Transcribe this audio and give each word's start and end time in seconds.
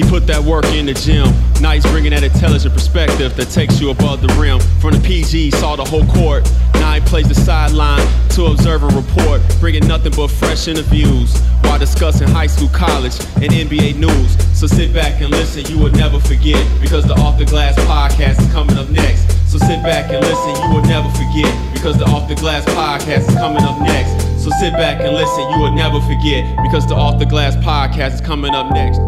He 0.00 0.08
put 0.08 0.26
that 0.28 0.42
work 0.42 0.64
in 0.72 0.86
the 0.86 0.94
gym. 0.94 1.28
Now 1.60 1.72
he's 1.72 1.84
bringing 1.84 2.12
that 2.12 2.22
intelligent 2.22 2.72
perspective 2.72 3.36
that 3.36 3.50
takes 3.50 3.78
you 3.82 3.90
above 3.90 4.22
the 4.22 4.32
rim. 4.40 4.58
From 4.80 4.92
the 4.92 5.00
PG, 5.00 5.50
saw 5.50 5.76
the 5.76 5.84
whole 5.84 6.06
court. 6.06 6.50
Now 6.74 6.94
he 6.94 7.00
plays 7.00 7.28
the 7.28 7.34
sideline 7.34 8.00
to 8.30 8.46
observe 8.46 8.82
and 8.82 8.94
report, 8.94 9.42
bringing 9.60 9.86
nothing 9.86 10.12
but 10.16 10.28
fresh 10.28 10.68
interviews 10.68 11.38
while 11.64 11.78
discussing 11.78 12.28
high 12.28 12.46
school, 12.46 12.70
college, 12.70 13.20
and 13.44 13.52
NBA 13.52 14.00
news. 14.00 14.58
So 14.58 14.66
sit 14.66 14.94
back 14.94 15.20
and 15.20 15.30
listen, 15.30 15.66
you 15.70 15.76
will 15.76 15.92
never 15.92 16.18
forget 16.18 16.64
because 16.80 17.04
the 17.04 17.14
Off 17.20 17.38
the 17.38 17.44
Glass 17.44 17.76
podcast 17.84 18.40
is 18.40 18.52
coming 18.54 18.78
up 18.78 18.88
next. 18.88 19.28
So 19.52 19.58
sit 19.58 19.82
back 19.82 20.10
and 20.10 20.24
listen, 20.24 20.64
you 20.64 20.74
will 20.74 20.86
never 20.88 21.10
forget 21.10 21.52
because 21.74 21.98
the 21.98 22.06
Off 22.06 22.26
the 22.26 22.36
Glass 22.36 22.64
podcast 22.72 23.28
is 23.28 23.34
coming 23.34 23.64
up 23.64 23.78
next. 23.82 24.16
So 24.42 24.48
sit 24.60 24.72
back 24.72 25.02
and 25.02 25.12
listen, 25.12 25.50
you 25.50 25.60
will 25.60 25.76
never 25.76 26.00
forget 26.00 26.56
because 26.64 26.86
the 26.86 26.94
Off 26.94 27.18
the 27.18 27.26
Glass 27.26 27.54
podcast 27.56 28.14
is 28.14 28.20
coming 28.22 28.54
up 28.54 28.72
next. 28.72 28.98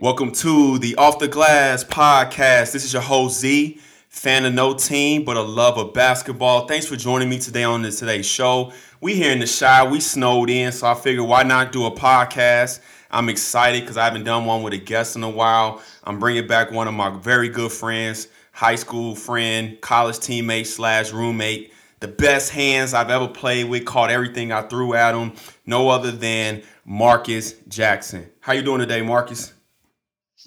Welcome 0.00 0.32
to 0.32 0.78
the 0.78 0.96
Off 0.96 1.18
the 1.18 1.28
Glass 1.28 1.84
podcast. 1.84 2.72
This 2.72 2.86
is 2.86 2.94
your 2.94 3.02
host 3.02 3.38
Z, 3.38 3.78
fan 4.08 4.46
of 4.46 4.54
no 4.54 4.72
team, 4.72 5.26
but 5.26 5.36
a 5.36 5.42
love 5.42 5.76
of 5.76 5.92
basketball. 5.92 6.66
Thanks 6.66 6.86
for 6.86 6.96
joining 6.96 7.28
me 7.28 7.38
today 7.38 7.64
on 7.64 7.82
this 7.82 7.98
today's 7.98 8.24
show. 8.24 8.72
We 9.02 9.14
here 9.14 9.30
in 9.30 9.40
the 9.40 9.58
Chi, 9.60 9.86
we 9.90 10.00
snowed 10.00 10.48
in, 10.48 10.72
so 10.72 10.86
I 10.86 10.94
figured 10.94 11.28
why 11.28 11.42
not 11.42 11.70
do 11.70 11.84
a 11.84 11.90
podcast? 11.90 12.80
I'm 13.10 13.28
excited 13.28 13.82
because 13.82 13.98
I 13.98 14.04
haven't 14.04 14.24
done 14.24 14.46
one 14.46 14.62
with 14.62 14.72
a 14.72 14.78
guest 14.78 15.16
in 15.16 15.22
a 15.22 15.28
while. 15.28 15.82
I'm 16.02 16.18
bringing 16.18 16.46
back 16.46 16.70
one 16.70 16.88
of 16.88 16.94
my 16.94 17.10
very 17.18 17.50
good 17.50 17.70
friends, 17.70 18.28
high 18.52 18.76
school 18.76 19.14
friend, 19.14 19.78
college 19.82 20.16
teammate 20.16 20.64
slash 20.64 21.12
roommate. 21.12 21.74
The 22.00 22.08
best 22.08 22.52
hands 22.52 22.94
I've 22.94 23.10
ever 23.10 23.28
played 23.28 23.68
with, 23.68 23.84
caught 23.84 24.08
everything 24.08 24.50
I 24.50 24.62
threw 24.62 24.94
at 24.94 25.14
him. 25.14 25.34
No 25.66 25.90
other 25.90 26.10
than 26.10 26.62
Marcus 26.86 27.52
Jackson. 27.68 28.30
How 28.40 28.54
you 28.54 28.62
doing 28.62 28.80
today, 28.80 29.02
Marcus? 29.02 29.52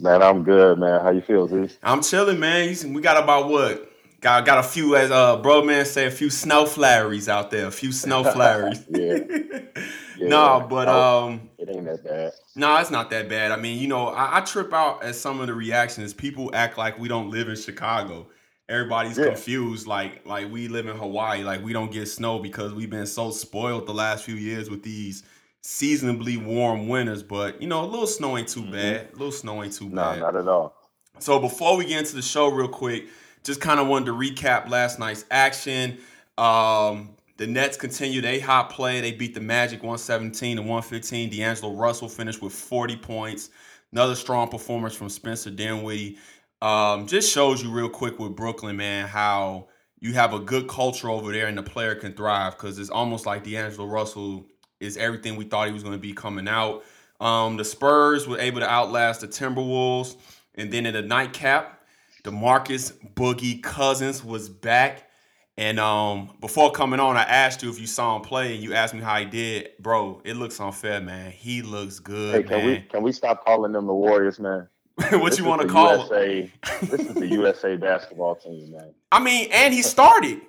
Man, 0.03 0.21
I'm 0.21 0.43
good, 0.43 0.79
man. 0.79 0.99
How 0.99 1.11
you 1.11 1.21
feel, 1.21 1.47
Z? 1.47 1.77
I'm 1.81 2.01
chilling, 2.01 2.37
man. 2.37 2.69
You- 2.69 2.93
We 2.93 3.01
got 3.01 3.23
about 3.23 3.47
what? 3.47 3.89
Got 4.19 4.45
got 4.45 4.57
a 4.59 4.63
few, 4.63 4.95
as 4.97 5.11
uh 5.11 5.37
bro 5.37 5.63
man 5.63 5.85
say, 5.85 6.05
a 6.07 6.11
few 6.11 6.29
snow 6.29 6.65
flurries 6.65 7.29
out 7.29 7.51
there. 7.51 7.67
A 7.67 7.71
few 7.71 7.91
snow 7.93 8.23
flurries. 8.33 8.83
Yeah. 8.89 9.19
Yeah. 10.15 10.27
no, 10.29 10.67
but 10.69 10.87
um, 10.87 11.49
it 11.57 11.67
ain't 11.75 11.85
that 11.85 12.03
bad. 12.03 12.31
no, 12.55 12.77
it's 12.77 12.91
not 12.91 13.09
that 13.09 13.27
bad. 13.29 13.51
I 13.51 13.55
mean, 13.55 13.79
you 13.79 13.87
know, 13.87 14.09
I, 14.09 14.37
I 14.37 14.41
trip 14.41 14.71
out 14.71 15.03
at 15.03 15.15
some 15.15 15.39
of 15.41 15.47
the 15.47 15.55
reactions. 15.55 16.13
People 16.13 16.51
act 16.53 16.77
like 16.77 16.99
we 16.99 17.07
don't 17.07 17.31
live 17.31 17.49
in 17.49 17.55
Chicago. 17.55 18.27
Everybody's 18.69 19.17
Yeah. 19.17 19.25
confused, 19.25 19.87
like 19.87 20.23
like 20.25 20.51
we 20.51 20.67
live 20.67 20.85
in 20.85 20.95
Hawaii, 20.95 21.43
like 21.43 21.63
we 21.63 21.73
don't 21.73 21.91
get 21.91 22.05
snow 22.07 22.37
because 22.37 22.73
we've 22.75 22.91
been 22.91 23.07
so 23.07 23.31
spoiled 23.31 23.87
the 23.87 23.93
last 23.93 24.23
few 24.23 24.35
years 24.35 24.69
with 24.69 24.83
these 24.83 25.23
seasonably 25.63 26.37
warm 26.37 26.87
winters. 26.87 27.23
But 27.23 27.61
you 27.61 27.67
know, 27.67 27.83
a 27.83 27.87
little 27.87 28.07
snow 28.07 28.37
ain't 28.37 28.49
too 28.49 28.63
Mhm. 28.63 28.71
bad. 28.71 29.07
A 29.13 29.17
little 29.17 29.31
snow 29.31 29.63
ain't 29.63 29.73
too 29.73 29.89
No, 29.89 30.01
bad. 30.03 30.19
not 30.19 30.35
at 30.35 30.47
all. 30.47 30.75
So 31.19 31.39
before 31.39 31.77
we 31.77 31.85
get 31.85 31.99
into 31.99 32.15
the 32.15 32.21
show, 32.21 32.47
real 32.49 32.67
quick, 32.67 33.07
just 33.43 33.61
kind 33.61 33.79
of 33.79 33.87
wanted 33.87 34.05
to 34.07 34.13
recap 34.13 34.69
last 34.69 34.99
night's 34.99 35.25
action. 35.31 35.97
Um, 36.37 37.11
the 37.37 37.47
Nets 37.47 37.77
continued 37.77 38.25
a 38.25 38.39
hot 38.39 38.69
play. 38.69 39.01
They 39.01 39.11
beat 39.11 39.33
the 39.33 39.39
Magic 39.41 39.83
117 39.83 40.57
to 40.57 40.63
115. 40.63 41.29
D'Angelo 41.29 41.73
Russell 41.73 42.09
finished 42.09 42.41
with 42.41 42.53
40 42.53 42.95
points. 42.95 43.49
Another 43.91 44.15
strong 44.15 44.47
performance 44.49 44.95
from 44.95 45.09
Spencer 45.09 45.49
Dinwiddie. 45.51 46.17
Um, 46.61 47.07
just 47.07 47.31
shows 47.31 47.61
you 47.61 47.69
real 47.69 47.89
quick 47.89 48.17
with 48.19 48.35
Brooklyn, 48.35 48.77
man, 48.77 49.07
how 49.07 49.67
you 49.99 50.13
have 50.13 50.33
a 50.33 50.39
good 50.39 50.67
culture 50.67 51.09
over 51.09 51.31
there 51.31 51.47
and 51.47 51.57
the 51.57 51.63
player 51.63 51.93
can 51.95 52.13
thrive 52.13 52.53
because 52.55 52.79
it's 52.79 52.89
almost 52.89 53.25
like 53.25 53.43
D'Angelo 53.43 53.85
Russell 53.87 54.45
is 54.83 54.97
everything 54.97 55.35
we 55.35 55.45
thought 55.45 55.67
he 55.67 55.73
was 55.73 55.83
going 55.83 55.95
to 55.95 56.01
be 56.01 56.13
coming 56.13 56.47
out. 56.47 56.83
Um, 57.19 57.57
the 57.57 57.65
Spurs 57.65 58.27
were 58.27 58.39
able 58.39 58.59
to 58.59 58.69
outlast 58.69 59.21
the 59.21 59.27
Timberwolves. 59.27 60.15
And 60.55 60.71
then 60.71 60.85
in 60.85 60.93
the 60.93 61.01
nightcap, 61.01 61.81
DeMarcus 62.23 62.93
Boogie 63.15 63.61
Cousins 63.63 64.23
was 64.23 64.49
back. 64.49 65.09
And 65.57 65.79
um, 65.79 66.31
before 66.41 66.71
coming 66.71 66.99
on, 66.99 67.15
I 67.15 67.23
asked 67.23 67.61
you 67.61 67.69
if 67.69 67.79
you 67.79 67.85
saw 67.85 68.15
him 68.15 68.23
play, 68.23 68.55
and 68.55 68.63
you 68.63 68.73
asked 68.73 68.95
me 68.95 69.01
how 69.01 69.19
he 69.19 69.25
did. 69.25 69.69
Bro, 69.79 70.21
it 70.25 70.35
looks 70.35 70.59
unfair, 70.59 70.99
man. 70.99 71.31
He 71.31 71.61
looks 71.61 71.99
good. 71.99 72.33
Hey, 72.33 72.43
can 72.43 72.65
we 72.65 72.79
can 72.79 73.03
we 73.03 73.11
stop 73.11 73.45
calling 73.45 73.71
them 73.71 73.85
the 73.85 73.93
Warriors, 73.93 74.39
man? 74.39 74.67
what 75.11 75.37
you 75.37 75.45
want 75.45 75.61
to 75.61 75.67
call? 75.67 75.95
USA, 75.97 76.51
this 76.81 77.01
is 77.01 77.13
the 77.13 77.27
USA 77.27 77.75
basketball 77.75 78.35
team, 78.35 78.71
man. 78.71 78.93
I 79.11 79.19
mean, 79.19 79.49
and 79.51 79.73
he 79.73 79.83
started. 79.83 80.41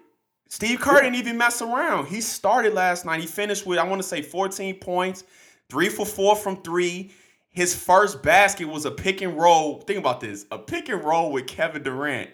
Steve 0.48 0.80
Kerr 0.80 1.00
didn't 1.00 1.16
even 1.16 1.36
mess 1.36 1.62
around. 1.62 2.06
He 2.06 2.20
started 2.20 2.74
last 2.74 3.04
night. 3.04 3.20
He 3.20 3.26
finished 3.26 3.66
with, 3.66 3.78
I 3.78 3.84
want 3.84 4.00
to 4.02 4.06
say, 4.06 4.22
14 4.22 4.76
points, 4.76 5.24
three 5.68 5.88
for 5.88 6.06
four 6.06 6.36
from 6.36 6.62
three. 6.62 7.12
His 7.50 7.74
first 7.74 8.22
basket 8.22 8.66
was 8.68 8.84
a 8.84 8.90
pick 8.90 9.20
and 9.20 9.36
roll. 9.36 9.80
Think 9.80 9.98
about 9.98 10.20
this 10.20 10.46
a 10.50 10.58
pick 10.58 10.88
and 10.88 11.02
roll 11.04 11.32
with 11.32 11.46
Kevin 11.46 11.82
Durant 11.82 12.30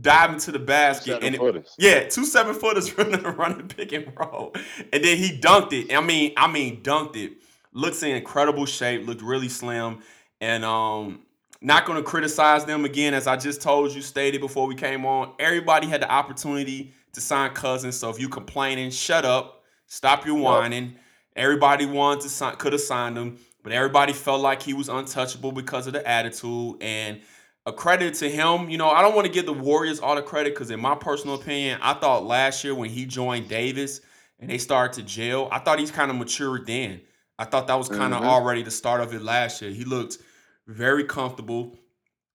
diving 0.00 0.38
to 0.40 0.52
the 0.52 0.58
basket. 0.58 1.14
And 1.26 1.34
it- 1.34 1.40
yeah, 1.78 2.08
two 2.08 2.24
seven 2.24 2.54
footers 2.54 2.96
running 2.98 3.22
running 3.22 3.68
pick 3.68 3.92
and 3.92 4.12
roll, 4.16 4.52
and 4.92 5.02
then 5.04 5.16
he 5.16 5.38
dunked 5.38 5.72
it. 5.72 5.92
I 5.94 6.00
mean, 6.00 6.32
I 6.36 6.46
mean, 6.50 6.82
dunked 6.82 7.16
it. 7.16 7.32
Looks 7.72 8.02
in 8.02 8.10
incredible 8.14 8.66
shape. 8.66 9.06
Looked 9.06 9.22
really 9.22 9.48
slim, 9.48 10.00
and 10.40 10.64
um, 10.64 11.20
not 11.60 11.86
going 11.86 11.96
to 11.96 12.08
criticize 12.08 12.64
them 12.66 12.84
again, 12.84 13.14
as 13.14 13.26
I 13.26 13.36
just 13.36 13.60
told 13.62 13.92
you, 13.94 14.02
stated 14.02 14.40
before 14.40 14.66
we 14.66 14.74
came 14.74 15.04
on. 15.06 15.32
Everybody 15.38 15.86
had 15.86 16.02
the 16.02 16.10
opportunity 16.10 16.92
to 17.12 17.20
sign 17.20 17.50
Cousins, 17.50 17.96
so 17.96 18.10
if 18.10 18.20
you 18.20 18.28
complaining, 18.28 18.90
shut 18.90 19.24
up, 19.24 19.62
stop 19.86 20.26
your 20.26 20.36
whining. 20.36 20.96
Everybody 21.36 21.86
wanted 21.86 22.22
to 22.22 22.28
sign, 22.28 22.56
could 22.56 22.72
have 22.72 22.82
signed 22.82 23.16
him, 23.16 23.38
but 23.62 23.72
everybody 23.72 24.12
felt 24.12 24.40
like 24.40 24.62
he 24.62 24.74
was 24.74 24.88
untouchable 24.88 25.52
because 25.52 25.86
of 25.86 25.92
the 25.92 26.06
attitude 26.06 26.76
and 26.80 27.20
a 27.66 27.72
credit 27.72 28.14
to 28.14 28.30
him. 28.30 28.68
You 28.70 28.78
know, 28.78 28.88
I 28.88 29.02
don't 29.02 29.14
want 29.14 29.26
to 29.26 29.32
give 29.32 29.46
the 29.46 29.52
Warriors 29.52 30.00
all 30.00 30.14
the 30.16 30.22
credit 30.22 30.54
because, 30.54 30.70
in 30.70 30.80
my 30.80 30.94
personal 30.94 31.36
opinion, 31.36 31.78
I 31.82 31.94
thought 31.94 32.24
last 32.24 32.64
year 32.64 32.74
when 32.74 32.90
he 32.90 33.04
joined 33.04 33.48
Davis 33.48 34.00
and 34.40 34.50
they 34.50 34.58
started 34.58 34.94
to 35.00 35.02
jail, 35.02 35.48
I 35.52 35.58
thought 35.58 35.78
he's 35.78 35.90
kind 35.90 36.10
of 36.10 36.16
matured 36.16 36.66
then. 36.66 37.00
I 37.38 37.44
thought 37.44 37.68
that 37.68 37.78
was 37.78 37.88
kind 37.88 38.14
of 38.14 38.22
Mhm. 38.22 38.26
already 38.26 38.62
the 38.62 38.70
start 38.70 39.00
of 39.00 39.14
it 39.14 39.22
last 39.22 39.62
year. 39.62 39.70
He 39.70 39.84
looked 39.84 40.18
very 40.66 41.04
comfortable. 41.04 41.76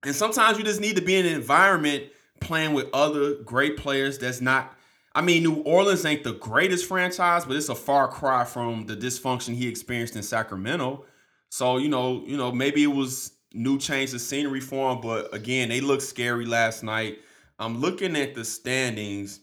And 0.04 0.16
sometimes 0.16 0.58
you 0.58 0.64
just 0.64 0.80
need 0.80 0.96
to 0.96 1.02
be 1.02 1.16
in 1.16 1.26
an 1.26 1.34
environment 1.34 2.06
playing 2.44 2.74
with 2.74 2.88
other 2.94 3.36
great 3.36 3.78
players 3.78 4.18
that's 4.18 4.42
not. 4.42 4.76
I 5.16 5.22
mean, 5.22 5.44
New 5.44 5.62
Orleans 5.62 6.06
ain't 6.06 6.24
the 6.24 6.34
greatest 6.34 6.88
franchise, 6.88 7.46
but 7.46 7.56
it's 7.56 7.70
a 7.70 7.76
far 7.76 8.08
cry 8.08 8.46
from 8.46 8.88
the 8.88 8.96
dysfunction 8.96 9.54
he 9.56 9.68
experienced 9.68 10.16
in 10.16 10.24
Sacramento. 10.24 11.06
So 11.50 11.78
you 11.78 11.90
know, 11.90 12.24
you 12.26 12.38
know, 12.38 12.52
maybe 12.52 12.84
it 12.84 12.88
was 12.88 13.34
new 13.54 13.78
change 13.78 14.14
of 14.14 14.22
scenery 14.22 14.60
for 14.60 14.92
him, 14.92 15.02
but 15.02 15.34
again, 15.34 15.70
they 15.70 15.82
looked 15.82 16.04
scary 16.04 16.46
last 16.46 16.84
night. 16.84 17.20
I'm 17.60 17.80
looking 17.80 18.16
at 18.16 18.34
the 18.34 18.44
standings 18.44 19.40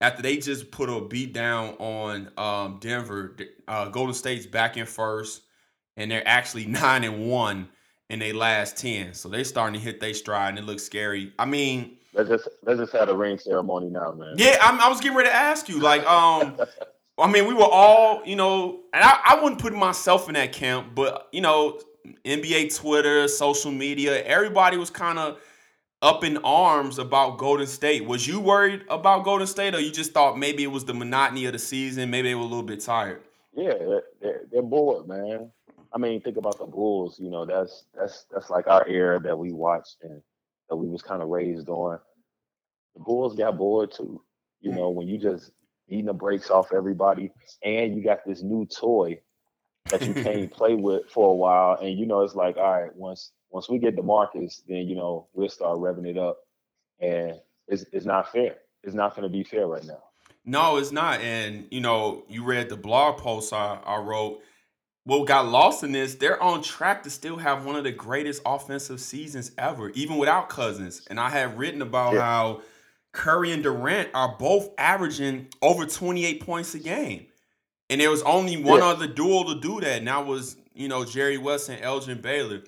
after 0.00 0.22
they 0.22 0.36
just 0.36 0.70
put 0.70 0.88
a 0.88 1.00
beat 1.00 1.32
down 1.32 1.74
on 1.78 2.30
um, 2.36 2.78
Denver. 2.80 3.36
Uh, 3.66 3.88
Golden 3.88 4.14
State's 4.14 4.46
back 4.46 4.76
in 4.76 4.86
first, 4.86 5.42
and 5.96 6.10
they're 6.10 6.26
actually 6.26 6.66
nine 6.66 7.04
and 7.04 7.28
one 7.28 7.68
in 8.08 8.20
their 8.20 8.34
last 8.34 8.76
ten. 8.76 9.14
So 9.14 9.28
they're 9.28 9.44
starting 9.44 9.78
to 9.78 9.84
hit 9.84 10.00
their 10.00 10.14
stride, 10.14 10.50
and 10.50 10.58
it 10.58 10.64
looks 10.64 10.84
scary. 10.84 11.32
I 11.38 11.46
mean, 11.46 11.95
Let's 12.16 12.30
just 12.30 12.48
let's 12.62 12.80
just 12.80 12.92
have 12.92 13.10
a 13.10 13.16
ring 13.16 13.38
ceremony 13.38 13.90
now, 13.90 14.12
man. 14.12 14.34
yeah, 14.38 14.56
I'm, 14.62 14.80
I 14.80 14.88
was 14.88 15.00
getting 15.00 15.16
ready 15.16 15.28
to 15.28 15.34
ask 15.34 15.68
you, 15.68 15.78
like, 15.78 16.02
um, 16.06 16.58
I 17.18 17.30
mean, 17.30 17.46
we 17.46 17.52
were 17.52 17.68
all, 17.70 18.22
you 18.24 18.36
know, 18.36 18.80
and 18.94 19.04
I, 19.04 19.20
I 19.22 19.42
wouldn't 19.42 19.60
put 19.60 19.74
myself 19.74 20.26
in 20.28 20.34
that 20.34 20.52
camp, 20.52 20.94
but 20.94 21.28
you 21.30 21.42
know, 21.42 21.78
NBA 22.24 22.74
Twitter, 22.74 23.28
social 23.28 23.70
media, 23.70 24.24
everybody 24.24 24.78
was 24.78 24.88
kind 24.88 25.18
of 25.18 25.38
up 26.00 26.24
in 26.24 26.38
arms 26.38 26.98
about 26.98 27.36
Golden 27.36 27.66
State. 27.66 28.06
Was 28.06 28.26
you 28.26 28.40
worried 28.40 28.84
about 28.88 29.24
Golden 29.24 29.46
State, 29.46 29.74
or 29.74 29.80
you 29.80 29.92
just 29.92 30.12
thought 30.12 30.38
maybe 30.38 30.62
it 30.62 30.70
was 30.70 30.86
the 30.86 30.94
monotony 30.94 31.44
of 31.44 31.52
the 31.52 31.58
season, 31.58 32.10
maybe 32.10 32.28
they 32.28 32.34
were 32.34 32.40
a 32.40 32.44
little 32.44 32.62
bit 32.62 32.80
tired? 32.80 33.22
Yeah, 33.54 33.74
they're, 33.74 34.02
they're, 34.22 34.40
they're 34.50 34.62
bored, 34.62 35.06
man. 35.06 35.50
I 35.92 35.98
mean, 35.98 36.22
think 36.22 36.38
about 36.38 36.58
the 36.58 36.66
Bulls. 36.66 37.18
You 37.18 37.30
know, 37.30 37.44
that's 37.44 37.84
that's 37.94 38.24
that's 38.30 38.50
like 38.50 38.66
our 38.66 38.86
era 38.88 39.20
that 39.20 39.38
we 39.38 39.52
watched 39.52 39.96
and 40.02 40.22
that 40.68 40.76
we 40.76 40.88
was 40.88 41.02
kind 41.02 41.22
of 41.22 41.28
raised 41.28 41.68
on. 41.68 41.98
The 42.94 43.00
Bulls 43.00 43.36
got 43.36 43.58
bored 43.58 43.92
too. 43.92 44.22
You 44.60 44.70
mm. 44.70 44.76
know, 44.76 44.90
when 44.90 45.08
you 45.08 45.18
just 45.18 45.52
beating 45.88 46.06
the 46.06 46.12
brakes 46.12 46.50
off 46.50 46.72
everybody, 46.72 47.30
and 47.62 47.94
you 47.94 48.02
got 48.02 48.20
this 48.26 48.42
new 48.42 48.66
toy 48.66 49.20
that 49.90 50.02
you 50.02 50.14
can't 50.14 50.50
play 50.52 50.74
with 50.74 51.08
for 51.10 51.30
a 51.30 51.34
while, 51.34 51.78
and 51.80 51.98
you 51.98 52.06
know 52.06 52.22
it's 52.22 52.34
like, 52.34 52.56
all 52.56 52.82
right, 52.82 52.94
once 52.96 53.32
once 53.50 53.68
we 53.68 53.78
get 53.78 53.96
DeMarcus, 53.96 54.62
then 54.68 54.88
you 54.88 54.96
know 54.96 55.28
we'll 55.32 55.48
start 55.48 55.78
revving 55.78 56.08
it 56.08 56.18
up, 56.18 56.38
and 57.00 57.34
it's 57.68 57.84
it's 57.92 58.06
not 58.06 58.32
fair. 58.32 58.56
It's 58.82 58.94
not 58.94 59.16
going 59.16 59.24
to 59.24 59.32
be 59.32 59.44
fair 59.44 59.66
right 59.66 59.84
now. 59.84 60.02
No, 60.44 60.76
it's 60.76 60.92
not. 60.92 61.20
And 61.20 61.66
you 61.70 61.80
know, 61.80 62.24
you 62.28 62.44
read 62.44 62.68
the 62.68 62.76
blog 62.76 63.18
post 63.18 63.52
I, 63.52 63.78
I 63.84 63.98
wrote. 63.98 64.40
What 65.06 65.28
got 65.28 65.46
lost 65.46 65.84
in 65.84 65.92
this, 65.92 66.16
they're 66.16 66.42
on 66.42 66.62
track 66.62 67.04
to 67.04 67.10
still 67.10 67.36
have 67.36 67.64
one 67.64 67.76
of 67.76 67.84
the 67.84 67.92
greatest 67.92 68.42
offensive 68.44 69.00
seasons 69.00 69.52
ever, 69.56 69.90
even 69.90 70.18
without 70.18 70.48
Cousins. 70.48 71.06
And 71.08 71.20
I 71.20 71.30
had 71.30 71.56
written 71.56 71.80
about 71.80 72.14
yeah. 72.14 72.22
how 72.22 72.62
Curry 73.12 73.52
and 73.52 73.62
Durant 73.62 74.08
are 74.14 74.34
both 74.36 74.70
averaging 74.76 75.46
over 75.62 75.86
28 75.86 76.44
points 76.44 76.74
a 76.74 76.80
game. 76.80 77.26
And 77.88 78.00
there 78.00 78.10
was 78.10 78.22
only 78.22 78.56
one 78.56 78.80
yeah. 78.80 78.86
other 78.86 79.06
duel 79.06 79.44
to 79.44 79.60
do 79.60 79.80
that, 79.80 79.98
and 79.98 80.08
that 80.08 80.26
was, 80.26 80.56
you 80.74 80.88
know, 80.88 81.04
Jerry 81.04 81.38
West 81.38 81.68
and 81.68 81.80
Elgin 81.80 82.20
Baylor. 82.20 82.64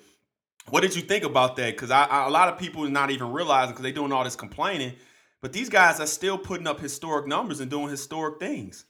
What 0.69 0.79
did 0.79 0.95
you 0.95 1.01
think 1.01 1.25
about 1.25 1.57
that? 1.57 1.75
Because 1.75 1.91
I, 1.91 2.05
I, 2.05 2.27
a 2.27 2.29
lot 2.29 2.47
of 2.47 2.57
people 2.57 2.85
are 2.85 2.89
not 2.89 3.11
even 3.11 3.33
realizing 3.33 3.71
because 3.71 3.83
they're 3.83 3.91
doing 3.91 4.13
all 4.13 4.23
this 4.23 4.37
complaining, 4.37 4.93
but 5.41 5.51
these 5.51 5.67
guys 5.67 5.99
are 5.99 6.07
still 6.07 6.37
putting 6.37 6.67
up 6.67 6.79
historic 6.79 7.27
numbers 7.27 7.59
and 7.59 7.69
doing 7.69 7.89
historic 7.89 8.39
things. 8.39 8.85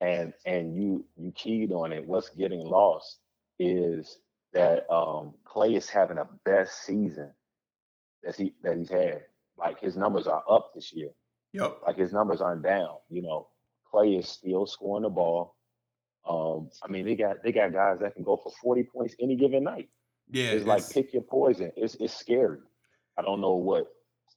And 0.00 0.32
and 0.46 0.76
you 0.76 1.04
you 1.16 1.32
keyed 1.32 1.72
on 1.72 1.92
it. 1.92 2.06
What's 2.06 2.30
getting 2.30 2.60
lost 2.60 3.18
is 3.58 4.18
that 4.52 4.90
um, 4.92 5.34
Klay 5.44 5.76
is 5.76 5.88
having 5.88 6.18
a 6.18 6.28
best 6.44 6.84
season 6.84 7.32
that 8.22 8.36
he 8.36 8.54
that 8.62 8.76
he's 8.76 8.90
had. 8.90 9.22
Like 9.56 9.80
his 9.80 9.96
numbers 9.96 10.26
are 10.26 10.44
up 10.48 10.72
this 10.74 10.92
year. 10.92 11.10
Yep. 11.52 11.78
Like 11.86 11.96
his 11.96 12.12
numbers 12.12 12.40
aren't 12.40 12.62
down. 12.62 12.96
You 13.08 13.22
know, 13.22 13.48
Klay 13.92 14.18
is 14.18 14.28
still 14.28 14.66
scoring 14.66 15.02
the 15.02 15.08
ball. 15.08 15.56
Um, 16.28 16.70
I 16.82 16.88
mean, 16.88 17.06
they 17.06 17.16
got 17.16 17.42
they 17.42 17.52
got 17.52 17.72
guys 17.72 17.98
that 18.00 18.14
can 18.14 18.22
go 18.22 18.36
for 18.36 18.52
40 18.62 18.84
points 18.84 19.14
any 19.20 19.36
given 19.36 19.64
night. 19.64 19.88
Yeah, 20.30 20.46
it's, 20.46 20.56
it's 20.56 20.66
like 20.66 20.90
pick 20.90 21.12
your 21.12 21.22
poison. 21.22 21.72
It's 21.76 21.96
it's 21.98 22.14
scary. 22.14 22.58
I 23.18 23.22
don't 23.22 23.40
know 23.40 23.54
what 23.54 23.86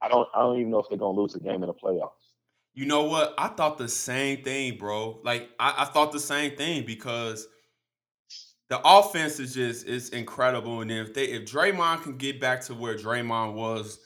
I 0.01 0.07
don't 0.07 0.27
I 0.33 0.39
don't 0.39 0.57
even 0.59 0.71
know 0.71 0.79
if 0.79 0.87
they're 0.89 0.97
gonna 0.97 1.19
lose 1.19 1.35
a 1.35 1.39
game 1.39 1.63
in 1.63 1.67
the 1.67 1.73
playoffs. 1.73 2.20
You 2.73 2.85
know 2.85 3.03
what? 3.03 3.33
I 3.37 3.49
thought 3.49 3.77
the 3.77 3.89
same 3.89 4.43
thing, 4.43 4.77
bro. 4.77 5.19
Like 5.23 5.49
I, 5.59 5.75
I 5.79 5.85
thought 5.85 6.11
the 6.11 6.19
same 6.19 6.55
thing 6.55 6.85
because 6.85 7.47
the 8.69 8.79
offense 8.85 9.39
is 9.39 9.53
just 9.53 9.85
is 9.85 10.09
incredible. 10.09 10.81
And 10.81 10.89
if 10.89 11.13
they 11.13 11.25
if 11.25 11.43
Draymond 11.51 12.03
can 12.03 12.15
get 12.15 12.39
back 12.39 12.61
to 12.61 12.73
where 12.73 12.95
Draymond 12.95 13.53
was 13.53 13.99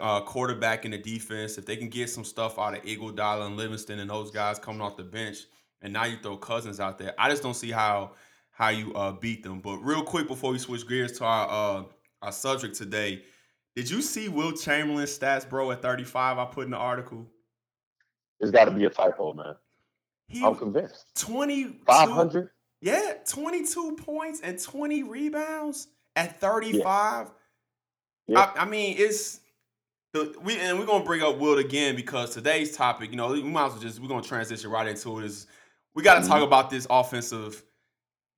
uh, 0.00 0.22
quarterback 0.22 0.84
in 0.84 0.90
the 0.90 0.98
defense, 0.98 1.58
if 1.58 1.66
they 1.66 1.76
can 1.76 1.88
get 1.88 2.10
some 2.10 2.24
stuff 2.24 2.58
out 2.58 2.76
of 2.76 2.82
Iguodala 2.82 3.46
and 3.46 3.56
Livingston 3.56 4.00
and 4.00 4.10
those 4.10 4.32
guys 4.32 4.58
coming 4.58 4.80
off 4.80 4.96
the 4.96 5.04
bench, 5.04 5.38
and 5.80 5.92
now 5.92 6.04
you 6.06 6.16
throw 6.20 6.36
Cousins 6.36 6.80
out 6.80 6.98
there, 6.98 7.14
I 7.16 7.30
just 7.30 7.44
don't 7.44 7.54
see 7.54 7.70
how 7.70 8.12
how 8.50 8.70
you 8.70 8.92
uh, 8.94 9.12
beat 9.12 9.44
them. 9.44 9.60
But 9.60 9.78
real 9.78 10.02
quick 10.02 10.26
before 10.26 10.50
we 10.50 10.58
switch 10.58 10.88
gears 10.88 11.12
to 11.18 11.24
our 11.24 11.48
uh, 11.48 11.84
our 12.22 12.32
subject 12.32 12.74
today, 12.74 13.22
did 13.76 13.88
you 13.88 14.02
see 14.02 14.28
Wilt 14.28 14.60
Chamberlain's 14.60 15.16
stats, 15.16 15.48
bro, 15.48 15.70
at 15.70 15.82
35? 15.82 16.38
I 16.38 16.44
put 16.46 16.64
in 16.64 16.72
the 16.72 16.76
article. 16.76 17.28
There's 18.40 18.50
got 18.50 18.64
to 18.64 18.70
be 18.70 18.86
a 18.86 18.90
typo, 18.90 19.34
man. 19.34 19.54
He, 20.26 20.44
I'm 20.44 20.56
convinced. 20.56 21.06
20 21.16 21.64
500? 21.86 22.50
Yeah, 22.80 23.14
22 23.28 23.96
points 23.96 24.40
and 24.42 24.60
20 24.60 25.02
rebounds 25.02 25.88
at 26.16 26.40
35. 26.40 26.82
Yeah. 26.86 27.32
Yeah. 28.26 28.52
I, 28.56 28.62
I, 28.62 28.64
mean, 28.64 28.96
it's 28.98 29.40
the 30.12 30.34
we 30.42 30.56
and 30.58 30.78
we're 30.78 30.86
gonna 30.86 31.04
bring 31.04 31.22
up 31.22 31.38
Wilt 31.38 31.58
again 31.58 31.96
because 31.96 32.32
today's 32.32 32.76
topic, 32.76 33.10
you 33.10 33.16
know, 33.16 33.28
we 33.32 33.42
might 33.42 33.66
as 33.66 33.72
well 33.72 33.80
just 33.80 34.00
we're 34.00 34.08
gonna 34.08 34.22
transition 34.22 34.70
right 34.70 34.86
into 34.86 35.18
it. 35.18 35.24
Is 35.24 35.46
we 35.94 36.02
got 36.02 36.14
to 36.14 36.20
mm-hmm. 36.20 36.30
talk 36.30 36.42
about 36.42 36.70
this 36.70 36.86
offensive 36.88 37.64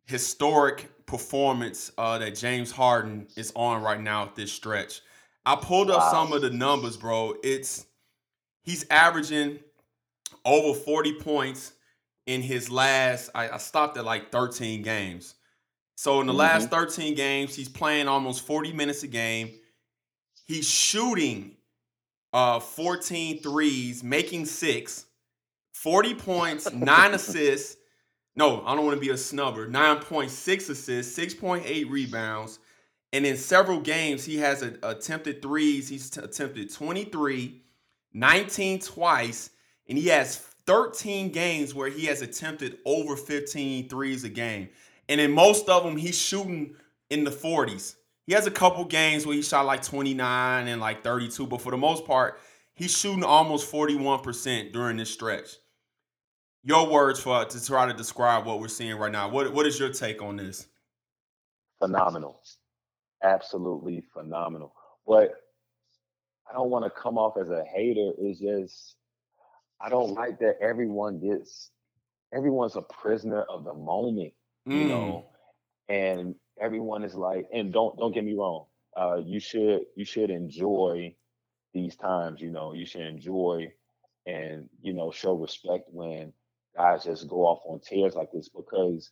historic 0.06 0.88
performance 1.06 1.92
uh, 1.98 2.18
that 2.18 2.36
James 2.36 2.70
Harden 2.70 3.28
is 3.36 3.52
on 3.54 3.82
right 3.82 4.00
now 4.00 4.24
at 4.24 4.34
this 4.34 4.50
stretch. 4.50 5.02
I 5.44 5.56
pulled 5.56 5.90
up 5.90 5.98
wow. 5.98 6.10
some 6.10 6.32
of 6.32 6.40
the 6.40 6.50
numbers, 6.50 6.96
bro. 6.96 7.34
It's 7.42 7.86
he's 8.62 8.86
averaging 8.90 9.58
over 10.44 10.78
40 10.78 11.14
points 11.14 11.72
in 12.26 12.42
his 12.42 12.70
last. 12.70 13.30
I, 13.34 13.50
I 13.50 13.56
stopped 13.58 13.96
at 13.96 14.04
like 14.04 14.30
13 14.30 14.82
games. 14.82 15.34
So 15.94 16.20
in 16.20 16.26
the 16.26 16.32
mm-hmm. 16.32 16.40
last 16.40 16.70
13 16.70 17.14
games, 17.14 17.54
he's 17.54 17.68
playing 17.68 18.08
almost 18.08 18.46
40 18.46 18.72
minutes 18.72 19.02
a 19.02 19.08
game. 19.08 19.50
He's 20.46 20.68
shooting 20.68 21.56
uh 22.32 22.60
14 22.60 23.40
threes, 23.42 24.02
making 24.02 24.46
six, 24.46 25.06
40 25.74 26.14
points, 26.14 26.72
nine 26.74 27.14
assists, 27.14 27.76
no, 28.34 28.64
I 28.64 28.74
don't 28.74 28.84
want 28.84 28.96
to 28.96 29.00
be 29.00 29.10
a 29.10 29.14
snubber. 29.14 29.68
9.6 29.70 30.70
assists, 30.70 31.18
6.8 31.18 31.90
rebounds. 31.90 32.58
And 33.12 33.26
in 33.26 33.36
several 33.36 33.80
games, 33.80 34.24
he 34.24 34.38
has 34.38 34.62
a, 34.62 34.74
attempted 34.82 35.42
threes. 35.42 35.88
He's 35.88 36.08
t- 36.08 36.20
attempted 36.22 36.72
23, 36.72 37.60
19 38.14 38.80
twice, 38.80 39.50
and 39.88 39.98
he 39.98 40.08
has 40.08 40.36
13 40.66 41.30
games 41.30 41.74
where 41.74 41.88
he 41.88 42.06
has 42.06 42.22
attempted 42.22 42.78
over 42.84 43.16
15 43.16 43.88
threes 43.88 44.24
a 44.24 44.28
game. 44.28 44.68
And 45.08 45.20
in 45.20 45.32
most 45.32 45.68
of 45.68 45.82
them, 45.82 45.96
he's 45.96 46.18
shooting 46.18 46.76
in 47.10 47.24
the 47.24 47.30
40s. 47.30 47.96
He 48.26 48.34
has 48.34 48.46
a 48.46 48.50
couple 48.50 48.84
games 48.84 49.26
where 49.26 49.34
he 49.34 49.42
shot 49.42 49.66
like 49.66 49.82
29 49.82 50.68
and 50.68 50.80
like 50.80 51.02
32, 51.02 51.46
but 51.46 51.60
for 51.60 51.70
the 51.70 51.76
most 51.76 52.06
part, 52.06 52.38
he's 52.74 52.96
shooting 52.96 53.24
almost 53.24 53.70
41% 53.70 54.72
during 54.72 54.96
this 54.96 55.10
stretch 55.10 55.56
your 56.62 56.88
words 56.88 57.20
for 57.20 57.44
to 57.44 57.64
try 57.64 57.86
to 57.86 57.92
describe 57.92 58.46
what 58.46 58.60
we're 58.60 58.68
seeing 58.68 58.96
right 58.96 59.12
now. 59.12 59.28
What 59.28 59.52
what 59.52 59.66
is 59.66 59.78
your 59.78 59.90
take 59.90 60.22
on 60.22 60.36
this? 60.36 60.66
Phenomenal, 61.78 62.40
absolutely 63.22 64.02
phenomenal. 64.12 64.72
But 65.06 65.32
I 66.48 66.52
don't 66.52 66.70
want 66.70 66.84
to 66.84 66.90
come 66.90 67.18
off 67.18 67.36
as 67.36 67.50
a 67.50 67.64
hater. 67.64 68.12
It's 68.18 68.38
just 68.38 68.96
I 69.82 69.88
don't 69.88 70.14
like 70.14 70.38
that 70.40 70.58
everyone 70.60 71.18
gets 71.18 71.70
everyone's 72.34 72.76
a 72.76 72.82
prisoner 72.82 73.42
of 73.42 73.64
the 73.64 73.74
moment, 73.74 74.32
mm. 74.68 74.78
you 74.78 74.84
know, 74.84 75.26
and 75.88 76.34
everyone 76.60 77.04
is 77.04 77.14
like, 77.14 77.46
and 77.52 77.72
don't 77.72 77.96
don't 77.98 78.14
get 78.14 78.24
me 78.24 78.34
wrong, 78.34 78.66
uh, 78.96 79.16
you 79.24 79.40
should 79.40 79.82
you 79.96 80.04
should 80.04 80.30
enjoy 80.30 81.14
these 81.74 81.96
times, 81.96 82.40
you 82.40 82.50
know, 82.50 82.72
you 82.72 82.86
should 82.86 83.02
enjoy 83.02 83.72
and 84.26 84.68
you 84.80 84.92
know 84.92 85.10
show 85.10 85.34
respect 85.34 85.88
when 85.90 86.32
guys 86.76 87.04
just 87.04 87.28
go 87.28 87.44
off 87.44 87.60
on 87.66 87.80
tears 87.80 88.14
like 88.14 88.30
this 88.32 88.48
because 88.48 89.10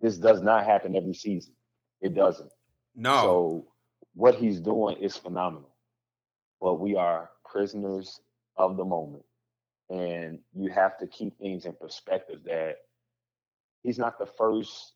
this 0.00 0.18
does 0.18 0.42
not 0.42 0.64
happen 0.64 0.96
every 0.96 1.14
season. 1.14 1.54
It 2.00 2.14
doesn't. 2.14 2.50
No. 2.94 3.22
So 3.22 3.66
what 4.14 4.34
he's 4.34 4.60
doing 4.60 4.98
is 4.98 5.16
phenomenal. 5.16 5.70
But 6.60 6.74
we 6.74 6.96
are 6.96 7.30
prisoners 7.44 8.20
of 8.56 8.76
the 8.76 8.84
moment. 8.84 9.24
And 9.90 10.40
you 10.54 10.70
have 10.70 10.98
to 10.98 11.06
keep 11.06 11.38
things 11.38 11.66
in 11.66 11.74
perspective 11.74 12.40
that 12.46 12.76
he's 13.82 13.98
not 13.98 14.18
the 14.18 14.26
first 14.26 14.94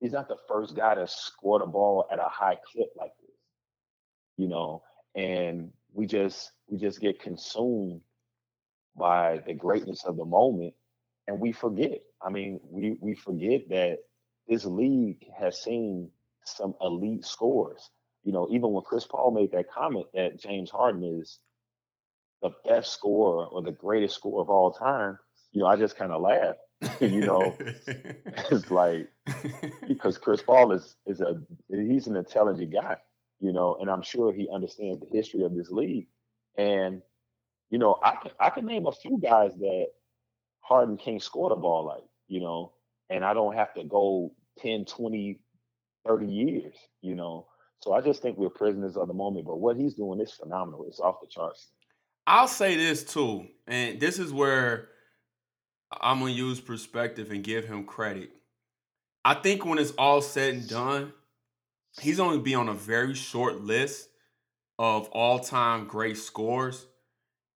he's 0.00 0.12
not 0.12 0.28
the 0.28 0.36
first 0.48 0.74
guy 0.74 0.94
to 0.94 1.06
score 1.06 1.58
the 1.58 1.66
ball 1.66 2.06
at 2.10 2.18
a 2.18 2.28
high 2.28 2.56
clip 2.72 2.88
like 2.96 3.12
this. 3.20 3.36
You 4.36 4.48
know, 4.48 4.82
and 5.14 5.70
we 5.92 6.06
just 6.06 6.52
we 6.68 6.78
just 6.78 7.00
get 7.00 7.20
consumed 7.20 8.00
by 8.96 9.42
the 9.46 9.54
greatness 9.54 10.04
of 10.04 10.16
the 10.16 10.24
moment 10.24 10.74
and 11.26 11.40
we 11.40 11.52
forget. 11.52 12.00
I 12.22 12.30
mean, 12.30 12.60
we 12.70 12.96
we 13.00 13.14
forget 13.14 13.68
that 13.68 13.98
this 14.48 14.64
league 14.64 15.24
has 15.38 15.62
seen 15.62 16.10
some 16.44 16.74
elite 16.80 17.24
scores. 17.24 17.90
You 18.24 18.32
know, 18.32 18.48
even 18.50 18.72
when 18.72 18.84
Chris 18.84 19.06
Paul 19.06 19.32
made 19.32 19.52
that 19.52 19.70
comment 19.70 20.06
that 20.14 20.38
James 20.38 20.70
Harden 20.70 21.20
is 21.20 21.38
the 22.44 22.50
best 22.68 22.92
scorer 22.92 23.46
or 23.46 23.62
the 23.62 23.72
greatest 23.72 24.16
scorer 24.16 24.42
of 24.42 24.50
all 24.50 24.70
time, 24.70 25.18
you 25.52 25.62
know, 25.62 25.66
I 25.66 25.76
just 25.76 25.96
kind 25.96 26.12
of 26.12 26.20
laughed. 26.20 26.58
you 27.00 27.22
know, 27.22 27.56
it's 28.50 28.70
like 28.70 29.08
because 29.88 30.18
Chris 30.18 30.42
Paul 30.42 30.72
is 30.72 30.94
is 31.06 31.22
a 31.22 31.40
he's 31.70 32.06
an 32.06 32.16
intelligent 32.16 32.70
guy, 32.70 32.98
you 33.40 33.52
know, 33.52 33.78
and 33.80 33.90
I'm 33.90 34.02
sure 34.02 34.30
he 34.30 34.46
understands 34.52 35.00
the 35.00 35.06
history 35.10 35.42
of 35.42 35.54
this 35.54 35.70
league. 35.70 36.06
And 36.58 37.00
you 37.70 37.78
know, 37.78 37.98
I 38.02 38.16
can 38.16 38.32
I 38.38 38.50
can 38.50 38.66
name 38.66 38.86
a 38.86 38.92
few 38.92 39.18
guys 39.18 39.52
that 39.58 39.86
Harden 40.60 40.98
can't 40.98 41.22
score 41.22 41.48
the 41.48 41.56
ball 41.56 41.86
like, 41.86 42.04
you 42.28 42.40
know, 42.40 42.72
and 43.08 43.24
I 43.24 43.32
don't 43.32 43.54
have 43.54 43.72
to 43.74 43.84
go 43.84 44.34
10, 44.58 44.84
20, 44.84 45.40
30 46.06 46.26
years, 46.26 46.74
you 47.00 47.14
know. 47.14 47.46
So 47.80 47.94
I 47.94 48.02
just 48.02 48.20
think 48.20 48.36
we're 48.36 48.50
prisoners 48.50 48.98
of 48.98 49.08
the 49.08 49.14
moment. 49.14 49.46
But 49.46 49.60
what 49.60 49.76
he's 49.78 49.94
doing 49.94 50.20
is 50.20 50.32
phenomenal. 50.32 50.84
It's 50.88 51.00
off 51.00 51.20
the 51.22 51.26
charts. 51.28 51.68
I'll 52.26 52.48
say 52.48 52.76
this 52.76 53.04
too, 53.04 53.46
and 53.66 54.00
this 54.00 54.18
is 54.18 54.32
where 54.32 54.88
I'm 56.00 56.20
gonna 56.20 56.32
use 56.32 56.60
perspective 56.60 57.30
and 57.30 57.44
give 57.44 57.66
him 57.66 57.84
credit. 57.84 58.30
I 59.24 59.34
think 59.34 59.64
when 59.64 59.78
it's 59.78 59.92
all 59.92 60.22
said 60.22 60.54
and 60.54 60.68
done, 60.68 61.12
he's 62.00 62.20
only 62.20 62.38
be 62.38 62.54
on 62.54 62.68
a 62.68 62.74
very 62.74 63.14
short 63.14 63.60
list 63.62 64.08
of 64.78 65.08
all-time 65.10 65.86
great 65.86 66.18
scores 66.18 66.86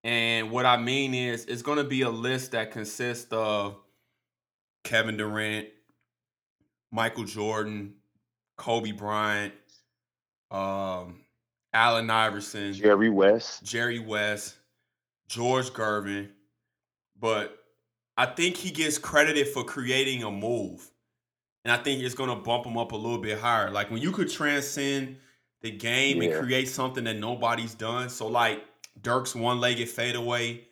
And 0.04 0.50
what 0.50 0.66
I 0.66 0.76
mean 0.76 1.14
is, 1.14 1.44
it's 1.46 1.62
to 1.78 1.84
be 1.84 2.02
a 2.02 2.10
list 2.10 2.52
that 2.52 2.70
consists 2.70 3.32
of 3.32 3.76
Kevin 4.84 5.16
Durant, 5.16 5.68
Michael 6.92 7.24
Jordan, 7.24 7.94
Kobe 8.56 8.92
Bryant, 8.92 9.54
um, 10.50 11.20
Allen 11.78 12.10
Iverson, 12.10 12.72
Jerry 12.72 13.08
West, 13.08 13.62
Jerry 13.62 14.00
West, 14.00 14.56
George 15.28 15.70
Gervin. 15.70 16.28
But 17.20 17.56
I 18.16 18.26
think 18.26 18.56
he 18.56 18.72
gets 18.72 18.98
credited 18.98 19.46
for 19.46 19.62
creating 19.62 20.24
a 20.24 20.30
move. 20.30 20.90
And 21.64 21.72
I 21.72 21.76
think 21.76 22.02
it's 22.02 22.16
going 22.16 22.30
to 22.30 22.36
bump 22.36 22.66
him 22.66 22.76
up 22.76 22.90
a 22.90 22.96
little 22.96 23.18
bit 23.18 23.38
higher. 23.38 23.70
Like 23.70 23.92
when 23.92 24.02
you 24.02 24.10
could 24.10 24.28
transcend 24.28 25.18
the 25.60 25.70
game 25.70 26.20
yeah. 26.20 26.30
and 26.30 26.44
create 26.44 26.68
something 26.68 27.04
that 27.04 27.16
nobody's 27.16 27.74
done. 27.74 28.08
So, 28.08 28.26
like 28.26 28.64
Dirk's 29.00 29.36
one 29.36 29.60
legged 29.60 29.88
fadeaway. 29.88 30.64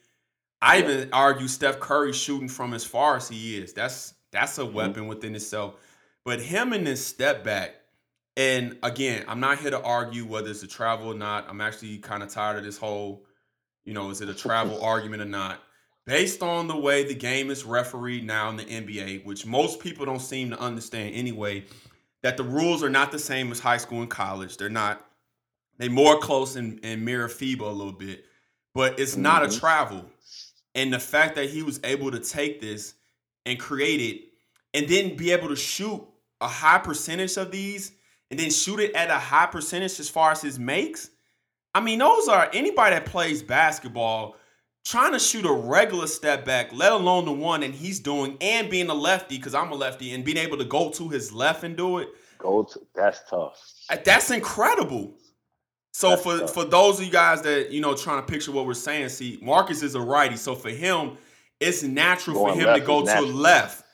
I 0.60 0.78
yeah. 0.78 0.84
even 0.84 1.12
argue 1.12 1.46
Steph 1.46 1.78
Curry 1.78 2.12
shooting 2.12 2.48
from 2.48 2.74
as 2.74 2.84
far 2.84 3.16
as 3.16 3.28
he 3.28 3.58
is. 3.58 3.72
That's 3.72 4.14
that's 4.32 4.58
a 4.58 4.62
mm-hmm. 4.62 4.74
weapon 4.74 5.06
within 5.06 5.36
itself. 5.36 5.74
But 6.24 6.40
him 6.40 6.72
in 6.72 6.82
this 6.82 7.06
step 7.06 7.44
back, 7.44 7.76
and 8.36 8.76
again, 8.82 9.24
I'm 9.28 9.40
not 9.40 9.58
here 9.58 9.70
to 9.70 9.80
argue 9.80 10.26
whether 10.26 10.50
it's 10.50 10.62
a 10.62 10.66
travel 10.66 11.08
or 11.08 11.14
not. 11.14 11.46
I'm 11.48 11.60
actually 11.60 11.98
kind 11.98 12.22
of 12.22 12.28
tired 12.28 12.58
of 12.58 12.64
this 12.64 12.76
whole, 12.76 13.24
you 13.84 13.94
know, 13.94 14.10
is 14.10 14.20
it 14.20 14.28
a 14.28 14.34
travel 14.34 14.82
argument 14.84 15.22
or 15.22 15.26
not? 15.26 15.62
Based 16.04 16.42
on 16.42 16.68
the 16.68 16.76
way 16.76 17.04
the 17.04 17.14
game 17.14 17.50
is 17.50 17.64
refereed 17.64 18.24
now 18.24 18.48
in 18.50 18.56
the 18.56 18.64
NBA, 18.64 19.24
which 19.24 19.46
most 19.46 19.80
people 19.80 20.04
don't 20.04 20.20
seem 20.20 20.50
to 20.50 20.60
understand 20.60 21.14
anyway, 21.14 21.64
that 22.22 22.36
the 22.36 22.44
rules 22.44 22.84
are 22.84 22.90
not 22.90 23.10
the 23.10 23.18
same 23.18 23.50
as 23.50 23.58
high 23.58 23.76
school 23.78 24.02
and 24.02 24.10
college. 24.10 24.56
They're 24.56 24.68
not. 24.68 25.04
They 25.78 25.88
more 25.88 26.18
close 26.18 26.56
and, 26.56 26.78
and 26.82 27.04
mirror 27.04 27.28
FIBA 27.28 27.60
a 27.60 27.66
little 27.66 27.92
bit, 27.92 28.24
but 28.72 28.98
it's 28.98 29.16
not 29.16 29.42
mm-hmm. 29.42 29.52
a 29.52 29.58
travel. 29.58 30.04
And 30.74 30.92
the 30.92 30.98
fact 30.98 31.34
that 31.34 31.50
he 31.50 31.62
was 31.62 31.80
able 31.84 32.10
to 32.10 32.20
take 32.20 32.60
this 32.60 32.94
and 33.44 33.58
create 33.58 34.00
it, 34.00 34.22
and 34.74 34.88
then 34.88 35.16
be 35.16 35.32
able 35.32 35.48
to 35.48 35.56
shoot 35.56 36.06
a 36.40 36.48
high 36.48 36.78
percentage 36.78 37.36
of 37.36 37.50
these 37.50 37.92
and 38.30 38.40
then 38.40 38.50
shoot 38.50 38.80
it 38.80 38.94
at 38.94 39.10
a 39.10 39.18
high 39.18 39.46
percentage 39.46 40.00
as 40.00 40.08
far 40.08 40.32
as 40.32 40.42
his 40.42 40.58
makes. 40.58 41.10
I 41.74 41.80
mean, 41.80 41.98
those 41.98 42.28
are 42.28 42.48
anybody 42.52 42.94
that 42.94 43.06
plays 43.06 43.42
basketball 43.42 44.36
trying 44.84 45.12
to 45.12 45.18
shoot 45.18 45.44
a 45.44 45.52
regular 45.52 46.06
step 46.06 46.44
back, 46.44 46.72
let 46.72 46.92
alone 46.92 47.24
the 47.24 47.32
one 47.32 47.62
and 47.62 47.74
he's 47.74 47.98
doing, 47.98 48.36
and 48.40 48.70
being 48.70 48.88
a 48.88 48.94
lefty, 48.94 49.36
because 49.36 49.54
I'm 49.54 49.72
a 49.72 49.74
lefty, 49.74 50.14
and 50.14 50.24
being 50.24 50.36
able 50.36 50.56
to 50.58 50.64
go 50.64 50.90
to 50.90 51.08
his 51.08 51.32
left 51.32 51.64
and 51.64 51.76
do 51.76 51.98
it. 51.98 52.08
Go 52.38 52.62
to 52.62 52.80
that's 52.94 53.20
tough. 53.28 53.60
Uh, 53.90 53.96
that's 54.04 54.30
incredible. 54.30 55.14
So 55.92 56.10
that's 56.10 56.22
for 56.22 56.38
tough. 56.38 56.54
for 56.54 56.64
those 56.64 57.00
of 57.00 57.06
you 57.06 57.12
guys 57.12 57.42
that 57.42 57.70
you 57.70 57.80
know 57.80 57.94
trying 57.94 58.24
to 58.24 58.32
picture 58.32 58.52
what 58.52 58.66
we're 58.66 58.74
saying, 58.74 59.08
see, 59.08 59.38
Marcus 59.42 59.82
is 59.82 59.94
a 59.94 60.00
righty, 60.00 60.36
so 60.36 60.54
for 60.54 60.70
him, 60.70 61.16
it's 61.58 61.82
natural 61.82 62.36
Going 62.36 62.54
for 62.54 62.60
him 62.60 62.80
to 62.80 62.86
go 62.86 63.04
to 63.04 63.20
left 63.22 63.85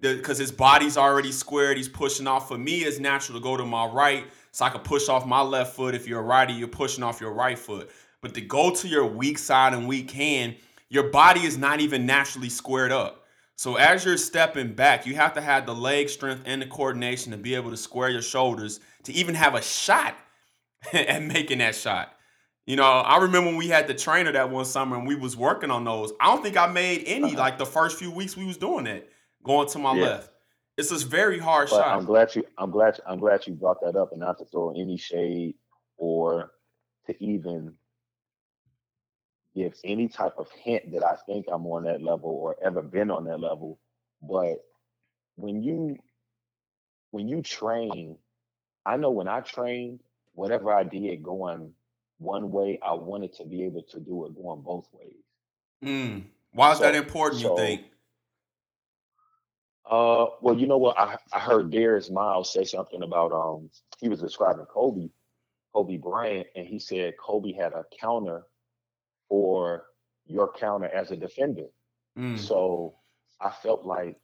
because 0.00 0.38
his 0.38 0.52
body's 0.52 0.96
already 0.96 1.32
squared. 1.32 1.76
He's 1.76 1.88
pushing 1.88 2.26
off. 2.26 2.48
For 2.48 2.58
me, 2.58 2.80
it's 2.80 2.98
natural 2.98 3.38
to 3.38 3.42
go 3.42 3.56
to 3.56 3.64
my 3.64 3.86
right, 3.86 4.24
so 4.52 4.64
I 4.64 4.70
can 4.70 4.80
push 4.80 5.08
off 5.08 5.26
my 5.26 5.42
left 5.42 5.76
foot. 5.76 5.94
If 5.94 6.06
you're 6.08 6.20
a 6.20 6.24
righty, 6.24 6.54
you're 6.54 6.68
pushing 6.68 7.04
off 7.04 7.20
your 7.20 7.32
right 7.32 7.58
foot. 7.58 7.90
But 8.20 8.34
to 8.34 8.40
go 8.40 8.70
to 8.74 8.88
your 8.88 9.06
weak 9.06 9.38
side 9.38 9.72
and 9.72 9.88
weak 9.88 10.10
hand, 10.10 10.56
your 10.88 11.04
body 11.04 11.40
is 11.40 11.56
not 11.56 11.80
even 11.80 12.06
naturally 12.06 12.48
squared 12.48 12.92
up. 12.92 13.24
So 13.56 13.76
as 13.76 14.04
you're 14.04 14.16
stepping 14.16 14.72
back, 14.72 15.06
you 15.06 15.14
have 15.16 15.34
to 15.34 15.40
have 15.40 15.66
the 15.66 15.74
leg 15.74 16.08
strength 16.08 16.42
and 16.46 16.62
the 16.62 16.66
coordination 16.66 17.32
to 17.32 17.38
be 17.38 17.54
able 17.54 17.70
to 17.70 17.76
square 17.76 18.08
your 18.08 18.22
shoulders 18.22 18.80
to 19.04 19.12
even 19.12 19.34
have 19.34 19.54
a 19.54 19.62
shot 19.62 20.14
at 20.92 21.22
making 21.22 21.58
that 21.58 21.74
shot. 21.74 22.14
You 22.66 22.76
know, 22.76 22.84
I 22.84 23.18
remember 23.18 23.50
when 23.50 23.56
we 23.56 23.68
had 23.68 23.86
the 23.86 23.94
trainer 23.94 24.32
that 24.32 24.50
one 24.50 24.64
summer 24.64 24.96
and 24.96 25.06
we 25.06 25.14
was 25.14 25.36
working 25.36 25.70
on 25.70 25.84
those. 25.84 26.12
I 26.20 26.26
don't 26.26 26.42
think 26.42 26.56
I 26.56 26.66
made 26.68 27.04
any 27.06 27.32
uh-huh. 27.32 27.38
like 27.38 27.58
the 27.58 27.66
first 27.66 27.98
few 27.98 28.10
weeks 28.10 28.36
we 28.36 28.44
was 28.44 28.56
doing 28.56 28.86
it 28.86 29.10
going 29.42 29.68
to 29.68 29.78
my 29.78 29.94
yeah. 29.94 30.02
left. 30.02 30.30
It's 30.76 30.90
a 30.90 31.06
very 31.06 31.38
hard 31.38 31.68
but 31.68 31.76
shot. 31.76 31.98
I'm 31.98 32.04
glad 32.04 32.34
you. 32.34 32.44
I'm 32.56 32.70
glad. 32.70 32.98
I'm 33.06 33.18
glad 33.18 33.46
you 33.46 33.52
brought 33.54 33.80
that 33.82 33.96
up, 33.96 34.12
and 34.12 34.20
not 34.20 34.38
to 34.38 34.44
throw 34.46 34.70
any 34.70 34.96
shade 34.96 35.54
or 35.98 36.52
to 37.06 37.22
even 37.22 37.74
give 39.54 39.74
any 39.84 40.08
type 40.08 40.34
of 40.38 40.50
hint 40.52 40.92
that 40.92 41.04
I 41.04 41.16
think 41.26 41.46
I'm 41.52 41.66
on 41.66 41.84
that 41.84 42.02
level 42.02 42.30
or 42.30 42.56
ever 42.64 42.82
been 42.82 43.10
on 43.10 43.24
that 43.24 43.40
level. 43.40 43.78
But 44.22 44.64
when 45.36 45.62
you 45.62 45.96
when 47.10 47.28
you 47.28 47.42
train, 47.42 48.16
I 48.86 48.96
know 48.96 49.10
when 49.10 49.28
I 49.28 49.40
trained, 49.40 50.00
whatever 50.32 50.72
I 50.72 50.84
did 50.84 51.22
going 51.22 51.72
one 52.18 52.50
way, 52.52 52.78
I 52.82 52.94
wanted 52.94 53.34
to 53.34 53.44
be 53.44 53.64
able 53.64 53.82
to 53.90 54.00
do 54.00 54.26
it 54.26 54.34
going 54.34 54.60
both 54.60 54.88
ways. 54.92 55.24
Mm. 55.84 56.24
Why 56.52 56.72
is 56.72 56.78
so, 56.78 56.84
that 56.84 56.94
important? 56.94 57.42
So, 57.42 57.50
you 57.50 57.56
think? 57.56 57.82
Uh, 59.90 60.26
well, 60.40 60.56
you 60.56 60.68
know 60.68 60.78
what? 60.78 60.96
I, 60.96 61.16
I 61.32 61.40
heard 61.40 61.72
Darius 61.72 62.10
Miles 62.10 62.52
say 62.52 62.64
something 62.64 63.02
about 63.02 63.32
um 63.32 63.70
he 63.98 64.08
was 64.08 64.20
describing 64.20 64.64
Kobe, 64.66 65.08
Kobe 65.74 65.96
Bryant, 65.96 66.46
and 66.54 66.64
he 66.64 66.78
said 66.78 67.14
Kobe 67.18 67.52
had 67.52 67.72
a 67.72 67.84
counter 68.00 68.44
for 69.28 69.84
your 70.26 70.52
counter 70.52 70.86
as 70.86 71.10
a 71.10 71.16
defender. 71.16 71.66
Mm. 72.16 72.38
So 72.38 72.94
I 73.40 73.50
felt 73.50 73.84
like 73.84 74.16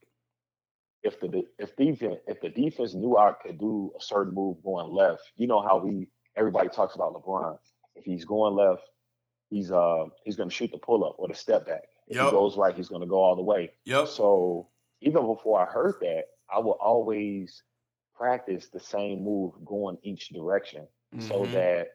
if 1.03 1.19
the 1.19 1.43
if 1.59 1.75
defense 1.75 2.19
if 2.27 2.39
the 2.39 2.49
defense 2.49 2.93
knew 2.93 3.17
I 3.17 3.33
could 3.33 3.59
do 3.59 3.91
a 3.97 4.01
certain 4.01 4.33
move 4.33 4.63
going 4.63 4.93
left, 4.93 5.23
you 5.35 5.47
know 5.47 5.61
how 5.61 5.79
we 5.79 6.07
everybody 6.37 6.69
talks 6.69 6.95
about 6.95 7.13
LeBron. 7.13 7.57
If 7.95 8.05
he's 8.05 8.23
going 8.23 8.55
left, 8.55 8.83
he's 9.49 9.69
uh 9.69 10.05
he's 10.23 10.37
gonna 10.37 10.49
shoot 10.49 10.71
the 10.71 10.77
pull 10.77 11.03
up 11.03 11.15
or 11.17 11.27
the 11.27 11.35
step 11.35 11.65
back. 11.65 11.83
If 12.07 12.15
yep. 12.15 12.25
he 12.25 12.31
goes 12.31 12.55
right, 12.55 12.73
he's 12.73 12.87
gonna 12.87 13.05
go 13.05 13.21
all 13.21 13.35
the 13.35 13.43
way. 13.43 13.71
Yep. 13.83 14.07
So 14.07 14.69
even 15.01 15.25
before 15.25 15.61
I 15.61 15.71
heard 15.71 15.95
that, 16.01 16.25
I 16.53 16.59
would 16.59 16.71
always 16.73 17.63
practice 18.15 18.67
the 18.67 18.79
same 18.79 19.23
move 19.23 19.53
going 19.65 19.97
each 20.01 20.29
direction 20.29 20.87
mm-hmm. 21.15 21.27
so 21.27 21.45
that, 21.47 21.89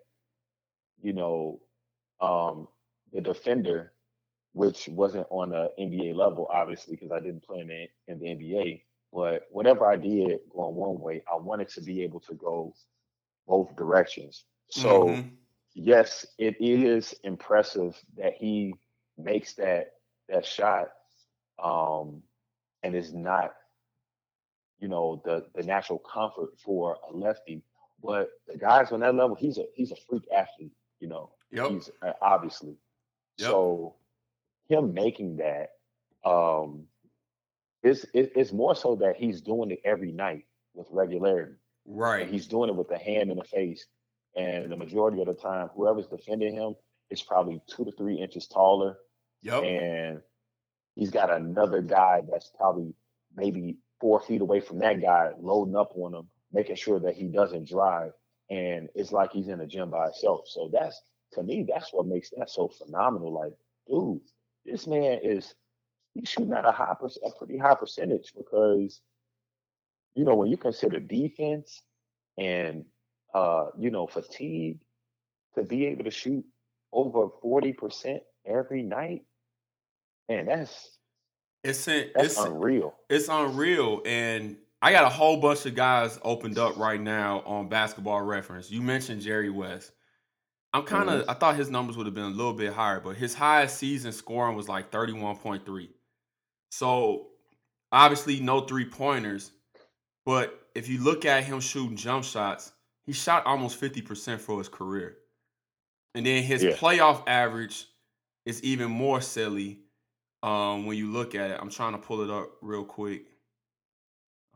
you 1.00 1.12
know, 1.12 1.60
um, 2.20 2.68
the 3.12 3.20
defender, 3.20 3.92
which 4.52 4.88
wasn't 4.88 5.26
on 5.30 5.52
an 5.52 5.68
NBA 5.78 6.14
level, 6.14 6.48
obviously, 6.52 6.96
because 6.96 7.10
I 7.10 7.20
didn't 7.20 7.44
play 7.44 7.60
in 7.60 7.68
the, 7.68 7.86
in 8.08 8.18
the 8.18 8.26
NBA, 8.26 8.82
but 9.12 9.42
whatever 9.50 9.86
I 9.86 9.96
did 9.96 10.38
going 10.54 10.74
one 10.74 11.00
way, 11.00 11.22
I 11.30 11.36
wanted 11.36 11.68
to 11.70 11.80
be 11.80 12.02
able 12.02 12.20
to 12.20 12.34
go 12.34 12.74
both 13.46 13.74
directions. 13.76 14.44
So, 14.70 15.08
mm-hmm. 15.08 15.28
yes, 15.74 16.24
it 16.38 16.56
is 16.60 17.14
impressive 17.24 18.00
that 18.16 18.34
he 18.34 18.74
makes 19.18 19.54
that 19.54 19.92
that 20.28 20.46
shot. 20.46 20.88
Um, 21.62 22.22
and 22.82 22.94
is 22.94 23.12
not, 23.12 23.52
you 24.78 24.88
know, 24.88 25.22
the 25.24 25.46
the 25.54 25.62
natural 25.62 25.98
comfort 25.98 26.58
for 26.64 26.96
a 27.08 27.16
lefty. 27.16 27.62
But 28.02 28.30
the 28.48 28.58
guys 28.58 28.90
on 28.90 29.00
that 29.00 29.14
level, 29.14 29.36
he's 29.36 29.58
a 29.58 29.64
he's 29.74 29.92
a 29.92 29.96
freak 30.08 30.24
athlete. 30.36 30.72
You 31.00 31.08
know, 31.08 31.30
yep. 31.50 31.70
he's 31.70 31.90
uh, 32.02 32.12
obviously. 32.20 32.76
Yep. 33.38 33.48
So 33.48 33.94
him 34.68 34.94
making 34.94 35.38
that, 35.38 35.70
um, 36.28 36.84
it's 37.82 38.04
it, 38.14 38.32
it's 38.34 38.52
more 38.52 38.74
so 38.74 38.96
that 38.96 39.16
he's 39.16 39.40
doing 39.40 39.70
it 39.70 39.80
every 39.84 40.12
night 40.12 40.44
with 40.74 40.88
regularity. 40.90 41.52
Right. 41.86 42.22
And 42.22 42.30
he's 42.32 42.46
doing 42.46 42.70
it 42.70 42.76
with 42.76 42.88
the 42.88 42.98
hand 42.98 43.30
in 43.30 43.36
the 43.36 43.44
face, 43.44 43.86
and 44.36 44.70
the 44.70 44.76
majority 44.76 45.20
of 45.20 45.26
the 45.26 45.34
time, 45.34 45.68
whoever's 45.74 46.06
defending 46.06 46.54
him 46.54 46.74
is 47.10 47.22
probably 47.22 47.60
two 47.66 47.84
to 47.84 47.92
three 47.92 48.16
inches 48.16 48.46
taller. 48.46 48.98
Yep. 49.42 49.64
And 49.64 50.20
he's 50.94 51.10
got 51.10 51.30
another 51.30 51.82
guy 51.82 52.22
that's 52.30 52.50
probably 52.56 52.94
maybe 53.36 53.78
four 54.00 54.20
feet 54.20 54.40
away 54.40 54.60
from 54.60 54.78
that 54.80 55.00
guy 55.00 55.30
loading 55.40 55.76
up 55.76 55.92
on 55.96 56.14
him, 56.14 56.28
making 56.52 56.76
sure 56.76 57.00
that 57.00 57.14
he 57.14 57.28
doesn't 57.28 57.68
drive. 57.68 58.12
And 58.50 58.88
it's 58.94 59.12
like 59.12 59.32
he's 59.32 59.48
in 59.48 59.60
a 59.60 59.66
gym 59.66 59.90
by 59.90 60.04
himself. 60.04 60.46
So 60.48 60.68
that's 60.72 61.00
to 61.32 61.42
me, 61.42 61.66
that's 61.66 61.92
what 61.92 62.06
makes 62.06 62.30
that 62.36 62.50
so 62.50 62.68
phenomenal. 62.68 63.32
Like, 63.32 63.52
dude, 63.88 64.20
this 64.64 64.86
man 64.86 65.20
is 65.22 65.54
he's 66.14 66.28
shooting 66.28 66.52
at 66.52 66.66
a 66.66 66.72
high 66.72 66.94
a 67.24 67.30
pretty 67.38 67.58
high 67.58 67.74
percentage 67.74 68.32
because 68.36 69.00
you 70.14 70.24
know 70.24 70.34
when 70.34 70.50
you 70.50 70.56
consider 70.56 71.00
defense 71.00 71.82
and 72.38 72.84
uh 73.34 73.66
you 73.78 73.90
know 73.90 74.06
fatigue 74.06 74.78
to 75.54 75.62
be 75.62 75.86
able 75.86 76.04
to 76.04 76.10
shoot 76.10 76.44
over 76.92 77.28
40% 77.42 78.20
every 78.46 78.82
night 78.82 79.22
Man, 80.28 80.46
that's 80.46 80.98
it's 81.64 81.84
that's 81.84 82.10
it's 82.16 82.38
unreal. 82.38 82.94
It's 83.08 83.28
unreal, 83.28 84.02
and 84.04 84.56
I 84.80 84.90
got 84.92 85.04
a 85.04 85.08
whole 85.08 85.36
bunch 85.36 85.64
of 85.66 85.74
guys 85.74 86.18
opened 86.22 86.58
up 86.58 86.76
right 86.76 87.00
now 87.00 87.42
on 87.46 87.68
Basketball 87.68 88.22
Reference. 88.22 88.70
You 88.70 88.82
mentioned 88.82 89.22
Jerry 89.22 89.50
West. 89.50 89.92
I'm 90.72 90.84
kind 90.84 91.08
of. 91.08 91.22
Mm-hmm. 91.22 91.30
I 91.30 91.34
thought 91.34 91.56
his 91.56 91.70
numbers 91.70 91.96
would 91.96 92.06
have 92.06 92.14
been 92.14 92.24
a 92.24 92.28
little 92.30 92.54
bit 92.54 92.72
higher, 92.72 93.00
but 93.00 93.16
his 93.16 93.34
highest 93.34 93.78
season 93.78 94.12
scoring 94.12 94.56
was 94.56 94.68
like 94.68 94.90
31.3. 94.90 95.88
So 96.70 97.28
obviously 97.92 98.40
no 98.40 98.62
three 98.62 98.86
pointers, 98.86 99.52
but 100.24 100.58
if 100.74 100.88
you 100.88 101.02
look 101.02 101.24
at 101.26 101.44
him 101.44 101.60
shooting 101.60 101.96
jump 101.96 102.24
shots, 102.24 102.72
he 103.04 103.12
shot 103.12 103.44
almost 103.46 103.80
50% 103.80 104.40
for 104.40 104.58
his 104.58 104.68
career. 104.68 105.18
And 106.14 106.24
then 106.24 106.42
his 106.42 106.62
yeah. 106.62 106.72
playoff 106.72 107.22
average 107.26 107.86
is 108.46 108.62
even 108.62 108.90
more 108.90 109.20
silly 109.20 109.81
um, 110.42 110.86
when 110.86 110.96
you 110.96 111.10
look 111.10 111.34
at 111.34 111.50
it. 111.50 111.58
I'm 111.60 111.70
trying 111.70 111.92
to 111.92 111.98
pull 111.98 112.22
it 112.22 112.30
up 112.30 112.50
real 112.60 112.84
quick. 112.84 113.24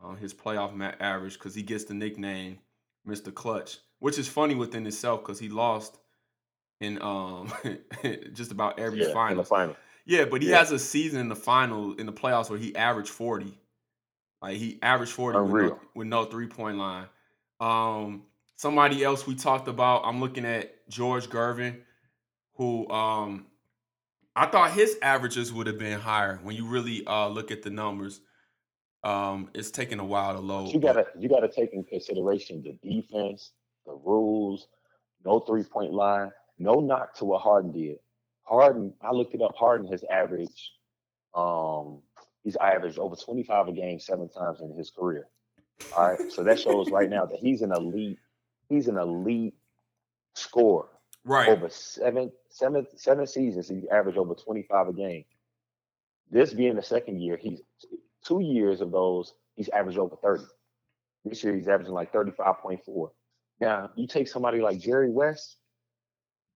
Uh, 0.03 0.13
his 0.15 0.33
playoff 0.33 0.75
mat 0.75 0.97
average 0.99 1.33
because 1.33 1.55
he 1.55 1.63
gets 1.63 1.85
the 1.85 1.93
nickname 1.93 2.59
Mr. 3.07 3.33
Clutch, 3.33 3.79
which 3.99 4.19
is 4.19 4.27
funny 4.27 4.53
within 4.53 4.85
itself 4.85 5.21
because 5.21 5.39
he 5.39 5.49
lost 5.49 5.97
in 6.79 7.01
um 7.01 7.51
just 8.33 8.51
about 8.51 8.79
every 8.79 9.01
yeah, 9.01 9.13
final. 9.13 9.43
Final. 9.43 9.75
Yeah, 10.05 10.25
but 10.25 10.41
he 10.41 10.49
yeah. 10.49 10.59
has 10.59 10.71
a 10.71 10.79
season 10.79 11.19
in 11.19 11.29
the 11.29 11.35
final 11.35 11.93
in 11.95 12.05
the 12.05 12.13
playoffs 12.13 12.49
where 12.49 12.59
he 12.59 12.75
averaged 12.75 13.09
40. 13.09 13.57
Like 14.41 14.57
he 14.57 14.77
averaged 14.83 15.13
40 15.13 15.39
with 15.39 15.63
no, 15.63 15.79
with 15.95 16.07
no, 16.07 16.25
three 16.25 16.47
point 16.47 16.77
line. 16.77 17.07
Um, 17.59 18.23
somebody 18.55 19.03
else 19.03 19.25
we 19.25 19.33
talked 19.33 19.67
about, 19.67 20.03
I'm 20.05 20.19
looking 20.19 20.45
at 20.45 20.87
George 20.89 21.27
Gervin, 21.27 21.77
who 22.53 22.87
um 22.89 23.47
I 24.37 24.45
thought 24.45 24.71
his 24.71 24.97
averages 25.01 25.51
would 25.51 25.65
have 25.65 25.79
been 25.79 25.99
higher 25.99 26.39
when 26.43 26.55
you 26.55 26.67
really 26.67 27.05
uh 27.07 27.27
look 27.27 27.49
at 27.49 27.63
the 27.63 27.71
numbers. 27.71 28.21
Um, 29.03 29.49
it's 29.55 29.71
taking 29.71 29.99
a 29.99 30.05
while 30.05 30.35
to 30.35 30.39
load. 30.39 30.73
You 30.73 30.79
gotta 30.79 31.07
you 31.17 31.27
gotta 31.27 31.49
take 31.49 31.73
in 31.73 31.83
consideration 31.83 32.61
the 32.61 32.77
defense, 32.87 33.51
the 33.87 33.93
rules, 33.93 34.67
no 35.25 35.39
three 35.39 35.63
point 35.63 35.91
line, 35.91 36.31
no 36.59 36.75
knock 36.75 37.15
to 37.15 37.25
what 37.25 37.41
Harden 37.41 37.71
did. 37.71 37.97
Harden, 38.43 38.93
I 39.01 39.11
looked 39.11 39.33
it 39.33 39.41
up. 39.41 39.55
Harden 39.55 39.87
has 39.91 40.03
averaged, 40.03 40.69
um, 41.33 42.01
he's 42.43 42.55
averaged 42.57 42.99
over 42.99 43.15
25 43.15 43.69
a 43.69 43.71
game 43.73 43.99
seven 43.99 44.29
times 44.29 44.61
in 44.61 44.71
his 44.77 44.91
career. 44.91 45.27
All 45.95 46.09
right. 46.11 46.31
So 46.31 46.43
that 46.43 46.59
shows 46.59 46.89
right 46.91 47.09
now 47.09 47.25
that 47.25 47.39
he's 47.39 47.61
an 47.61 47.71
elite, 47.71 48.19
he's 48.69 48.87
an 48.87 48.97
elite 48.97 49.55
scorer. 50.35 50.87
Right. 51.27 51.49
Over 51.49 51.67
seven, 51.69 52.31
seven, 52.49 52.87
seven 52.95 53.27
seasons, 53.27 53.67
he's 53.67 53.85
averaged 53.91 54.17
over 54.17 54.33
25 54.33 54.87
a 54.87 54.93
game. 54.93 55.25
This 56.31 56.53
being 56.53 56.75
the 56.75 56.81
second 56.81 57.21
year, 57.21 57.35
he's 57.35 57.61
two 58.25 58.39
years 58.39 58.79
of 58.79 58.91
those, 58.91 59.33
he's 59.55 59.67
averaged 59.69 59.99
over 59.99 60.15
30. 60.15 60.45
This 61.25 61.43
year 61.43 61.53
he's 61.53 61.67
averaging 61.67 61.93
like 61.93 62.13
35.4. 62.13 63.09
Now 63.59 63.89
you 63.95 64.07
take 64.07 64.29
somebody 64.29 64.61
like 64.61 64.79
Jerry 64.79 65.09
West, 65.09 65.57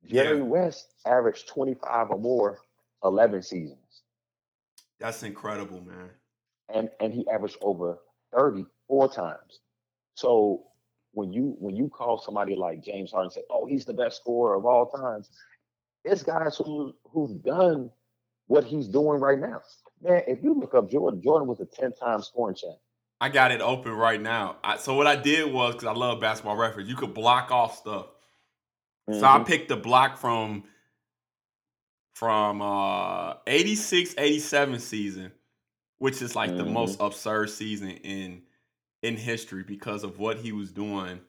Jerry 0.06 0.38
yeah. 0.38 0.44
West 0.44 0.94
averaged 1.06 1.50
25 1.50 2.12
or 2.12 2.20
more 2.20 2.60
11 3.04 3.44
seasons. 3.44 4.04
That's 5.00 5.24
incredible, 5.24 5.82
man. 5.82 6.10
And 6.74 6.90
and 7.02 7.14
he 7.14 7.28
averaged 7.28 7.58
over 7.62 7.98
30 8.34 8.66
four 8.88 9.12
times. 9.12 9.60
So 10.14 10.64
when 11.14 11.34
you 11.34 11.56
when 11.60 11.76
you 11.76 11.90
call 11.90 12.20
somebody 12.20 12.56
like 12.56 12.84
James 12.84 13.12
Harden 13.12 13.26
and 13.26 13.34
say, 13.34 13.44
"Oh, 13.50 13.66
he's 13.66 13.86
the 13.86 13.94
best 13.94 14.18
scorer 14.18 14.56
of 14.56 14.66
all 14.66 14.88
times," 14.88 15.30
it's 16.04 16.24
guys 16.24 16.58
who 16.58 16.94
who've 17.12 17.42
done 17.44 17.92
what 18.48 18.64
he's 18.64 18.88
doing 18.88 19.20
right 19.20 19.40
now. 19.40 19.62
Man, 20.02 20.24
if 20.28 20.44
you 20.44 20.54
look 20.54 20.74
up 20.74 20.90
Jordan, 20.90 21.22
Jordan 21.22 21.48
was 21.48 21.60
a 21.60 21.66
10-time 21.66 22.22
scoring 22.22 22.56
champ. 22.56 22.78
I 23.22 23.30
got 23.30 23.52
it 23.52 23.62
open 23.62 23.92
right 23.94 24.20
now. 24.20 24.58
I, 24.64 24.78
so 24.78 24.96
what 24.96 25.06
I 25.06 25.16
did 25.16 25.54
was 25.54 25.76
because 25.76 25.88
I 25.88 25.94
love 25.94 26.20
basketball 26.20 26.58
reference, 26.58 26.90
you 26.90 26.96
could 26.96 27.14
block 27.14 27.52
off 27.52 27.78
stuff. 27.78 28.08
Mm-hmm. 29.10 29.20
So 29.20 29.26
I 29.26 29.36
mm-hmm. 29.36 29.44
picked 29.46 29.70
the 29.70 29.78
block 29.78 30.18
from 30.18 30.64
from 32.14 32.62
uh 32.62 33.36
86 33.48 34.16
87 34.18 34.80
season, 34.80 35.32
which 36.00 36.22
is 36.22 36.36
like 36.36 36.50
mm-hmm. 36.50 36.60
the 36.60 36.66
most 36.66 36.96
mm-hmm. 36.96 37.06
absurd 37.06 37.52
season 37.52 37.90
in 37.90 38.42
in 39.02 39.16
history 39.18 39.64
because 39.64 40.04
of 40.04 40.20
what 40.20 40.38
he 40.38 40.52
was 40.52 40.72
doing 40.72 41.20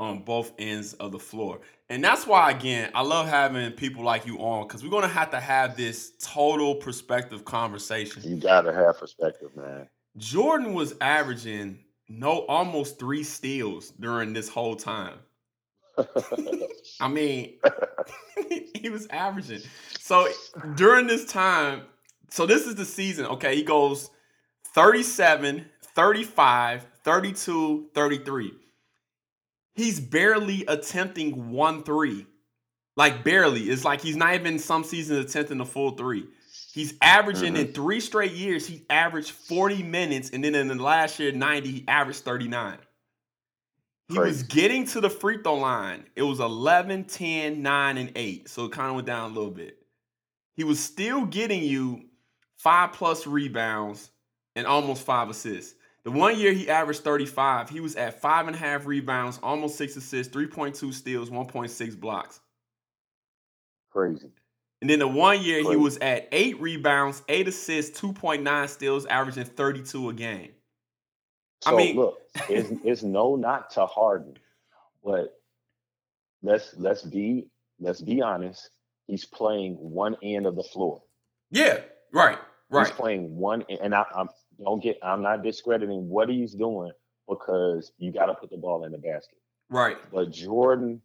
on 0.00 0.22
both 0.22 0.52
ends 0.58 0.94
of 0.94 1.12
the 1.12 1.18
floor. 1.18 1.60
And 1.88 2.02
that's 2.02 2.26
why 2.26 2.50
again, 2.50 2.90
I 2.94 3.02
love 3.02 3.28
having 3.28 3.72
people 3.72 4.02
like 4.02 4.26
you 4.26 4.38
on 4.38 4.66
cuz 4.68 4.82
we're 4.82 4.90
going 4.90 5.02
to 5.02 5.08
have 5.08 5.30
to 5.30 5.40
have 5.40 5.76
this 5.76 6.12
total 6.20 6.76
perspective 6.76 7.44
conversation. 7.44 8.22
You 8.24 8.36
got 8.36 8.62
to 8.62 8.72
have 8.72 8.98
perspective, 8.98 9.54
man. 9.56 9.88
Jordan 10.16 10.74
was 10.74 10.94
averaging 11.00 11.84
no 12.08 12.44
almost 12.46 12.98
3 12.98 13.22
steals 13.22 13.90
during 13.90 14.32
this 14.32 14.48
whole 14.48 14.76
time. 14.76 15.18
I 17.00 17.08
mean, 17.08 17.58
he 18.74 18.90
was 18.90 19.06
averaging. 19.08 19.60
So 19.98 20.28
during 20.74 21.06
this 21.06 21.24
time, 21.24 21.82
so 22.30 22.46
this 22.46 22.66
is 22.66 22.74
the 22.74 22.84
season, 22.84 23.26
okay? 23.26 23.54
He 23.54 23.62
goes 23.62 24.10
37, 24.74 25.66
35, 25.94 26.86
32, 27.04 27.90
33. 27.94 28.52
He's 29.74 30.00
barely 30.00 30.64
attempting 30.66 31.50
one 31.50 31.82
three. 31.82 32.26
Like 32.96 33.24
barely. 33.24 33.62
It's 33.62 33.84
like 33.84 34.00
he's 34.00 34.16
not 34.16 34.34
even 34.34 34.58
some 34.58 34.84
seasons 34.84 35.24
attempting 35.24 35.58
the 35.58 35.64
full 35.64 35.92
three. 35.92 36.26
He's 36.72 36.94
averaging 37.00 37.54
mm-hmm. 37.54 37.66
in 37.68 37.72
three 37.72 38.00
straight 38.00 38.32
years, 38.32 38.66
he 38.66 38.84
averaged 38.90 39.30
40 39.30 39.84
minutes, 39.84 40.30
and 40.30 40.42
then 40.42 40.56
in 40.56 40.66
the 40.66 40.74
last 40.74 41.20
year, 41.20 41.30
90, 41.30 41.70
he 41.70 41.84
averaged 41.86 42.20
39. 42.20 42.78
He 44.08 44.16
Crazy. 44.16 44.28
was 44.28 44.42
getting 44.42 44.84
to 44.88 45.00
the 45.00 45.08
free 45.08 45.38
throw 45.42 45.54
line. 45.54 46.04
It 46.16 46.22
was 46.22 46.40
11, 46.40 47.04
10, 47.04 47.62
9, 47.62 47.96
and 47.96 48.12
8. 48.14 48.48
So 48.48 48.64
it 48.64 48.72
kind 48.72 48.88
of 48.88 48.96
went 48.96 49.06
down 49.06 49.30
a 49.30 49.34
little 49.34 49.52
bit. 49.52 49.78
He 50.56 50.64
was 50.64 50.80
still 50.80 51.24
getting 51.26 51.62
you 51.62 52.06
five 52.56 52.92
plus 52.92 53.24
rebounds 53.26 54.10
and 54.56 54.66
almost 54.66 55.04
five 55.04 55.30
assists. 55.30 55.74
The 56.04 56.10
one 56.10 56.38
year 56.38 56.52
he 56.52 56.68
averaged 56.68 57.00
35, 57.00 57.70
he 57.70 57.80
was 57.80 57.96
at 57.96 58.20
five 58.20 58.46
and 58.46 58.54
a 58.54 58.58
half 58.58 58.84
rebounds, 58.86 59.40
almost 59.42 59.76
six 59.76 59.96
assists, 59.96 60.34
3.2 60.34 60.92
steals, 60.92 61.30
1.6 61.30 61.98
blocks. 61.98 62.40
Crazy. 63.90 64.30
And 64.82 64.90
then 64.90 64.98
the 64.98 65.08
one 65.08 65.40
year 65.40 65.62
Crazy. 65.62 65.70
he 65.70 65.76
was 65.76 65.96
at 65.98 66.28
eight 66.30 66.60
rebounds, 66.60 67.22
eight 67.28 67.48
assists, 67.48 67.98
2.9 67.98 68.68
steals, 68.68 69.06
averaging 69.06 69.44
32 69.44 70.10
a 70.10 70.12
game. 70.12 70.50
So 71.62 71.72
I 71.72 71.76
mean, 71.76 71.96
look, 71.96 72.18
it's, 72.50 72.70
it's 72.84 73.02
no 73.02 73.36
not 73.36 73.70
to 73.70 73.86
Harden, 73.86 74.36
but 75.02 75.40
let's 76.42 76.74
let's 76.76 77.00
be 77.00 77.46
let's 77.80 78.02
be 78.02 78.20
honest. 78.20 78.68
He's 79.06 79.24
playing 79.24 79.76
one 79.76 80.16
end 80.22 80.44
of 80.44 80.56
the 80.56 80.62
floor. 80.62 81.02
Yeah, 81.50 81.80
right, 82.12 82.38
right. 82.68 82.86
He's 82.86 82.94
playing 82.94 83.34
one, 83.36 83.64
and 83.80 83.94
I, 83.94 84.04
I'm 84.14 84.28
don't 84.62 84.82
get. 84.82 84.98
I'm 85.02 85.22
not 85.22 85.42
discrediting 85.42 86.08
what 86.08 86.28
he's 86.28 86.54
doing 86.54 86.92
because 87.28 87.92
you 87.98 88.12
got 88.12 88.26
to 88.26 88.34
put 88.34 88.50
the 88.50 88.56
ball 88.56 88.84
in 88.84 88.92
the 88.92 88.98
basket. 88.98 89.38
Right. 89.70 89.96
But 90.12 90.30
Jordan, 90.30 91.00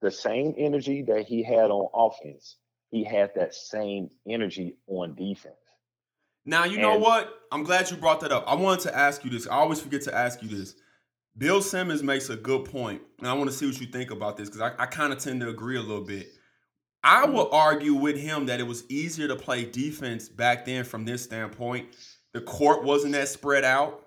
the 0.00 0.10
same 0.10 0.54
energy 0.56 1.02
that 1.02 1.26
he 1.26 1.42
had 1.42 1.70
on 1.70 1.88
offense, 1.94 2.56
he 2.90 3.04
had 3.04 3.30
that 3.36 3.54
same 3.54 4.10
energy 4.28 4.76
on 4.86 5.14
defense. 5.14 5.54
Now, 6.44 6.64
you 6.64 6.74
and, 6.74 6.82
know 6.82 6.96
what? 6.96 7.28
I'm 7.52 7.62
glad 7.62 7.90
you 7.90 7.96
brought 7.96 8.20
that 8.20 8.32
up. 8.32 8.44
I 8.46 8.54
wanted 8.54 8.80
to 8.84 8.96
ask 8.96 9.24
you 9.24 9.30
this. 9.30 9.46
I 9.46 9.56
always 9.56 9.80
forget 9.80 10.02
to 10.02 10.14
ask 10.14 10.42
you 10.42 10.48
this. 10.48 10.74
Bill 11.36 11.62
Simmons 11.62 12.02
makes 12.02 12.30
a 12.30 12.36
good 12.36 12.64
point, 12.64 13.02
and 13.18 13.28
I 13.28 13.34
want 13.34 13.50
to 13.50 13.56
see 13.56 13.66
what 13.66 13.80
you 13.80 13.86
think 13.86 14.10
about 14.10 14.36
this 14.36 14.48
because 14.48 14.62
I, 14.62 14.82
I 14.82 14.86
kind 14.86 15.12
of 15.12 15.18
tend 15.18 15.40
to 15.42 15.50
agree 15.50 15.76
a 15.76 15.82
little 15.82 16.04
bit. 16.04 16.28
I 17.04 17.24
mm-hmm. 17.24 17.34
will 17.34 17.52
argue 17.52 17.94
with 17.94 18.16
him 18.16 18.46
that 18.46 18.60
it 18.60 18.66
was 18.66 18.84
easier 18.90 19.28
to 19.28 19.36
play 19.36 19.64
defense 19.64 20.28
back 20.28 20.64
then 20.64 20.84
from 20.84 21.04
this 21.04 21.22
standpoint. 21.22 21.88
The 22.32 22.40
court 22.40 22.84
wasn't 22.84 23.12
that 23.12 23.28
spread 23.28 23.64
out. 23.64 24.06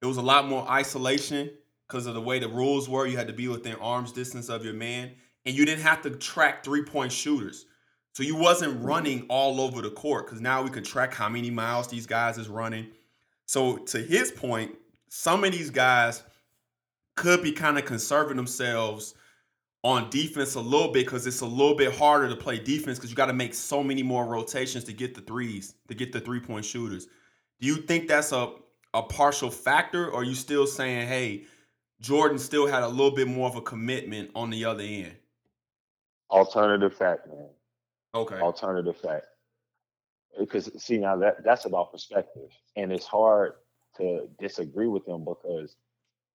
It 0.00 0.06
was 0.06 0.16
a 0.16 0.22
lot 0.22 0.48
more 0.48 0.68
isolation 0.68 1.50
because 1.88 2.06
of 2.06 2.14
the 2.14 2.20
way 2.20 2.38
the 2.38 2.48
rules 2.48 2.88
were. 2.88 3.06
You 3.06 3.16
had 3.16 3.28
to 3.28 3.32
be 3.32 3.48
within 3.48 3.76
arm's 3.76 4.12
distance 4.12 4.48
of 4.48 4.64
your 4.64 4.74
man, 4.74 5.12
and 5.46 5.54
you 5.54 5.64
didn't 5.64 5.82
have 5.82 6.02
to 6.02 6.10
track 6.10 6.64
three 6.64 6.82
point 6.82 7.12
shooters. 7.12 7.66
So 8.12 8.22
you 8.22 8.36
wasn't 8.36 8.74
mm-hmm. 8.74 8.86
running 8.86 9.26
all 9.28 9.60
over 9.60 9.80
the 9.80 9.90
court 9.90 10.26
because 10.26 10.40
now 10.40 10.62
we 10.62 10.70
can 10.70 10.84
track 10.84 11.14
how 11.14 11.28
many 11.28 11.50
miles 11.50 11.88
these 11.88 12.06
guys 12.06 12.38
is 12.38 12.48
running. 12.48 12.88
So 13.46 13.78
to 13.78 13.98
his 13.98 14.30
point, 14.30 14.74
some 15.08 15.44
of 15.44 15.52
these 15.52 15.70
guys 15.70 16.22
could 17.16 17.42
be 17.42 17.52
kind 17.52 17.78
of 17.78 17.84
conserving 17.84 18.36
themselves 18.36 19.14
on 19.84 20.08
defense 20.10 20.54
a 20.54 20.60
little 20.60 20.92
bit 20.92 21.04
because 21.04 21.26
it's 21.26 21.40
a 21.40 21.46
little 21.46 21.74
bit 21.74 21.94
harder 21.94 22.28
to 22.28 22.36
play 22.36 22.58
defense 22.58 22.98
because 22.98 23.10
you 23.10 23.16
got 23.16 23.26
to 23.26 23.32
make 23.32 23.52
so 23.52 23.82
many 23.82 24.02
more 24.02 24.26
rotations 24.26 24.84
to 24.84 24.92
get 24.92 25.14
the 25.14 25.20
threes, 25.20 25.74
to 25.88 25.94
get 25.94 26.12
the 26.12 26.20
three 26.20 26.40
point 26.40 26.64
shooters. 26.64 27.08
Do 27.62 27.68
you 27.68 27.76
think 27.76 28.08
that's 28.08 28.32
a, 28.32 28.54
a 28.92 29.04
partial 29.04 29.48
factor, 29.48 30.08
or 30.08 30.22
are 30.22 30.24
you 30.24 30.34
still 30.34 30.66
saying, 30.66 31.06
hey, 31.06 31.44
Jordan 32.00 32.36
still 32.36 32.66
had 32.66 32.82
a 32.82 32.88
little 32.88 33.12
bit 33.12 33.28
more 33.28 33.48
of 33.48 33.54
a 33.54 33.60
commitment 33.60 34.32
on 34.34 34.50
the 34.50 34.64
other 34.64 34.82
end? 34.82 35.14
Alternative 36.28 36.92
fact, 36.92 37.28
man. 37.28 37.50
Okay. 38.16 38.40
Alternative 38.40 38.96
fact. 38.96 39.26
Because 40.36 40.72
see 40.82 40.98
now 40.98 41.14
that 41.16 41.44
that's 41.44 41.64
about 41.64 41.92
perspective, 41.92 42.50
and 42.74 42.90
it's 42.92 43.06
hard 43.06 43.52
to 43.98 44.28
disagree 44.40 44.88
with 44.88 45.06
him 45.06 45.24
because 45.24 45.76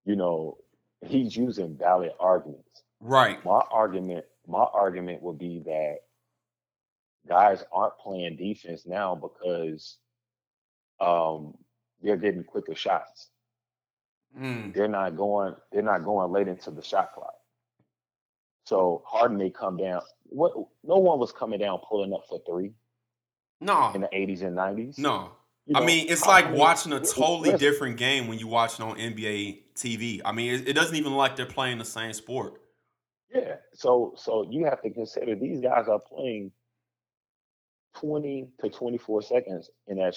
you 0.05 0.15
know 0.15 0.57
he's 1.05 1.35
using 1.35 1.75
valid 1.75 2.11
arguments. 2.21 2.83
Right. 3.01 3.43
My 3.43 3.61
argument, 3.69 4.23
my 4.47 4.65
argument 4.73 5.21
would 5.23 5.39
be 5.39 5.61
that 5.65 5.97
guys 7.27 7.65
aren't 7.73 7.97
playing 7.97 8.37
defense 8.37 8.85
now 8.85 9.13
because 9.13 9.97
um, 10.99 11.53
they're 12.01 12.17
getting 12.17 12.43
quicker 12.43 12.75
shots. 12.75 13.29
Mm. 14.39 14.73
They're 14.73 14.88
not 14.88 15.15
going. 15.15 15.55
They're 15.71 15.81
not 15.81 16.03
going 16.03 16.31
late 16.31 16.47
into 16.47 16.71
the 16.71 16.83
shot 16.83 17.13
clock. 17.13 17.33
So 18.65 19.03
Harden 19.05 19.38
may 19.38 19.49
come 19.49 19.77
down. 19.77 20.01
What? 20.25 20.53
No 20.83 20.97
one 20.97 21.19
was 21.19 21.31
coming 21.31 21.60
down 21.60 21.79
pulling 21.88 22.13
up 22.13 22.23
for 22.29 22.39
three. 22.47 22.73
No. 23.62 23.91
In 23.93 24.01
the 24.01 24.10
eighties 24.12 24.41
and 24.41 24.55
nineties. 24.55 24.97
No. 24.97 25.31
You 25.65 25.73
know, 25.73 25.81
I 25.81 25.86
mean, 25.86 26.07
it's 26.10 26.25
like 26.25 26.53
watching 26.53 26.93
a 26.93 26.99
totally 26.99 27.57
different 27.57 27.97
game 27.97 28.27
when 28.27 28.39
you 28.39 28.47
watch 28.47 28.75
it 28.75 28.81
on 28.81 28.95
NBA 28.97 29.63
TV. 29.75 30.21
I 30.23 30.31
mean, 30.31 30.53
it, 30.53 30.69
it 30.69 30.73
doesn't 30.73 30.95
even 30.95 31.12
look 31.12 31.17
like 31.17 31.36
they're 31.36 31.45
playing 31.45 31.77
the 31.77 31.86
same 31.86 32.13
sport. 32.13 32.62
Yeah. 33.33 33.55
So 33.73 34.13
so 34.15 34.47
you 34.49 34.65
have 34.65 34.81
to 34.83 34.89
consider 34.89 35.36
these 35.36 35.60
guys 35.60 35.88
are 35.88 35.99
playing 35.99 36.51
20 37.97 38.49
to 38.62 38.69
24 38.69 39.21
seconds 39.23 39.69
in 39.88 39.97
that 39.97 40.15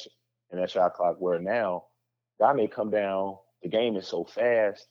in 0.52 0.58
that 0.58 0.70
shot 0.70 0.94
clock 0.94 1.16
where 1.18 1.38
now 1.38 1.84
guy 2.40 2.52
may 2.52 2.66
come 2.66 2.90
down, 2.90 3.36
the 3.62 3.68
game 3.68 3.96
is 3.96 4.08
so 4.08 4.24
fast, 4.24 4.88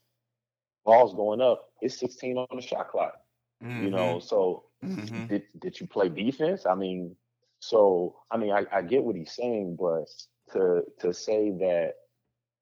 ball's 0.85 1.13
going 1.15 1.41
up, 1.41 1.69
it's 1.81 1.99
16 1.99 2.37
on 2.37 2.47
the 2.55 2.61
shot 2.61 2.89
clock. 2.89 3.15
Mm-hmm. 3.63 3.83
You 3.83 3.89
know, 3.91 4.19
so 4.19 4.63
mm-hmm. 4.83 5.25
did 5.27 5.43
did 5.59 5.79
you 5.79 5.87
play 5.87 6.07
defense? 6.07 6.65
I 6.65 6.75
mean, 6.75 7.15
so 7.59 8.15
I 8.31 8.37
mean 8.37 8.51
I, 8.51 8.65
I 8.71 8.81
get 8.81 9.03
what 9.03 9.15
he's 9.15 9.33
saying, 9.33 9.77
but 9.79 10.05
to 10.53 10.83
to 10.99 11.13
say 11.13 11.51
that 11.51 11.95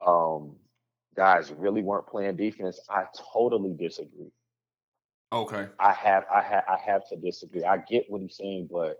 um 0.06 0.56
guys 1.16 1.52
really 1.52 1.82
weren't 1.82 2.08
playing 2.08 2.36
defense, 2.36 2.80
I 2.90 3.06
totally 3.34 3.74
disagree. 3.74 4.32
Okay. 5.32 5.68
I 5.80 5.92
have 5.94 6.26
I 6.34 6.42
have 6.42 6.64
I 6.68 6.78
have 6.84 7.08
to 7.10 7.16
disagree. 7.16 7.64
I 7.64 7.78
get 7.78 8.06
what 8.10 8.22
he's 8.22 8.38
saying, 8.38 8.70
but 8.72 8.98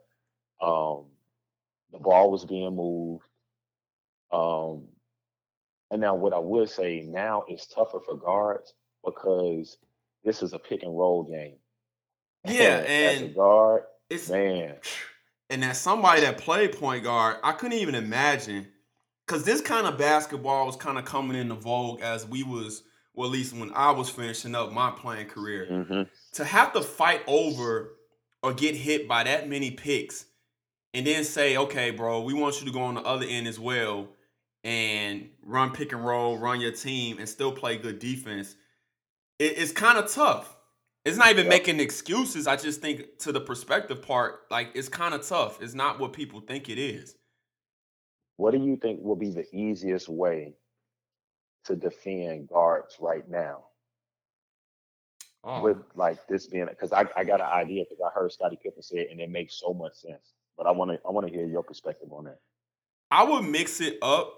um 0.62 1.06
the 1.92 2.00
ball 2.00 2.32
was 2.32 2.46
being 2.46 2.76
moved. 2.76 3.24
Um 4.32 4.88
and 5.90 6.02
now 6.02 6.16
what 6.16 6.34
I 6.34 6.40
would 6.40 6.70
say 6.70 7.06
now 7.08 7.46
is 7.50 7.66
tougher 7.66 8.00
for 8.00 8.16
guards 8.16 8.74
because 9.06 9.78
this 10.24 10.44
is 10.44 10.54
a 10.54 10.60
pick 10.60 10.84
and 10.84 10.98
roll 10.98 11.24
game. 11.24 11.56
Yeah, 12.46 12.78
and, 12.80 13.34
guard, 13.34 13.84
it's 14.10 14.30
man. 14.30 14.76
And 15.50 15.64
as 15.64 15.80
somebody 15.80 16.20
that 16.20 16.40
played 16.40 16.78
point 16.78 17.06
guard, 17.06 17.38
I 17.42 17.54
couldn't 17.54 17.78
even 17.78 17.96
imagine 17.96 18.68
because 19.26 19.46
this 19.46 19.62
kind 19.62 19.88
of 19.88 19.98
basketball 19.98 20.66
was 20.66 20.76
kind 20.76 20.98
of 20.98 21.06
coming 21.06 21.38
into 21.38 21.56
vogue 21.56 22.02
as 22.02 22.28
we 22.28 22.44
was 22.44 22.84
well, 23.14 23.28
at 23.28 23.32
least 23.32 23.56
when 23.56 23.72
I 23.74 23.92
was 23.92 24.10
finishing 24.10 24.54
up 24.54 24.74
my 24.74 24.92
playing 24.92 25.28
career, 25.28 25.68
mm-hmm. 25.72 26.02
to 26.34 26.44
have 26.44 26.74
to 26.74 26.82
fight 26.82 27.22
over 27.28 27.96
or 28.44 28.54
get 28.54 28.76
hit 28.76 29.08
by 29.08 29.24
that 29.24 29.50
many 29.50 29.72
picks 29.72 30.26
and 30.94 31.08
then 31.08 31.24
say, 31.24 31.58
okay, 31.58 31.90
bro, 31.90 32.22
we 32.22 32.34
want 32.34 32.60
you 32.60 32.68
to 32.68 32.74
go 32.74 32.82
on 32.82 32.96
the 32.96 33.02
other 33.02 33.26
end 33.26 33.48
as 33.48 33.60
well 33.60 34.10
and 34.68 35.30
run 35.44 35.72
pick 35.72 35.94
and 35.94 36.06
roll, 36.06 36.38
run 36.38 36.60
your 36.60 36.72
team, 36.72 37.20
and 37.20 37.28
still 37.28 37.52
play 37.52 37.78
good 37.78 38.00
defense, 38.00 38.56
it, 39.40 39.58
it's 39.58 39.72
kind 39.72 39.98
of 39.98 40.12
tough. 40.12 40.56
It's 41.06 41.18
not 41.18 41.30
even 41.30 41.46
yep. 41.46 41.54
making 41.54 41.80
excuses. 41.80 42.48
I 42.48 42.58
just 42.58 42.82
think 42.82 43.20
to 43.20 43.32
the 43.32 43.40
perspective 43.40 44.02
part, 44.02 44.42
like 44.52 44.72
it's 44.76 44.90
kind 44.90 45.14
of 45.14 45.26
tough. 45.26 45.62
It's 45.62 45.74
not 45.74 46.00
what 46.00 46.12
people 46.12 46.42
think 46.42 46.68
it 46.68 46.78
is. 46.78 47.16
What 48.36 48.52
do 48.52 48.60
you 48.60 48.76
think 48.76 49.00
will 49.02 49.16
be 49.16 49.32
the 49.32 49.48
easiest 49.56 50.10
way 50.10 50.56
to 51.68 51.76
defend 51.76 52.48
guards 52.48 52.98
right 53.00 53.30
now. 53.30 53.66
Oh. 55.44 55.62
With 55.62 55.78
like 55.96 56.28
this 56.28 56.48
being 56.48 56.66
because 56.66 56.92
I, 56.92 57.06
I 57.16 57.24
got 57.24 57.40
an 57.40 57.48
idea 57.48 57.84
because 57.88 58.04
I 58.06 58.10
heard 58.18 58.32
Scottie 58.32 58.60
Pippen 58.62 58.82
say 58.82 58.98
it 58.98 59.10
and 59.12 59.22
it 59.22 59.30
makes 59.30 59.60
so 59.60 59.74
much 59.74 59.94
sense. 59.94 60.34
But 60.58 60.66
I 60.66 60.72
want 60.72 60.92
to 60.92 61.00
I 61.08 61.12
want 61.12 61.28
to 61.28 61.34
hear 61.34 61.46
your 61.46 61.64
perspective 61.64 62.10
on 62.12 62.26
that. 62.26 62.40
I 63.12 63.24
would 63.24 63.44
mix 63.44 63.80
it 63.80 63.98
up. 64.02 64.37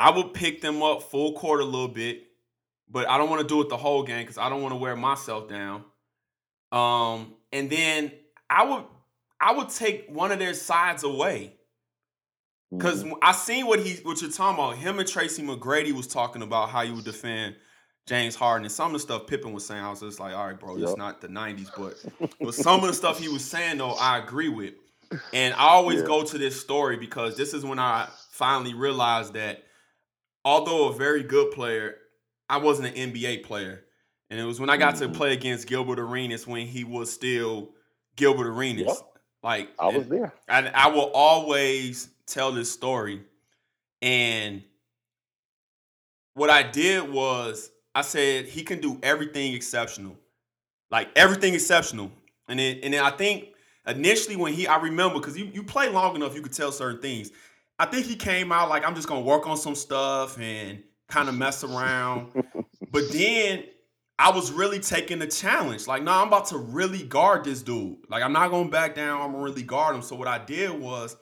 I 0.00 0.08
would 0.08 0.32
pick 0.32 0.62
them 0.62 0.82
up 0.82 1.02
full 1.02 1.34
court 1.34 1.60
a 1.60 1.64
little 1.64 1.86
bit, 1.86 2.22
but 2.88 3.06
I 3.06 3.18
don't 3.18 3.28
want 3.28 3.42
to 3.42 3.46
do 3.46 3.60
it 3.60 3.68
the 3.68 3.76
whole 3.76 4.02
game 4.02 4.22
because 4.22 4.38
I 4.38 4.48
don't 4.48 4.62
want 4.62 4.72
to 4.72 4.78
wear 4.78 4.96
myself 4.96 5.46
down. 5.46 5.84
Um, 6.72 7.34
and 7.52 7.68
then 7.68 8.10
I 8.48 8.64
would 8.64 8.84
I 9.38 9.52
would 9.52 9.68
take 9.68 10.06
one 10.08 10.32
of 10.32 10.38
their 10.38 10.54
sides 10.54 11.04
away. 11.04 11.52
Because 12.72 13.04
mm-hmm. 13.04 13.14
I 13.20 13.32
seen 13.32 13.66
what 13.66 13.80
he 13.80 13.96
what 14.02 14.22
you're 14.22 14.30
talking 14.30 14.58
about. 14.58 14.76
Him 14.78 14.98
and 14.98 15.06
Tracy 15.06 15.42
McGrady 15.42 15.92
was 15.92 16.06
talking 16.06 16.40
about 16.40 16.70
how 16.70 16.80
you 16.80 16.94
would 16.94 17.04
defend 17.04 17.56
James 18.06 18.34
Harden 18.34 18.64
and 18.64 18.72
some 18.72 18.86
of 18.86 18.92
the 18.94 19.00
stuff 19.00 19.26
Pippen 19.26 19.52
was 19.52 19.66
saying. 19.66 19.84
I 19.84 19.90
was 19.90 20.00
just 20.00 20.18
like, 20.18 20.34
all 20.34 20.46
right, 20.46 20.58
bro, 20.58 20.76
yep. 20.76 20.88
it's 20.88 20.96
not 20.96 21.20
the 21.20 21.28
'90s, 21.28 21.68
but 21.76 22.30
but 22.40 22.54
some 22.54 22.80
of 22.80 22.86
the 22.86 22.94
stuff 22.94 23.20
he 23.20 23.28
was 23.28 23.44
saying 23.44 23.76
though, 23.76 23.96
I 24.00 24.16
agree 24.16 24.48
with. 24.48 24.72
And 25.34 25.52
I 25.54 25.68
always 25.68 26.00
yeah. 26.00 26.06
go 26.06 26.24
to 26.24 26.38
this 26.38 26.58
story 26.58 26.96
because 26.96 27.36
this 27.36 27.52
is 27.52 27.66
when 27.66 27.78
I 27.78 28.08
finally 28.30 28.72
realized 28.72 29.34
that 29.34 29.64
although 30.44 30.88
a 30.88 30.92
very 30.92 31.22
good 31.22 31.52
player, 31.52 31.96
I 32.48 32.58
wasn't 32.58 32.96
an 32.96 33.12
NBA 33.12 33.44
player. 33.44 33.84
And 34.30 34.38
it 34.38 34.44
was 34.44 34.60
when 34.60 34.70
I 34.70 34.76
got 34.76 34.94
mm-hmm. 34.94 35.12
to 35.12 35.18
play 35.18 35.32
against 35.32 35.66
Gilbert 35.66 35.98
Arenas 35.98 36.46
when 36.46 36.66
he 36.66 36.84
was 36.84 37.12
still 37.12 37.70
Gilbert 38.16 38.46
Arenas. 38.46 38.86
Yep. 38.86 38.96
Like 39.42 39.70
I 39.78 39.88
was 39.88 40.06
there. 40.06 40.32
And 40.48 40.68
I 40.68 40.88
will 40.88 41.10
always 41.14 42.08
tell 42.26 42.52
this 42.52 42.70
story. 42.70 43.22
And 44.02 44.62
what 46.34 46.50
I 46.50 46.62
did 46.62 47.10
was 47.10 47.70
I 47.94 48.02
said 48.02 48.46
he 48.46 48.62
can 48.62 48.80
do 48.80 48.98
everything 49.02 49.54
exceptional. 49.54 50.16
Like 50.90 51.08
everything 51.16 51.54
exceptional. 51.54 52.12
And 52.48 52.58
then 52.58 52.80
and 52.82 52.94
then 52.94 53.02
I 53.02 53.10
think 53.10 53.48
initially 53.86 54.36
when 54.36 54.52
he 54.52 54.66
I 54.66 54.76
remember 54.76 55.18
because 55.18 55.36
you, 55.36 55.46
you 55.46 55.62
play 55.62 55.88
long 55.88 56.14
enough, 56.14 56.34
you 56.34 56.42
could 56.42 56.52
tell 56.52 56.72
certain 56.72 57.00
things. 57.00 57.30
I 57.80 57.86
think 57.86 58.04
he 58.04 58.14
came 58.14 58.52
out 58.52 58.68
like 58.68 58.86
I'm 58.86 58.94
just 58.94 59.08
gonna 59.08 59.22
work 59.22 59.46
on 59.46 59.56
some 59.56 59.74
stuff 59.74 60.38
and 60.38 60.82
kind 61.08 61.30
of 61.30 61.34
mess 61.34 61.64
around. 61.64 62.30
but 62.92 63.10
then 63.10 63.64
I 64.18 64.30
was 64.32 64.52
really 64.52 64.80
taking 64.80 65.18
the 65.18 65.26
challenge. 65.26 65.86
Like, 65.86 66.02
no, 66.02 66.10
nah, 66.10 66.20
I'm 66.20 66.28
about 66.28 66.48
to 66.48 66.58
really 66.58 67.02
guard 67.02 67.44
this 67.44 67.62
dude. 67.62 67.96
Like, 68.10 68.22
I'm 68.22 68.34
not 68.34 68.50
gonna 68.50 68.68
back 68.68 68.94
down. 68.94 69.22
I'm 69.22 69.32
gonna 69.32 69.42
really 69.42 69.62
guard 69.62 69.96
him. 69.96 70.02
So 70.02 70.14
what 70.14 70.28
I 70.28 70.36
did 70.44 70.78
was 70.78 71.16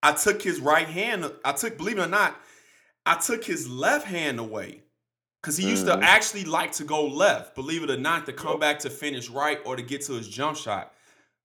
I 0.00 0.12
took 0.12 0.40
his 0.40 0.60
right 0.60 0.86
hand. 0.86 1.28
I 1.44 1.50
took, 1.50 1.76
believe 1.76 1.98
it 1.98 2.02
or 2.02 2.06
not, 2.06 2.36
I 3.04 3.16
took 3.16 3.44
his 3.44 3.68
left 3.68 4.06
hand 4.06 4.38
away 4.38 4.82
because 5.42 5.56
he 5.56 5.68
used 5.68 5.88
mm-hmm. 5.88 6.00
to 6.00 6.06
actually 6.06 6.44
like 6.44 6.70
to 6.74 6.84
go 6.84 7.04
left. 7.04 7.56
Believe 7.56 7.82
it 7.82 7.90
or 7.90 7.98
not, 7.98 8.26
to 8.26 8.32
come 8.32 8.60
back 8.60 8.78
to 8.80 8.90
finish 8.90 9.28
right 9.28 9.58
or 9.64 9.74
to 9.74 9.82
get 9.82 10.02
to 10.02 10.12
his 10.12 10.28
jump 10.28 10.56
shot. 10.56 10.92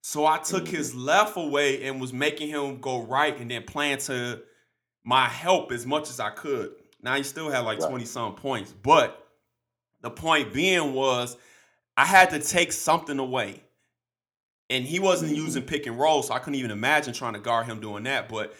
So 0.02 0.24
I 0.24 0.38
took 0.38 0.66
mm-hmm. 0.66 0.76
his 0.76 0.94
left 0.94 1.36
away 1.36 1.82
and 1.82 2.00
was 2.00 2.12
making 2.12 2.50
him 2.50 2.80
go 2.80 3.02
right, 3.02 3.36
and 3.40 3.50
then 3.50 3.64
playing 3.64 3.98
to 3.98 4.40
my 5.04 5.28
help 5.28 5.72
as 5.72 5.86
much 5.86 6.10
as 6.10 6.20
I 6.20 6.30
could. 6.30 6.72
Now 7.02 7.16
he 7.16 7.22
still 7.22 7.50
had 7.50 7.60
like 7.60 7.80
right. 7.80 7.88
twenty 7.88 8.04
some 8.04 8.34
points, 8.34 8.72
but 8.72 9.26
the 10.00 10.10
point 10.10 10.52
being 10.52 10.94
was 10.94 11.36
I 11.96 12.04
had 12.04 12.30
to 12.30 12.38
take 12.38 12.72
something 12.72 13.18
away 13.18 13.62
and 14.72 14.86
he 14.86 14.98
wasn't 14.98 15.32
mm-hmm. 15.32 15.44
using 15.44 15.62
pick 15.62 15.86
and 15.86 15.98
roll, 15.98 16.22
so 16.22 16.32
I 16.32 16.38
couldn't 16.38 16.54
even 16.54 16.70
imagine 16.70 17.12
trying 17.12 17.34
to 17.34 17.40
guard 17.40 17.66
him 17.66 17.80
doing 17.80 18.04
that. 18.04 18.28
But 18.28 18.54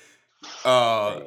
uh, 0.64 1.20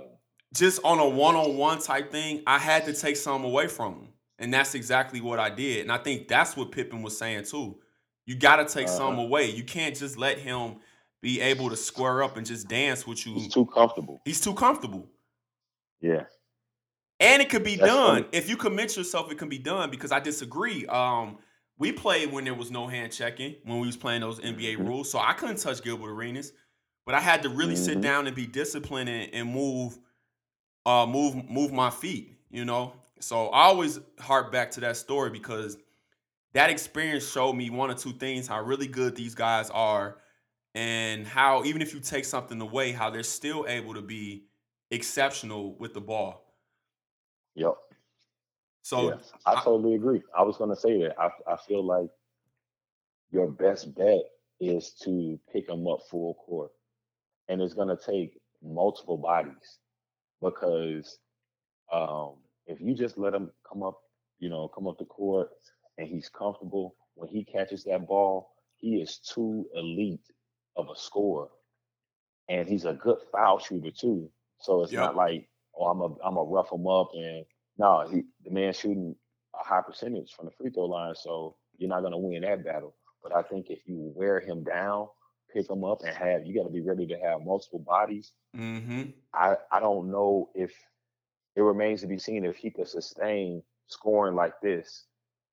just 0.54 0.80
on 0.84 1.00
a 1.00 1.10
one 1.10 1.36
on 1.36 1.58
one 1.58 1.80
type 1.80 2.12
thing, 2.12 2.44
I 2.46 2.60
had 2.60 2.86
to 2.86 2.94
take 2.94 3.18
some 3.18 3.44
away 3.44 3.68
from 3.68 3.94
him, 3.94 4.08
and 4.38 4.54
that's 4.54 4.76
exactly 4.76 5.22
what 5.22 5.40
I 5.40 5.50
did. 5.50 5.82
And 5.82 5.92
I 5.92 5.98
think 5.98 6.28
that's 6.28 6.56
what 6.56 6.72
Pippen 6.72 7.02
was 7.02 7.18
saying 7.18 7.46
too. 7.46 7.80
You 8.28 8.36
got 8.36 8.58
to 8.58 8.66
take 8.66 8.88
uh-huh. 8.88 8.98
some 8.98 9.18
away. 9.18 9.50
You 9.50 9.64
can't 9.64 9.96
just 9.96 10.18
let 10.18 10.38
him 10.38 10.76
be 11.26 11.42
able 11.42 11.72
to 11.72 11.76
square 11.76 12.22
up 12.22 12.38
and 12.38 12.46
just 12.46 12.68
dance 12.68 13.08
with 13.08 13.26
you. 13.26 13.34
He's 13.34 13.52
too 13.52 13.66
comfortable. 13.66 14.22
He's 14.26 14.40
too 14.40 14.54
comfortable. 14.54 15.08
Yeah. 16.00 16.26
And 17.20 17.42
it 17.42 17.50
could 17.50 17.64
be 17.64 17.78
That's 17.78 17.92
done. 17.92 18.24
Funny. 18.26 18.28
If 18.32 18.48
you 18.48 18.56
commit 18.56 18.96
yourself, 18.96 19.32
it 19.32 19.40
can 19.40 19.50
be 19.50 19.58
done 19.58 19.90
because 19.90 20.12
I 20.12 20.20
disagree. 20.20 20.86
Um, 20.86 21.40
we 21.80 21.92
played 21.92 22.32
when 22.32 22.44
there 22.44 22.54
was 22.54 22.70
no 22.70 22.86
hand 22.86 23.12
checking 23.12 23.56
when 23.64 23.80
we 23.80 23.88
was 23.88 23.98
playing 23.98 24.22
those 24.22 24.40
NBA 24.40 24.76
mm-hmm. 24.76 24.86
rules. 24.86 25.10
So 25.10 25.18
I 25.18 25.34
couldn't 25.34 25.58
touch 25.58 25.82
Gilbert 25.82 26.12
Arenas, 26.12 26.52
but 27.08 27.16
I 27.16 27.20
had 27.20 27.42
to 27.42 27.50
really 27.50 27.74
mm-hmm. 27.74 27.84
sit 27.84 28.02
down 28.02 28.28
and 28.28 28.36
be 28.36 28.46
disciplined 28.46 29.10
and, 29.10 29.34
and, 29.34 29.52
move, 29.52 29.98
uh, 30.86 31.08
move, 31.08 31.50
move 31.50 31.74
my 31.74 31.90
feet. 31.90 32.34
You 32.52 32.66
know, 32.66 32.94
so 33.20 33.48
I 33.48 33.64
always 33.64 34.00
hark 34.20 34.52
back 34.52 34.70
to 34.72 34.80
that 34.82 34.96
story 34.96 35.32
because 35.32 35.76
that 36.54 36.70
experience 36.70 37.28
showed 37.28 37.54
me 37.54 37.72
one 37.72 37.90
or 37.90 37.96
two 37.96 38.14
things: 38.14 38.48
how 38.48 38.62
really 38.62 38.88
good 38.88 39.16
these 39.16 39.34
guys 39.34 39.72
are, 39.72 40.18
and 40.76 41.26
how 41.26 41.64
even 41.64 41.82
if 41.82 41.94
you 41.94 42.02
take 42.02 42.26
something 42.26 42.60
away, 42.62 42.92
how 42.92 43.10
they're 43.10 43.24
still 43.24 43.66
able 43.68 43.94
to 43.94 44.02
be 44.02 44.44
exceptional 44.92 45.76
with 45.78 45.94
the 45.94 46.02
ball. 46.02 46.54
Yep. 47.56 47.76
So 48.82 49.10
yeah, 49.10 49.16
I, 49.46 49.54
I 49.54 49.64
totally 49.64 49.96
agree. 49.96 50.22
I 50.38 50.44
was 50.44 50.58
going 50.58 50.70
to 50.70 50.76
say 50.76 51.02
that. 51.02 51.16
I, 51.18 51.30
I 51.52 51.56
feel 51.56 51.84
like 51.84 52.10
your 53.32 53.48
best 53.48 53.96
bet 53.96 54.22
is 54.60 54.92
to 55.04 55.40
pick 55.52 55.68
them 55.68 55.88
up 55.88 56.02
full 56.10 56.36
court. 56.46 56.72
And 57.48 57.62
it's 57.62 57.74
going 57.74 57.88
to 57.88 57.98
take 57.98 58.40
multiple 58.62 59.18
bodies 59.18 59.80
because 60.42 61.20
um, 61.92 62.34
if 62.68 62.82
you 62.82 62.94
just 62.94 63.18
let 63.18 63.34
him 63.34 63.50
come 63.68 63.82
up, 63.82 64.00
you 64.40 64.50
know, 64.50 64.68
come 64.68 64.88
up 64.88 64.98
the 64.98 65.06
court 65.06 65.50
and 65.98 66.08
he's 66.08 66.30
comfortable, 66.30 66.96
when 67.16 67.30
he 67.30 67.46
catches 67.46 67.84
that 67.86 68.08
ball, 68.08 68.52
he 68.76 68.98
is 68.98 69.20
too 69.20 69.66
elite 69.74 70.28
of 70.76 70.90
a 70.90 70.96
scorer. 70.96 71.48
And 72.50 72.68
he's 72.68 72.86
a 72.86 72.94
good 72.94 73.18
foul 73.32 73.60
shooter 73.60 73.92
too. 73.92 74.30
So 74.60 74.84
it's 74.84 74.92
yep. 74.92 75.02
not 75.02 75.16
like, 75.16 75.48
oh, 75.78 75.86
I'm 75.86 76.02
a 76.02 76.16
I'm 76.24 76.38
a 76.38 76.44
rough 76.44 76.72
him 76.72 76.88
up 76.88 77.10
and 77.14 77.46
no, 77.78 78.08
he 78.10 78.24
the 78.44 78.52
man 78.52 78.74
shooting 78.74 79.16
a 79.60 79.64
high 79.64 79.82
percentage 79.82 80.34
from 80.34 80.46
the 80.46 80.52
free 80.52 80.70
throw 80.70 80.86
line, 80.86 81.16
so 81.16 81.56
you're 81.78 81.90
not 81.90 82.02
going 82.02 82.12
to 82.12 82.18
win 82.18 82.42
that 82.42 82.64
battle. 82.64 82.96
But 83.22 83.36
I 83.36 83.42
think 83.42 83.70
if 83.70 83.80
you 83.88 84.14
wear 84.16 84.40
him 84.40 84.64
down, 84.64 85.08
pick 85.52 85.70
him 85.70 85.84
up, 85.84 86.02
and 86.06 86.16
have 86.16 86.46
you 86.46 86.56
got 86.56 86.64
to 86.64 86.74
be 86.74 86.82
ready 86.82 87.08
to 87.08 87.18
have 87.20 87.42
multiple 87.42 87.80
bodies. 87.80 88.32
Mm-hmm. 88.56 89.04
I 89.34 89.56
I 89.72 89.80
don't 89.80 90.12
know 90.12 90.50
if 90.56 90.72
it 91.56 91.62
remains 91.62 92.02
to 92.02 92.08
be 92.08 92.20
seen 92.20 92.46
if 92.46 92.58
he 92.58 92.70
could 92.70 92.88
sustain 92.88 93.64
scoring 93.88 94.36
like 94.36 94.54
this, 94.62 95.06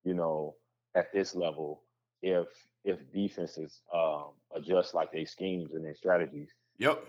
you 0.03 0.13
know, 0.13 0.55
at 0.95 1.11
this 1.13 1.35
level. 1.35 1.83
If 2.21 2.47
if 2.85 2.99
defenses 3.13 3.81
um, 3.93 4.31
adjust 4.55 4.93
like 4.93 5.11
their 5.11 5.25
schemes 5.25 5.73
and 5.73 5.83
their 5.83 5.95
strategies. 5.95 6.49
Yep, 6.77 7.05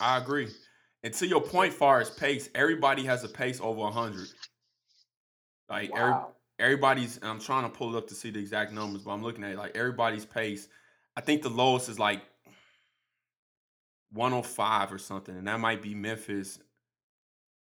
I 0.00 0.18
agree. 0.18 0.48
And 1.02 1.12
to 1.14 1.26
your 1.26 1.40
point, 1.40 1.72
far 1.72 2.00
as 2.00 2.10
pace, 2.10 2.48
everybody 2.54 3.04
has 3.04 3.24
a 3.24 3.28
pace 3.28 3.60
over 3.60 3.80
100. 3.80 4.28
Like 5.68 5.92
wow. 5.92 6.32
every, 6.58 6.70
everybody's, 6.72 7.18
I'm 7.22 7.40
trying 7.40 7.64
to 7.64 7.68
pull 7.68 7.94
it 7.94 7.98
up 7.98 8.08
to 8.08 8.14
see 8.14 8.30
the 8.30 8.38
exact 8.40 8.72
numbers, 8.72 9.02
but 9.02 9.10
I'm 9.10 9.22
looking 9.22 9.44
at 9.44 9.52
it, 9.52 9.58
like 9.58 9.76
everybody's 9.76 10.24
pace. 10.24 10.68
I 11.16 11.20
think 11.20 11.42
the 11.42 11.50
lowest 11.50 11.88
is 11.88 11.98
like 11.98 12.22
105 14.12 14.92
or 14.92 14.98
something, 14.98 15.36
and 15.36 15.46
that 15.46 15.60
might 15.60 15.82
be 15.82 15.94
Memphis, 15.94 16.58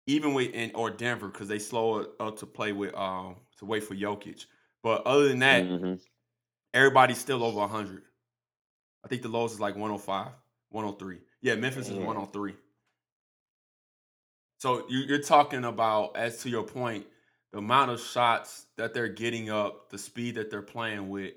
even 0.07 0.35
with 0.35 0.53
in 0.53 0.73
or 0.75 0.91
Denver 0.91 1.29
because 1.29 1.49
they 1.49 1.59
slow 1.59 1.99
it 1.99 2.11
up 2.19 2.39
to 2.39 2.47
play 2.47 2.73
with 2.73 2.95
um 2.95 3.37
to 3.59 3.65
wait 3.65 3.85
for 3.85 3.95
Jokic. 3.95 4.47
But 4.83 5.07
other 5.07 5.29
than 5.29 5.41
that, 5.41 5.65
mm-hmm. 5.65 5.95
everybody's 6.75 7.19
still 7.19 7.45
over 7.45 7.59
100. 7.61 8.03
I 9.05 9.09
think 9.09 9.23
the 9.23 9.29
lowest 9.29 9.55
is 9.55 9.61
like 9.61 9.75
105, 9.75 10.29
103. 10.71 11.19
Yeah, 11.43 11.55
Memphis 11.55 11.89
is 11.89 11.97
103. 11.97 12.55
So 14.59 14.85
you, 14.91 15.15
are 15.15 15.19
talking 15.19 15.65
about, 15.65 16.17
as 16.17 16.43
to 16.43 16.51
your 16.51 16.65
point, 16.65 17.07
the 17.53 17.59
amount 17.59 17.91
of 17.91 18.01
shots 18.01 18.67
that 18.77 18.93
they're 18.93 19.09
getting 19.09 19.51
up, 19.51 19.91
the 19.91 19.99
speed 19.99 20.35
that 20.35 20.51
they're 20.51 20.61
playing 20.61 21.09
with, 21.09 21.33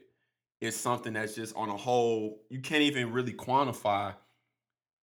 is 0.59 0.75
something 0.75 1.13
that's 1.13 1.35
just 1.35 1.55
on 1.55 1.69
a 1.69 1.77
whole. 1.77 2.41
You 2.49 2.59
can't 2.59 2.81
even 2.81 3.11
really 3.13 3.33
quantify 3.33 4.13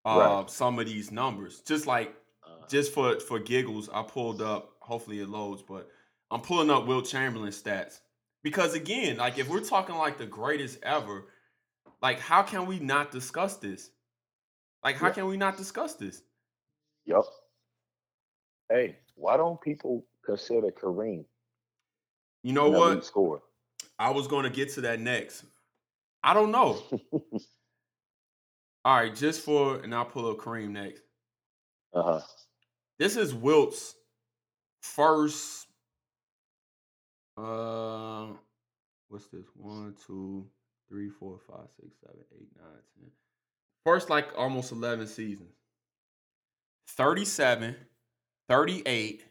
uh, 0.04 0.18
right. 0.18 0.50
some 0.50 0.78
of 0.78 0.86
these 0.86 1.10
numbers. 1.10 1.60
Just 1.60 1.86
like, 1.86 2.14
uh. 2.46 2.66
just 2.68 2.92
for 2.92 3.18
for 3.20 3.38
giggles, 3.38 3.88
I 3.92 4.02
pulled 4.02 4.42
up. 4.42 4.72
Hopefully 4.80 5.20
it 5.20 5.28
loads, 5.28 5.62
but 5.62 5.88
I'm 6.30 6.40
pulling 6.40 6.70
up 6.70 6.86
Wilt 6.86 7.06
Chamberlain 7.06 7.52
stats 7.52 8.00
because 8.42 8.74
again, 8.74 9.16
like 9.18 9.38
if 9.38 9.48
we're 9.48 9.60
talking 9.60 9.96
like 9.96 10.18
the 10.18 10.26
greatest 10.26 10.78
ever, 10.82 11.26
like 12.02 12.18
how 12.20 12.42
can 12.42 12.66
we 12.66 12.78
not 12.78 13.10
discuss 13.10 13.56
this? 13.56 13.90
Like 14.82 14.96
how 14.96 15.10
can 15.10 15.26
we 15.26 15.36
not 15.36 15.56
discuss 15.56 15.94
this? 15.94 16.22
Yep. 17.06 17.22
Hey, 18.70 18.96
why 19.14 19.36
don't 19.36 19.60
people 19.60 20.06
consider 20.24 20.68
Kareem? 20.68 21.24
You 22.42 22.52
know 22.52 22.70
what? 22.70 23.04
Score. 23.04 23.42
I 23.98 24.10
was 24.10 24.26
going 24.26 24.44
to 24.44 24.50
get 24.50 24.72
to 24.74 24.80
that 24.82 25.00
next. 25.00 25.44
I 26.22 26.32
don't 26.32 26.50
know. 26.50 26.82
All 28.84 28.96
right, 28.96 29.14
just 29.14 29.42
for 29.42 29.80
and 29.80 29.94
I'll 29.94 30.06
pull 30.06 30.30
up 30.30 30.38
Kareem 30.38 30.70
next. 30.70 31.02
Uh 31.92 32.02
huh. 32.02 32.20
This 32.98 33.16
is 33.16 33.34
Wilt's 33.34 33.94
first. 34.80 35.66
Uh, 37.36 38.28
what's 39.08 39.26
this? 39.28 39.46
One, 39.54 39.94
two, 40.06 40.46
three, 40.90 41.08
four, 41.08 41.38
five, 41.48 41.68
six, 41.80 41.96
seven, 42.04 42.20
eight, 42.38 42.48
nine, 42.58 42.82
ten. 42.98 43.10
First, 43.84 44.10
like 44.10 44.28
almost 44.36 44.72
eleven 44.72 45.06
seasons. 45.06 45.54
Thirty-seven, 46.88 47.76
38, 48.48 49.24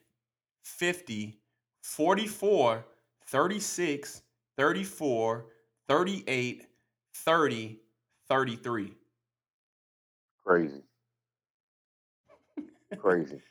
50, 0.63 1.37
44, 1.81 2.85
36, 3.25 4.21
34, 4.57 5.45
38, 5.89 6.65
30, 7.13 7.79
33. 8.29 8.93
Crazy. 10.45 10.81
Crazy. 12.97 13.41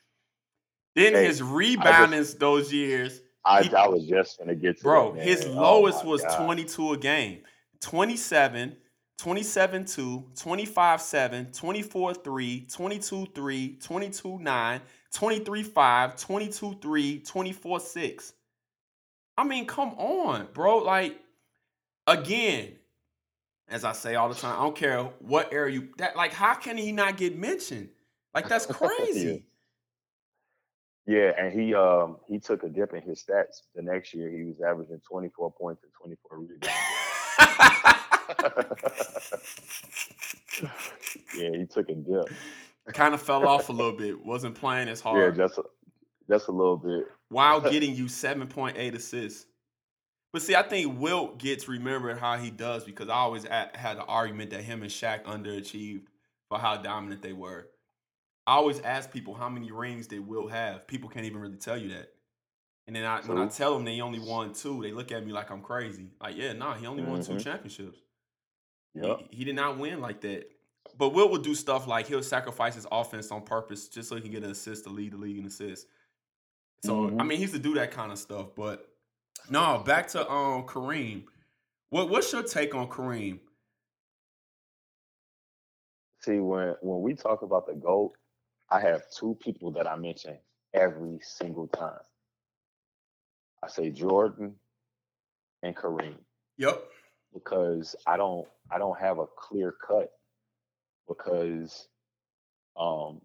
then 0.96 1.12
hey, 1.12 1.26
his 1.26 1.42
rebounding 1.42 2.24
those 2.38 2.72
years. 2.72 3.20
I, 3.44 3.62
he, 3.64 3.74
I 3.74 3.86
was 3.86 4.06
just 4.06 4.38
gonna 4.38 4.54
get 4.54 4.78
to 4.78 4.82
bro. 4.82 5.12
His 5.12 5.44
oh 5.44 5.52
lowest 5.52 6.04
was 6.04 6.22
God. 6.22 6.44
22 6.44 6.92
a 6.92 6.96
game. 6.96 7.40
27, 7.80 8.76
27 9.18 9.84
2, 9.84 10.24
25 10.36 11.00
7, 11.00 11.46
24 11.52 12.14
3, 12.14 12.66
22 12.70 13.26
3, 13.34 13.78
22 13.80 14.38
9, 14.38 14.80
23 15.12 15.62
5, 15.62 16.16
22 16.16 16.74
3, 16.80 17.20
24 17.20 17.80
6. 17.80 18.32
I 19.36 19.44
mean, 19.44 19.66
come 19.66 19.90
on, 19.90 20.48
bro. 20.52 20.78
Like, 20.78 21.20
again, 22.06 22.72
as 23.68 23.84
I 23.84 23.92
say 23.92 24.14
all 24.14 24.28
the 24.28 24.34
time, 24.34 24.58
I 24.58 24.62
don't 24.62 24.76
care 24.76 25.02
what 25.20 25.52
area 25.52 25.74
you 25.74 25.88
that 25.98 26.16
like, 26.16 26.32
how 26.32 26.54
can 26.54 26.76
he 26.76 26.92
not 26.92 27.16
get 27.16 27.36
mentioned? 27.36 27.88
Like, 28.34 28.48
that's 28.48 28.66
crazy. 28.66 29.44
yeah. 31.06 31.18
yeah, 31.18 31.32
and 31.38 31.52
he 31.52 31.74
um 31.74 32.16
he 32.26 32.38
took 32.38 32.62
a 32.64 32.68
dip 32.68 32.94
in 32.94 33.02
his 33.02 33.24
stats 33.24 33.62
the 33.74 33.82
next 33.82 34.14
year. 34.14 34.30
He 34.30 34.44
was 34.44 34.60
averaging 34.60 35.00
24 35.08 35.52
points 35.52 35.82
and 35.82 35.92
24 36.00 36.38
rebounds. 36.38 36.68
yeah, 41.36 41.56
he 41.56 41.66
took 41.66 41.88
a 41.88 41.94
dip. 41.94 42.28
I 42.86 42.92
kind 42.92 43.14
of 43.14 43.22
fell 43.22 43.46
off 43.46 43.68
a 43.68 43.72
little 43.72 43.92
bit. 43.92 44.24
Wasn't 44.24 44.54
playing 44.54 44.88
as 44.88 45.00
hard. 45.00 45.36
Yeah, 45.36 45.46
just 45.46 45.58
a, 45.58 45.64
just 46.28 46.48
a 46.48 46.52
little 46.52 46.76
bit. 46.76 47.06
While 47.28 47.60
getting 47.70 47.94
you 47.94 48.08
seven 48.08 48.48
point 48.48 48.76
eight 48.78 48.94
assists. 48.94 49.46
But 50.32 50.42
see, 50.42 50.54
I 50.54 50.62
think 50.62 51.00
Wilt 51.00 51.38
gets 51.38 51.68
remembered 51.68 52.18
how 52.18 52.36
he 52.36 52.50
does 52.50 52.84
because 52.84 53.08
I 53.08 53.14
always 53.14 53.44
had 53.44 53.96
an 53.96 54.04
argument 54.08 54.50
that 54.50 54.62
him 54.62 54.82
and 54.82 54.90
Shaq 54.90 55.24
underachieved 55.24 56.02
for 56.48 56.58
how 56.58 56.76
dominant 56.76 57.22
they 57.22 57.32
were. 57.32 57.68
I 58.46 58.54
always 58.54 58.80
ask 58.80 59.10
people 59.10 59.34
how 59.34 59.48
many 59.48 59.70
rings 59.70 60.06
did 60.06 60.26
Wilt 60.26 60.50
have. 60.50 60.86
People 60.86 61.08
can't 61.08 61.24
even 61.24 61.40
really 61.40 61.56
tell 61.56 61.78
you 61.78 61.90
that. 61.90 62.12
And 62.88 62.96
then 62.96 63.04
I, 63.04 63.20
when 63.20 63.36
I 63.36 63.46
tell 63.48 63.74
them 63.74 63.84
they 63.84 64.00
only 64.00 64.18
won 64.18 64.54
two, 64.54 64.80
they 64.82 64.92
look 64.92 65.12
at 65.12 65.24
me 65.24 65.30
like 65.30 65.50
I'm 65.50 65.60
crazy. 65.60 66.06
Like, 66.22 66.38
yeah, 66.38 66.54
nah, 66.54 66.72
he 66.72 66.86
only 66.86 67.02
won 67.02 67.20
mm-hmm. 67.20 67.36
two 67.36 67.38
championships. 67.38 67.98
Yep. 68.94 69.18
He, 69.28 69.36
he, 69.36 69.44
did 69.44 69.56
not 69.56 69.78
win 69.78 70.00
like 70.00 70.22
that. 70.22 70.50
But 70.96 71.10
Wilt 71.10 71.30
would 71.30 71.42
do 71.42 71.54
stuff 71.54 71.86
like 71.86 72.06
he'll 72.06 72.22
sacrifice 72.22 72.74
his 72.74 72.86
offense 72.90 73.30
on 73.30 73.42
purpose 73.42 73.88
just 73.88 74.08
so 74.08 74.14
he 74.16 74.22
can 74.22 74.30
get 74.30 74.42
an 74.42 74.50
assist 74.50 74.84
to 74.84 74.90
lead 74.90 75.12
the 75.12 75.18
league 75.18 75.36
in 75.36 75.44
assists. 75.44 75.84
So 76.82 76.94
mm-hmm. 76.94 77.20
I 77.20 77.24
mean, 77.24 77.36
he 77.36 77.42
used 77.42 77.52
to 77.52 77.60
do 77.60 77.74
that 77.74 77.90
kind 77.90 78.10
of 78.10 78.18
stuff. 78.18 78.48
But 78.56 78.88
no, 79.50 79.82
back 79.84 80.08
to 80.08 80.20
um 80.26 80.62
Kareem. 80.62 81.24
What 81.90 82.08
what's 82.08 82.32
your 82.32 82.42
take 82.42 82.74
on 82.74 82.88
Kareem? 82.88 83.38
See, 86.20 86.38
when 86.38 86.74
when 86.80 87.02
we 87.02 87.14
talk 87.14 87.42
about 87.42 87.66
the 87.66 87.74
GOAT, 87.74 88.14
I 88.70 88.80
have 88.80 89.02
two 89.14 89.36
people 89.42 89.72
that 89.72 89.86
I 89.86 89.96
mention 89.96 90.38
every 90.72 91.18
single 91.22 91.68
time. 91.68 92.00
I 93.62 93.68
say 93.68 93.90
Jordan 93.90 94.54
and 95.62 95.76
Kareem. 95.76 96.16
Yep. 96.58 96.82
Because 97.34 97.96
I 98.06 98.16
don't 98.16 98.46
I 98.70 98.78
don't 98.78 98.98
have 98.98 99.18
a 99.18 99.26
clear 99.36 99.74
cut 99.86 100.10
because 101.08 101.88
um 102.76 103.20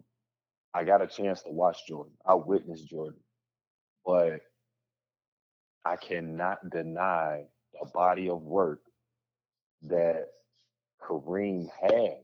I 0.73 0.83
got 0.83 1.01
a 1.01 1.07
chance 1.07 1.43
to 1.43 1.49
watch 1.49 1.87
Jordan. 1.87 2.13
I 2.25 2.33
witnessed 2.33 2.89
Jordan. 2.89 3.19
But 4.05 4.41
I 5.85 5.95
cannot 5.95 6.69
deny 6.69 7.43
the 7.73 7.89
body 7.93 8.29
of 8.29 8.41
work 8.41 8.81
that 9.83 10.27
Kareem 11.01 11.67
has. 11.81 12.23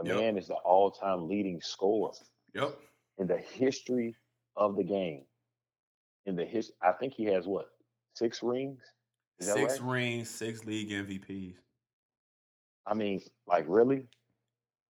The 0.00 0.06
yep. 0.06 0.16
man 0.16 0.38
is 0.38 0.48
the 0.48 0.54
all-time 0.54 1.28
leading 1.28 1.60
scorer. 1.60 2.12
Yep. 2.54 2.78
In 3.18 3.26
the 3.26 3.38
history 3.38 4.14
of 4.56 4.76
the 4.76 4.84
game. 4.84 5.24
In 6.28 6.36
the 6.36 6.44
his 6.44 6.72
I 6.82 6.92
think 6.92 7.14
he 7.14 7.24
has 7.24 7.46
what? 7.46 7.70
Six 8.12 8.42
rings? 8.42 8.82
Six 9.40 9.80
right? 9.80 9.90
rings, 9.90 10.28
six 10.28 10.62
league 10.66 10.90
MVPs. 10.90 11.54
I 12.86 12.92
mean, 12.92 13.22
like 13.46 13.64
really? 13.66 14.04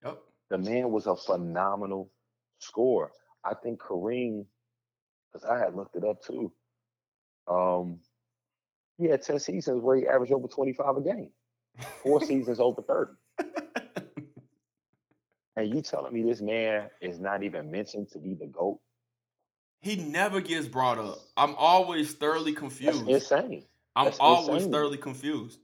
Yep. 0.05 0.19
The 0.51 0.59
man 0.59 0.91
was 0.91 1.07
a 1.07 1.15
phenomenal 1.15 2.11
scorer. 2.59 3.13
I 3.45 3.55
think 3.55 3.81
Kareem, 3.81 4.47
because 5.33 5.49
I 5.49 5.61
had 5.61 5.77
looked 5.77 5.95
it 5.95 6.03
up 6.05 6.25
too. 6.25 6.51
Um, 7.47 8.01
he 8.99 9.07
had 9.07 9.23
10 9.23 9.39
seasons 9.39 9.81
where 9.81 9.97
he 9.97 10.09
averaged 10.09 10.33
over 10.33 10.49
25 10.49 10.97
a 10.97 11.01
game. 11.03 11.31
Four 12.03 12.21
seasons 12.25 12.59
over 12.59 12.83
30. 12.83 13.13
and 15.57 15.73
you 15.73 15.83
telling 15.83 16.13
me 16.13 16.25
this 16.25 16.41
man 16.41 16.91
is 17.01 17.21
not 17.21 17.45
even 17.45 17.71
mentioned 17.71 18.09
to 18.11 18.19
be 18.19 18.35
the 18.35 18.47
GOAT? 18.47 18.81
He 19.81 19.97
never 19.97 20.41
gets 20.41 20.67
brought 20.67 20.99
up. 20.99 21.19
I'm 21.37 21.55
always 21.57 22.13
thoroughly 22.13 22.53
confused. 22.53 23.07
That's 23.07 23.31
insane. 23.31 23.65
I'm 23.95 24.07
That's 24.07 24.19
always 24.19 24.65
insane. 24.65 24.73
thoroughly 24.73 24.99
confused. 24.99 25.59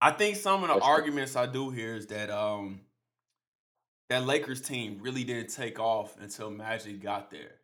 I 0.00 0.10
think 0.10 0.36
some 0.36 0.62
of 0.62 0.68
the 0.68 0.74
That's 0.74 0.86
arguments 0.86 1.32
true. 1.32 1.42
I 1.42 1.46
do 1.46 1.70
here 1.70 1.94
is 1.94 2.06
that 2.08 2.30
um 2.30 2.80
that 4.08 4.24
Lakers 4.24 4.60
team 4.60 4.98
really 5.00 5.24
didn't 5.24 5.48
take 5.48 5.80
off 5.80 6.16
until 6.20 6.50
Magic 6.50 7.00
got 7.00 7.30
there. 7.30 7.54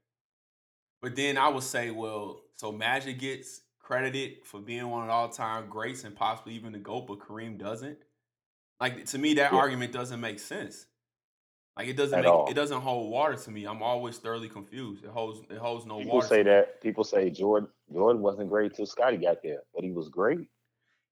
But 1.01 1.17
then 1.17 1.37
I 1.37 1.49
would 1.49 1.63
say, 1.63 1.91
well, 1.91 2.43
so 2.55 2.73
Magic 2.73 3.19
gets 3.19 3.63
credited 3.81 4.45
for 4.45 4.61
being 4.61 4.89
one 4.89 5.03
of 5.03 5.09
the 5.09 5.13
all-time 5.13 5.69
greats 5.69 6.05
and 6.05 6.15
possibly 6.15 6.55
even 6.55 6.73
the 6.73 6.79
GOAT, 6.79 7.07
but 7.07 7.19
Kareem 7.19 7.59
doesn't. 7.59 7.99
Like 8.81 9.05
to 9.07 9.19
me, 9.19 9.35
that 9.35 9.53
yeah. 9.53 9.59
argument 9.59 9.93
doesn't 9.93 10.21
make 10.21 10.41
sense. 10.41 10.87
Like 11.77 11.89
it 11.89 11.97
doesn't 11.97 12.19
At 12.19 12.25
make 12.25 12.33
all. 12.33 12.49
it 12.51 12.55
doesn't 12.55 12.81
hold 12.81 13.11
water 13.11 13.35
to 13.35 13.51
me. 13.51 13.65
I'm 13.65 13.83
always 13.83 14.19
thoroughly 14.19 14.49
confused. 14.49 15.05
It 15.05 15.11
holds 15.11 15.41
it 15.51 15.59
holds 15.59 15.87
no 15.87 15.95
water. 15.95 16.05
People 16.05 16.17
water. 16.19 16.29
say 16.29 16.43
that 16.43 16.83
people 16.83 17.05
say 17.05 17.31
Jordan 17.31 17.69
Jordan 17.93 18.21
wasn't 18.21 18.51
great 18.51 18.75
till 18.75 18.87
Scottie 18.87 19.17
got 19.17 19.43
there, 19.43 19.61
but 19.75 19.83
he 19.83 19.91
was 19.91 20.09
great. 20.09 20.49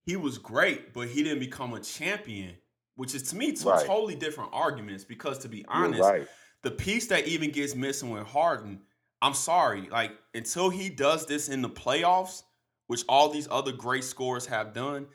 He 0.05 0.17
was 0.17 0.39
great, 0.39 0.93
but 0.93 1.09
he 1.09 1.23
didn't 1.23 1.41
become 1.41 1.75
a 1.75 1.81
champion, 1.81 2.57
which 2.97 3.15
is 3.15 3.23
to 3.31 3.37
me 3.37 3.53
two 3.53 3.71
right. 3.71 3.87
totally 3.87 4.17
different 4.17 4.51
arguments. 4.53 5.05
Because 5.05 5.39
to 5.39 5.49
be 5.49 5.65
honest, 5.67 6.03
right. 6.03 6.27
the 6.63 6.71
piece 6.71 7.07
that 7.07 7.27
even 7.27 7.51
gets 7.51 7.75
missing 7.75 8.11
with 8.11 8.27
Harden, 8.27 8.81
I'm 9.23 9.35
sorry, 9.35 9.89
like 9.91 10.13
until 10.35 10.69
he 10.69 10.91
does 10.91 11.25
this 11.25 11.49
in 11.49 11.63
the 11.63 11.71
playoffs, 11.71 12.43
which 12.87 13.05
all 13.09 13.31
these 13.31 13.49
other 13.51 13.73
great 13.73 14.05
scorers 14.05 14.45
have 14.47 14.75
done, 14.75 15.07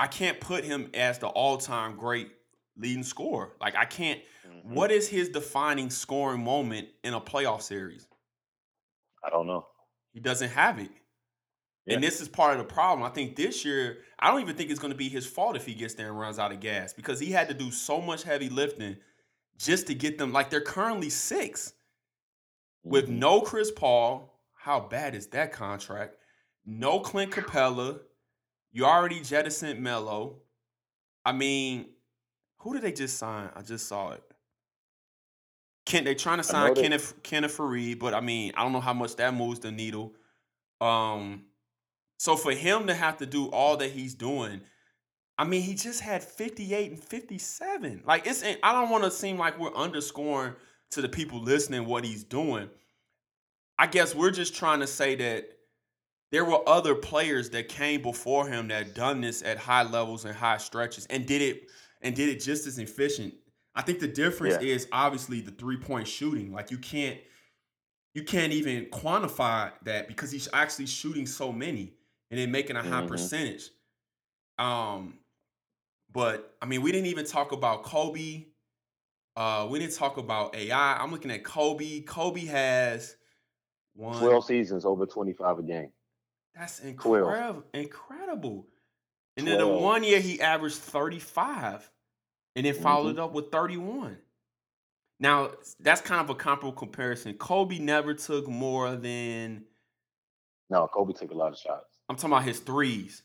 I 0.00 0.08
can't 0.08 0.40
put 0.40 0.64
him 0.64 0.90
as 0.94 1.18
the 1.18 1.28
all-time 1.28 1.96
great 1.96 2.30
leading 2.80 3.02
scorer. 3.02 3.52
Like 3.60 3.76
I 3.76 3.84
can't. 3.84 4.20
Mm-hmm. 4.46 4.74
What 4.74 4.90
is 4.90 5.08
his 5.08 5.28
defining 5.28 5.90
scoring 5.90 6.42
moment 6.42 6.88
in 7.04 7.14
a 7.14 7.20
playoff 7.20 7.62
series? 7.62 8.08
I 9.24 9.30
don't 9.30 9.46
know. 9.46 9.66
He 10.12 10.20
doesn't 10.20 10.50
have 10.50 10.78
it. 10.78 10.90
Yeah. 11.86 11.94
And 11.94 12.04
this 12.04 12.20
is 12.20 12.28
part 12.28 12.52
of 12.52 12.58
the 12.58 12.72
problem. 12.72 13.08
I 13.08 13.12
think 13.12 13.36
this 13.36 13.64
year, 13.64 13.98
I 14.18 14.30
don't 14.30 14.40
even 14.40 14.56
think 14.56 14.70
it's 14.70 14.80
going 14.80 14.92
to 14.92 14.98
be 14.98 15.08
his 15.08 15.26
fault 15.26 15.56
if 15.56 15.66
he 15.66 15.74
gets 15.74 15.94
there 15.94 16.08
and 16.08 16.18
runs 16.18 16.38
out 16.38 16.52
of 16.52 16.60
gas 16.60 16.92
because 16.92 17.20
he 17.20 17.30
had 17.30 17.48
to 17.48 17.54
do 17.54 17.70
so 17.70 18.00
much 18.00 18.22
heavy 18.22 18.48
lifting 18.48 18.96
just 19.58 19.86
to 19.86 19.94
get 19.94 20.18
them. 20.18 20.32
Like 20.32 20.50
they're 20.50 20.60
currently 20.60 21.10
6 21.10 21.68
mm-hmm. 21.68 22.90
with 22.90 23.08
no 23.08 23.40
Chris 23.40 23.70
Paul. 23.70 24.38
How 24.54 24.80
bad 24.80 25.14
is 25.14 25.28
that 25.28 25.52
contract? 25.52 26.16
No 26.66 27.00
Clint 27.00 27.32
Capela. 27.32 28.00
You 28.72 28.84
already 28.84 29.20
jettisoned 29.20 29.80
Melo. 29.80 30.36
I 31.24 31.32
mean, 31.32 31.86
who 32.60 32.74
did 32.74 32.82
they 32.82 32.92
just 32.92 33.18
sign? 33.18 33.50
I 33.54 33.62
just 33.62 33.88
saw 33.88 34.12
it. 34.12 34.22
Ken, 35.86 36.04
they're 36.04 36.14
trying 36.14 36.38
to 36.38 36.44
sign 36.44 36.74
Kenneth 36.74 37.14
Kenneth 37.22 37.56
Faried, 37.56 37.98
but 37.98 38.14
I 38.14 38.20
mean, 38.20 38.52
I 38.56 38.62
don't 38.62 38.72
know 38.72 38.80
how 38.80 38.92
much 38.92 39.16
that 39.16 39.34
moves 39.34 39.60
the 39.60 39.72
needle. 39.72 40.14
Um, 40.80 41.44
so 42.18 42.36
for 42.36 42.52
him 42.52 42.86
to 42.86 42.94
have 42.94 43.16
to 43.18 43.26
do 43.26 43.46
all 43.46 43.78
that 43.78 43.90
he's 43.90 44.14
doing, 44.14 44.60
I 45.38 45.44
mean, 45.44 45.62
he 45.62 45.74
just 45.74 46.00
had 46.00 46.22
58 46.22 46.90
and 46.90 47.02
57. 47.02 48.02
Like 48.06 48.26
it's 48.26 48.44
I 48.62 48.72
don't 48.72 48.90
want 48.90 49.04
to 49.04 49.10
seem 49.10 49.38
like 49.38 49.58
we're 49.58 49.74
underscoring 49.74 50.54
to 50.90 51.00
the 51.00 51.08
people 51.08 51.40
listening 51.40 51.86
what 51.86 52.04
he's 52.04 52.24
doing. 52.24 52.68
I 53.78 53.86
guess 53.86 54.14
we're 54.14 54.32
just 54.32 54.54
trying 54.54 54.80
to 54.80 54.86
say 54.86 55.14
that 55.16 55.48
there 56.30 56.44
were 56.44 56.60
other 56.68 56.94
players 56.94 57.50
that 57.50 57.68
came 57.68 58.02
before 58.02 58.46
him 58.46 58.68
that 58.68 58.94
done 58.94 59.22
this 59.22 59.42
at 59.42 59.56
high 59.56 59.82
levels 59.82 60.26
and 60.26 60.34
high 60.34 60.58
stretches 60.58 61.06
and 61.06 61.26
did 61.26 61.40
it 61.40 61.70
and 62.00 62.14
did 62.14 62.28
it 62.28 62.40
just 62.40 62.66
as 62.66 62.78
efficient. 62.78 63.34
I 63.74 63.82
think 63.82 64.00
the 64.00 64.08
difference 64.08 64.56
yeah. 64.60 64.74
is 64.74 64.88
obviously 64.92 65.40
the 65.40 65.52
three 65.52 65.76
point 65.76 66.08
shooting. 66.08 66.52
Like 66.52 66.70
you 66.70 66.78
can't 66.78 67.18
you 68.14 68.24
can't 68.24 68.52
even 68.52 68.86
quantify 68.86 69.72
that 69.84 70.08
because 70.08 70.30
he's 70.30 70.48
actually 70.52 70.86
shooting 70.86 71.26
so 71.26 71.52
many 71.52 71.94
and 72.30 72.40
then 72.40 72.50
making 72.50 72.76
a 72.76 72.82
high 72.82 73.00
mm-hmm. 73.00 73.08
percentage. 73.08 73.70
Um, 74.58 75.18
but 76.12 76.54
I 76.60 76.66
mean, 76.66 76.82
we 76.82 76.92
didn't 76.92 77.06
even 77.06 77.24
talk 77.24 77.52
about 77.52 77.84
Kobe. 77.84 78.46
Uh, 79.36 79.68
we 79.70 79.78
didn't 79.78 79.94
talk 79.94 80.16
about 80.16 80.56
AI. 80.56 80.96
I'm 80.96 81.12
looking 81.12 81.30
at 81.30 81.44
Kobe. 81.44 82.00
Kobe 82.00 82.44
has 82.46 83.16
one 83.94 84.18
12 84.18 84.44
seasons 84.44 84.84
over 84.84 85.06
25 85.06 85.60
a 85.60 85.62
game. 85.62 85.92
That's 86.54 86.80
incredible. 86.80 87.64
Incredible. 87.72 88.66
And 89.36 89.46
then 89.46 89.58
the 89.58 89.66
one 89.66 90.04
year 90.04 90.20
he 90.20 90.40
averaged 90.40 90.76
35 90.76 91.90
and 92.56 92.66
then 92.66 92.74
followed 92.74 93.16
mm-hmm. 93.16 93.24
up 93.24 93.32
with 93.32 93.50
31. 93.50 94.18
Now, 95.18 95.50
that's 95.78 96.00
kind 96.00 96.20
of 96.20 96.30
a 96.30 96.34
comparable 96.34 96.72
comparison. 96.72 97.34
Kobe 97.34 97.78
never 97.78 98.14
took 98.14 98.48
more 98.48 98.96
than. 98.96 99.64
No, 100.70 100.86
Kobe 100.88 101.12
took 101.12 101.30
a 101.30 101.34
lot 101.34 101.52
of 101.52 101.58
shots. 101.58 101.98
I'm 102.08 102.16
talking 102.16 102.32
about 102.32 102.44
his 102.44 102.60
threes. 102.60 103.22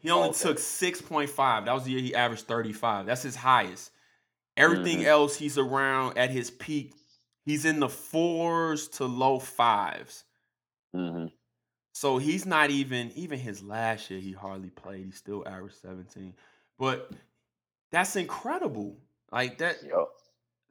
He 0.00 0.10
only 0.10 0.30
okay. 0.30 0.38
took 0.38 0.58
6.5. 0.58 1.64
That 1.64 1.72
was 1.72 1.84
the 1.84 1.92
year 1.92 2.00
he 2.00 2.14
averaged 2.14 2.46
35. 2.46 3.06
That's 3.06 3.22
his 3.22 3.36
highest. 3.36 3.90
Everything 4.56 4.98
mm-hmm. 4.98 5.08
else, 5.08 5.36
he's 5.36 5.58
around 5.58 6.16
at 6.16 6.30
his 6.30 6.50
peak. 6.50 6.94
He's 7.44 7.64
in 7.64 7.78
the 7.78 7.88
fours 7.88 8.88
to 8.88 9.04
low 9.04 9.38
5s 9.38 10.24
mm-hmm. 10.94 11.26
So 11.96 12.18
he's 12.18 12.44
not 12.44 12.68
even 12.68 13.10
even 13.14 13.38
his 13.38 13.62
last 13.62 14.10
year. 14.10 14.20
He 14.20 14.32
hardly 14.32 14.68
played. 14.68 15.06
He 15.06 15.12
still 15.12 15.42
averaged 15.48 15.76
17. 15.76 16.34
But 16.78 17.10
that's 17.90 18.16
incredible. 18.16 18.98
Like 19.32 19.56
that. 19.56 19.78
Yep. 19.82 20.08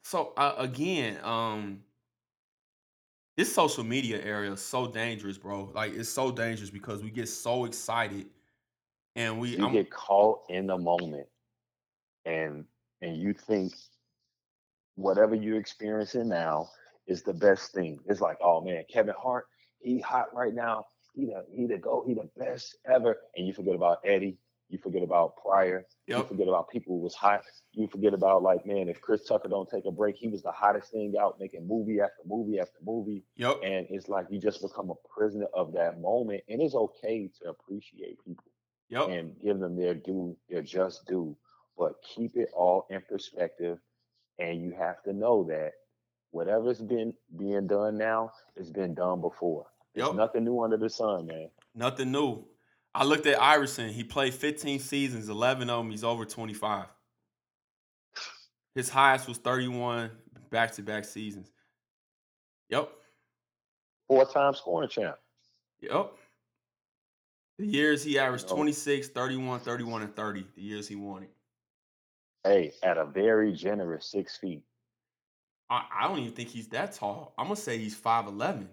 So 0.04 0.34
uh, 0.38 0.54
again, 0.60 1.18
um, 1.24 1.82
this 3.38 3.52
social 3.52 3.84
media 3.84 4.22
area 4.24 4.52
is 4.52 4.62
so 4.62 4.86
dangerous, 4.86 5.40
bro. 5.40 5.72
Like 5.74 5.96
it's 5.96 6.10
so 6.10 6.30
dangerous 6.30 6.70
because 6.70 7.02
we 7.02 7.10
get 7.10 7.28
so 7.28 7.66
excited 7.66 8.28
and 9.16 9.40
we 9.40 9.58
you 9.58 9.66
I'm, 9.66 9.74
get 9.74 9.90
caught 9.90 10.42
in 10.50 10.68
the 10.68 10.78
moment 10.78 11.26
and 12.26 12.66
and 13.02 13.18
you 13.18 13.34
think 13.34 13.74
whatever 14.94 15.34
you're 15.34 15.58
experiencing 15.58 16.30
now 16.30 16.70
is 17.08 17.24
the 17.24 17.34
best 17.34 17.74
thing. 17.74 17.98
It's 18.06 18.22
like, 18.22 18.38
oh 18.44 18.62
man, 18.62 18.84
Kevin 18.94 19.16
Hart, 19.20 19.48
he 19.80 20.00
hot 20.00 20.28
right 20.32 20.54
now 20.54 20.86
he 21.16 21.26
the 21.26 21.46
he 21.52 21.68
the 21.68 21.78
go 21.78 22.04
he 22.06 22.14
the 22.14 22.30
best 22.38 22.78
ever, 22.86 23.18
and 23.36 23.48
you 23.48 23.54
forget 23.54 23.76
about 23.76 24.00
Eddie, 24.06 24.38
you 24.70 24.78
forget 24.78 25.04
about 25.04 25.36
Pryor, 25.38 25.86
yep. 26.08 26.20
you 26.20 26.24
forget 26.26 26.48
about 26.48 26.70
people 26.70 26.96
who 26.96 27.04
was 27.04 27.16
hot, 27.16 27.42
you 27.74 27.88
forget 27.88 28.14
about 28.14 28.44
like 28.44 28.66
man, 28.66 28.90
if 28.90 29.02
Chris 29.02 29.26
Tucker 29.26 29.48
don't 29.48 29.70
take 29.70 29.86
a 29.86 29.92
break, 29.92 30.16
he 30.16 30.28
was 30.28 30.42
the 30.42 30.52
hottest 30.52 30.92
thing 30.92 31.14
out, 31.20 31.40
making 31.40 31.68
movie 31.68 32.00
after 32.02 32.24
movie 32.26 32.60
after 32.60 32.78
movie. 32.84 33.24
Yep. 33.38 33.60
And 33.64 33.88
it's 33.90 34.10
like 34.10 34.28
you 34.30 34.40
just 34.40 34.62
become 34.62 34.90
a 34.90 35.08
prisoner 35.18 35.48
of 35.54 35.74
that 35.74 36.00
moment, 36.02 36.44
and 36.50 36.62
it's 36.62 36.76
okay 36.76 37.30
to 37.42 37.50
appreciate 37.50 38.18
people. 38.26 38.46
Yep. 38.90 39.10
And 39.10 39.36
give 39.44 39.60
them 39.60 39.76
their 39.76 39.96
due, 39.96 40.38
their 40.50 40.62
just 40.62 41.08
due, 41.08 41.36
but 41.78 41.94
keep 42.04 42.36
it 42.36 42.50
all 42.54 42.86
in 42.90 43.02
perspective. 43.10 43.80
And 44.38 44.62
you 44.62 44.76
have 44.78 45.02
to 45.04 45.14
know 45.14 45.46
that 45.50 45.72
whatever's 46.32 46.82
been 46.82 47.14
being 47.38 47.66
done 47.66 47.98
now 47.98 48.30
it's 48.56 48.70
been 48.70 48.94
done 48.94 49.22
before. 49.22 49.66
Yep. 49.96 50.16
nothing 50.16 50.44
new 50.44 50.62
under 50.62 50.78
the 50.78 50.90
sun, 50.90 51.28
man. 51.28 51.50
Nothing 51.74 52.12
new. 52.12 52.46
I 52.94 53.04
looked 53.04 53.26
at 53.26 53.42
Iverson. 53.42 53.90
He 53.90 54.04
played 54.04 54.34
15 54.34 54.80
seasons, 54.80 55.30
11 55.30 55.70
of 55.70 55.80
them. 55.80 55.92
He's 55.92 56.04
over 56.04 56.26
25. 56.26 56.86
His 58.74 58.90
highest 58.90 59.28
was 59.28 59.38
31 59.38 60.12
back 60.50 60.72
to 60.74 60.82
back 60.82 61.06
seasons. 61.06 61.52
Yep. 62.70 62.90
Four 64.08 64.26
time 64.26 64.54
scoring 64.54 64.90
champ. 64.90 65.18
Yep. 65.82 66.12
The 67.58 67.66
years 67.66 68.04
he 68.04 68.20
averaged 68.20 68.50
26, 68.50 69.10
31, 69.10 69.62
31, 69.62 70.02
and 70.02 70.16
30. 70.16 70.46
The 70.56 70.62
years 70.62 70.88
he 70.88 70.96
won 70.96 71.24
it. 71.24 71.32
Hey, 72.44 72.74
at 72.84 72.98
a 72.98 73.06
very 73.06 73.54
generous 73.54 74.06
six 74.12 74.38
feet. 74.38 74.64
I, 75.70 75.86
I 76.00 76.08
don't 76.08 76.20
even 76.20 76.34
think 76.34 76.50
he's 76.50 76.68
that 76.70 76.94
tall. 76.94 77.34
I'm 77.38 77.46
gonna 77.46 77.56
say 77.56 77.78
he's 77.78 77.98
5'11. 77.98 78.68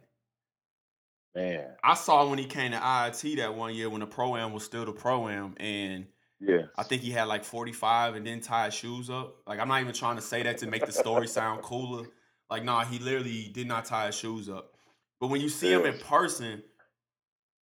Man, 1.35 1.65
I 1.83 1.95
saw 1.95 2.29
when 2.29 2.39
he 2.39 2.45
came 2.45 2.73
to 2.73 2.79
IIT 2.79 3.37
that 3.39 3.55
one 3.55 3.75
year 3.75 3.89
when 3.89 4.01
the 4.01 4.07
pro 4.07 4.37
am 4.37 4.53
was 4.53 4.65
still 4.65 4.85
the 4.85 4.93
pro 4.93 5.29
am, 5.29 5.55
and 5.59 6.07
yeah, 6.41 6.63
I 6.77 6.83
think 6.83 7.03
he 7.03 7.11
had 7.11 7.25
like 7.25 7.45
45 7.45 8.17
and 8.17 8.27
then 8.27 8.41
tied 8.41 8.67
his 8.67 8.75
shoes 8.75 9.09
up. 9.09 9.37
Like 9.47 9.59
I'm 9.59 9.69
not 9.69 9.81
even 9.81 9.95
trying 9.95 10.17
to 10.17 10.23
say 10.23 10.43
that 10.43 10.59
to 10.59 10.67
make 10.67 10.85
the 10.85 10.93
story 10.93 11.27
sound 11.27 11.63
cooler. 11.63 12.07
Like 12.51 12.65
nah, 12.65 12.85
he 12.85 12.99
literally 12.99 13.51
did 13.53 13.67
not 13.67 13.87
tie 13.87 14.07
his 14.07 14.15
shoes 14.15 14.49
up. 14.49 14.75
But 15.21 15.29
when 15.29 15.41
you 15.41 15.49
see 15.49 15.71
yeah. 15.71 15.79
him 15.79 15.87
in 15.87 15.99
person, 16.01 16.63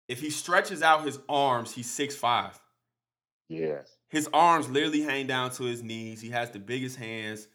if 0.09 0.21
he 0.21 0.31
stretches 0.31 0.83
out 0.83 1.05
his 1.05 1.19
arms, 1.29 1.75
he's 1.75 1.91
six 1.91 2.17
five. 2.17 2.59
Yeah. 3.49 3.81
His 4.09 4.29
arms 4.33 4.69
literally 4.71 5.03
hang 5.03 5.27
down 5.27 5.51
to 5.53 5.65
his 5.65 5.83
knees. 5.83 6.21
He 6.21 6.31
has 6.31 6.51
the 6.51 6.59
biggest 6.59 6.97
hands. 6.97 7.49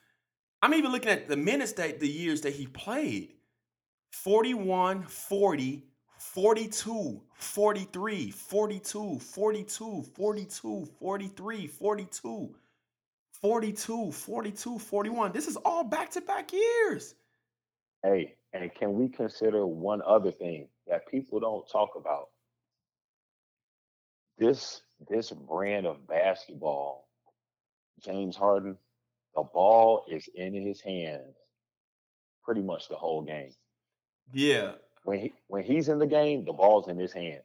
I'm 0.61 0.74
even 0.76 0.91
looking 0.91 1.11
at 1.11 1.28
the 1.28 1.38
minutes 1.38 1.74
that 1.74 1.99
the 1.99 2.07
years 2.07 2.41
that 2.41 2.53
he 2.53 2.68
played. 2.68 3.34
41, 4.11 5.03
40, 5.03 5.84
42, 6.32 7.21
43, 7.36 8.32
42, 8.32 9.19
42, 9.19 10.03
42, 10.15 10.86
43, 10.99 11.67
42, 11.67 12.55
42, 13.41 14.11
42, 14.11 14.80
41. 14.80 15.32
This 15.32 15.47
is 15.47 15.57
all 15.57 15.84
back 15.84 16.09
to 16.11 16.21
back 16.21 16.51
years. 16.51 17.13
Hey, 18.01 18.34
and 18.53 18.74
can 18.74 18.93
we 18.93 19.09
consider 19.09 19.67
one 19.67 20.01
other 20.07 20.32
thing 20.32 20.69
that 20.88 21.07
people 21.07 21.39
don't 21.39 21.69
talk 21.69 21.91
about? 21.95 22.30
This 24.39 24.82
this 25.07 25.30
brand 25.30 25.86
of 25.86 26.07
basketball, 26.07 27.09
James 28.03 28.36
Harden, 28.36 28.78
the 29.36 29.43
ball 29.43 30.05
is 30.09 30.28
in 30.34 30.55
his 30.55 30.82
hands 30.82 31.36
pretty 32.43 32.61
much 32.61 32.88
the 32.89 32.95
whole 32.95 33.21
game. 33.21 33.51
Yeah, 34.34 34.71
when 35.04 35.20
he 35.20 35.34
when 35.47 35.64
he's 35.64 35.89
in 35.89 35.99
the 35.99 36.08
game, 36.08 36.45
the 36.45 36.54
ball's 36.54 36.88
in 36.88 36.97
his 36.97 37.14
hand. 37.14 37.41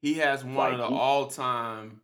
He 0.00 0.14
has 0.14 0.44
one 0.44 0.54
like 0.54 0.72
of 0.74 0.78
the 0.78 0.88
he, 0.88 0.94
all-time 0.94 2.00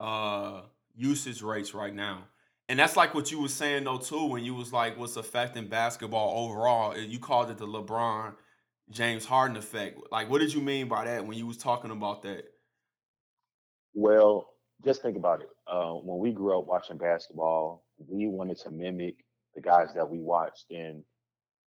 uh 0.00 0.62
usage 0.94 1.42
rates 1.42 1.74
right 1.74 1.94
now. 1.94 2.24
And 2.68 2.78
that's 2.78 2.96
like 2.96 3.14
what 3.14 3.30
you 3.30 3.40
were 3.40 3.48
saying 3.48 3.84
though 3.84 3.98
too 3.98 4.26
when 4.26 4.44
you 4.44 4.54
was 4.54 4.72
like 4.72 4.98
what's 4.98 5.16
affecting 5.16 5.68
basketball 5.68 6.44
overall. 6.44 6.96
You 6.96 7.18
called 7.18 7.50
it 7.50 7.58
the 7.58 7.66
LeBron 7.66 8.34
James 8.90 9.24
Harden 9.24 9.56
effect. 9.56 9.98
Like 10.10 10.30
what 10.30 10.40
did 10.40 10.52
you 10.52 10.60
mean 10.60 10.88
by 10.88 11.04
that 11.04 11.26
when 11.26 11.36
you 11.36 11.46
was 11.46 11.56
talking 11.56 11.90
about 11.90 12.22
that? 12.22 12.44
Well, 13.94 14.50
just 14.84 15.02
think 15.02 15.16
about 15.16 15.40
it. 15.40 15.48
Uh, 15.66 15.92
when 15.92 16.18
we 16.18 16.32
grew 16.32 16.58
up 16.58 16.66
watching 16.66 16.98
basketball, 16.98 17.84
we 18.08 18.26
wanted 18.26 18.58
to 18.58 18.70
mimic 18.70 19.16
the 19.54 19.60
guys 19.60 19.88
that 19.94 20.08
we 20.08 20.18
watched. 20.18 20.66
And 20.70 21.04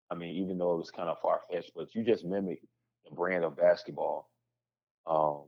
I 0.10 0.16
mean, 0.16 0.36
even 0.36 0.58
though 0.58 0.74
it 0.74 0.78
was 0.78 0.92
kind 0.92 1.10
of 1.10 1.20
far 1.20 1.42
fetched, 1.52 1.72
but 1.76 1.94
you 1.94 2.04
just 2.04 2.26
mimic 2.26 2.62
the 3.06 3.16
brand 3.16 3.44
of 3.44 3.58
basketball. 3.58 4.30
Um, 5.06 5.46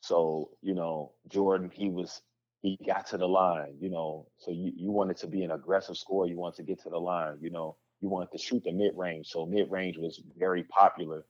so, 0.00 0.50
you 0.60 0.74
know, 0.74 1.12
Jordan, 1.28 1.70
he 1.72 1.88
was 1.88 2.22
he 2.60 2.78
got 2.86 3.06
to 3.08 3.18
the 3.18 3.28
line, 3.28 3.76
you 3.80 3.90
know. 3.90 4.26
So 4.38 4.50
you, 4.50 4.72
you 4.76 4.90
wanted 4.90 5.16
to 5.18 5.26
be 5.26 5.42
an 5.42 5.50
aggressive 5.50 5.96
scorer, 5.96 6.28
you 6.28 6.36
wanted 6.36 6.56
to 6.56 6.62
get 6.62 6.82
to 6.82 6.90
the 6.90 6.98
line, 6.98 7.38
you 7.40 7.50
know, 7.50 7.76
you 8.00 8.08
wanted 8.08 8.32
to 8.32 8.38
shoot 8.38 8.62
the 8.64 8.72
mid 8.72 8.92
range. 8.96 9.28
So 9.28 9.46
mid 9.46 9.70
range 9.70 9.96
was 9.98 10.22
very 10.36 10.64
popular, 10.64 11.24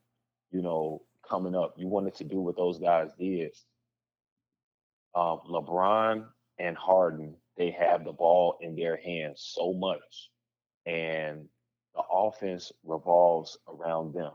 you 0.51 0.63
know, 0.63 1.03
coming 1.29 1.55
up. 1.55 1.75
You 1.77 1.87
wanted 1.87 2.15
to 2.17 2.25
do 2.25 2.41
what 2.41 2.57
those 2.57 2.79
guys 2.79 3.11
did. 3.19 3.53
Um, 5.15 5.41
LeBron 5.49 6.25
and 6.59 6.77
Harden, 6.77 7.37
they 7.57 7.71
have 7.71 8.05
the 8.05 8.13
ball 8.13 8.57
in 8.61 8.75
their 8.75 8.97
hands 8.97 9.53
so 9.55 9.75
much, 9.75 10.31
and 10.87 11.49
the 11.95 12.03
offense 12.11 12.73
revolves 12.85 13.59
around 13.69 14.15
them. 14.15 14.33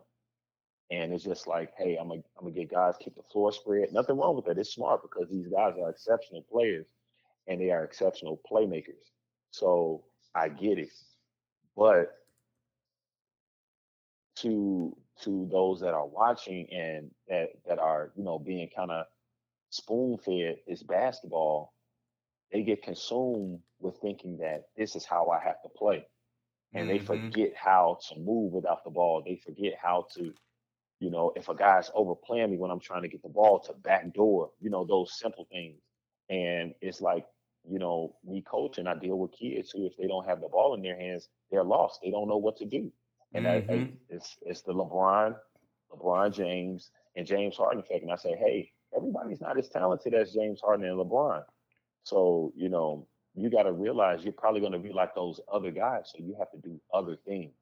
And 0.89 1.13
it's 1.13 1.23
just 1.23 1.47
like, 1.47 1.73
hey, 1.77 1.97
I'm 1.99 2.07
gonna 2.07 2.21
I'm 2.37 2.45
gonna 2.45 2.51
get 2.55 2.71
guys 2.71 2.95
keep 2.99 3.15
the 3.15 3.23
floor 3.23 3.51
spread. 3.51 3.91
Nothing 3.91 4.17
wrong 4.17 4.35
with 4.35 4.45
that. 4.45 4.57
It's 4.57 4.73
smart 4.73 5.01
because 5.01 5.29
these 5.29 5.47
guys 5.47 5.73
are 5.81 5.89
exceptional 5.89 6.43
players 6.49 6.85
and 7.47 7.59
they 7.59 7.71
are 7.71 7.83
exceptional 7.83 8.41
playmakers. 8.49 9.11
So 9.51 10.03
I 10.35 10.49
get 10.49 10.77
it. 10.77 10.89
But 11.75 12.13
to 14.37 14.95
to 15.23 15.47
those 15.51 15.79
that 15.81 15.93
are 15.93 16.05
watching 16.05 16.67
and 16.71 17.11
that 17.27 17.49
that 17.67 17.79
are, 17.79 18.11
you 18.15 18.23
know, 18.23 18.39
being 18.39 18.69
kind 18.73 18.91
of 18.91 19.05
spoon 19.69 20.17
fed 20.17 20.57
is 20.67 20.83
basketball, 20.83 21.73
they 22.51 22.63
get 22.63 22.83
consumed 22.83 23.59
with 23.79 23.97
thinking 23.97 24.37
that 24.37 24.69
this 24.77 24.95
is 24.95 25.05
how 25.05 25.29
I 25.29 25.39
have 25.43 25.61
to 25.63 25.69
play. 25.69 26.05
And 26.73 26.87
mm-hmm. 26.87 26.97
they 26.97 26.99
forget 26.99 27.53
how 27.55 27.99
to 28.09 28.19
move 28.19 28.53
without 28.53 28.83
the 28.83 28.89
ball. 28.89 29.23
They 29.25 29.35
forget 29.35 29.73
how 29.81 30.07
to 30.15 30.33
you 30.99 31.11
know, 31.11 31.31
if 31.35 31.49
a 31.49 31.55
guy's 31.55 31.91
overplaying 31.93 32.51
me 32.51 32.57
when 32.57 32.71
I'm 32.71 32.79
trying 32.79 33.03
to 33.03 33.07
get 33.07 33.21
the 33.21 33.29
ball 33.29 33.59
to 33.59 33.73
backdoor, 33.73 34.51
you 34.59 34.69
know, 34.69 34.85
those 34.85 35.17
simple 35.19 35.47
things. 35.51 35.79
And 36.29 36.73
it's 36.81 37.01
like, 37.01 37.25
you 37.69 37.79
know, 37.79 38.15
me 38.25 38.41
coaching, 38.41 38.87
I 38.87 38.95
deal 38.95 39.17
with 39.17 39.31
kids 39.31 39.71
who, 39.71 39.85
if 39.85 39.95
they 39.97 40.07
don't 40.07 40.27
have 40.27 40.41
the 40.41 40.47
ball 40.47 40.73
in 40.73 40.81
their 40.81 40.97
hands, 40.97 41.29
they're 41.51 41.63
lost. 41.63 41.99
They 42.01 42.09
don't 42.09 42.27
know 42.27 42.37
what 42.37 42.57
to 42.57 42.65
do. 42.65 42.91
And 43.33 43.45
mm-hmm. 43.45 43.71
I, 43.71 43.75
I, 43.75 43.89
it's 44.09 44.37
it's 44.41 44.61
the 44.61 44.73
LeBron, 44.73 45.35
LeBron 45.91 46.33
James, 46.33 46.91
and 47.15 47.27
James 47.27 47.57
Harden 47.57 47.79
effect. 47.79 48.03
And 48.03 48.11
I 48.11 48.15
say, 48.15 48.35
hey, 48.35 48.71
everybody's 48.95 49.41
not 49.41 49.57
as 49.57 49.69
talented 49.69 50.13
as 50.13 50.33
James 50.33 50.61
Harden 50.63 50.85
and 50.85 50.97
LeBron. 50.97 51.43
So, 52.03 52.53
you 52.55 52.69
know, 52.69 53.05
you 53.37 53.49
got 53.49 53.63
to 53.63 53.71
realize 53.71 54.23
you're 54.23 54.33
probably 54.33 54.61
going 54.61 54.73
to 54.73 54.79
be 54.79 54.91
like 54.91 55.13
those 55.13 55.39
other 55.51 55.71
guys. 55.71 56.11
So 56.11 56.23
you 56.23 56.35
have 56.39 56.51
to 56.51 56.57
do 56.57 56.79
other 56.93 57.17
things. 57.25 57.53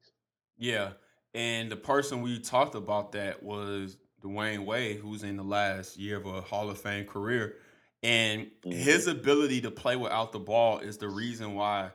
Yeah. 0.56 0.92
And 1.34 1.70
the 1.70 1.76
person 1.76 2.22
we 2.22 2.38
talked 2.38 2.74
about 2.74 3.12
that 3.12 3.42
was 3.42 3.98
Dwyane 4.22 4.64
Wade, 4.64 4.98
who's 4.98 5.22
in 5.22 5.36
the 5.36 5.42
last 5.42 5.98
year 5.98 6.16
of 6.16 6.26
a 6.26 6.40
Hall 6.40 6.70
of 6.70 6.78
Fame 6.78 7.04
career. 7.04 7.56
And 8.02 8.46
mm-hmm. 8.64 8.70
his 8.70 9.06
ability 9.06 9.60
to 9.62 9.70
play 9.70 9.96
without 9.96 10.32
the 10.32 10.38
ball 10.38 10.78
is 10.78 10.96
the 10.96 11.08
reason 11.08 11.54
why 11.54 11.90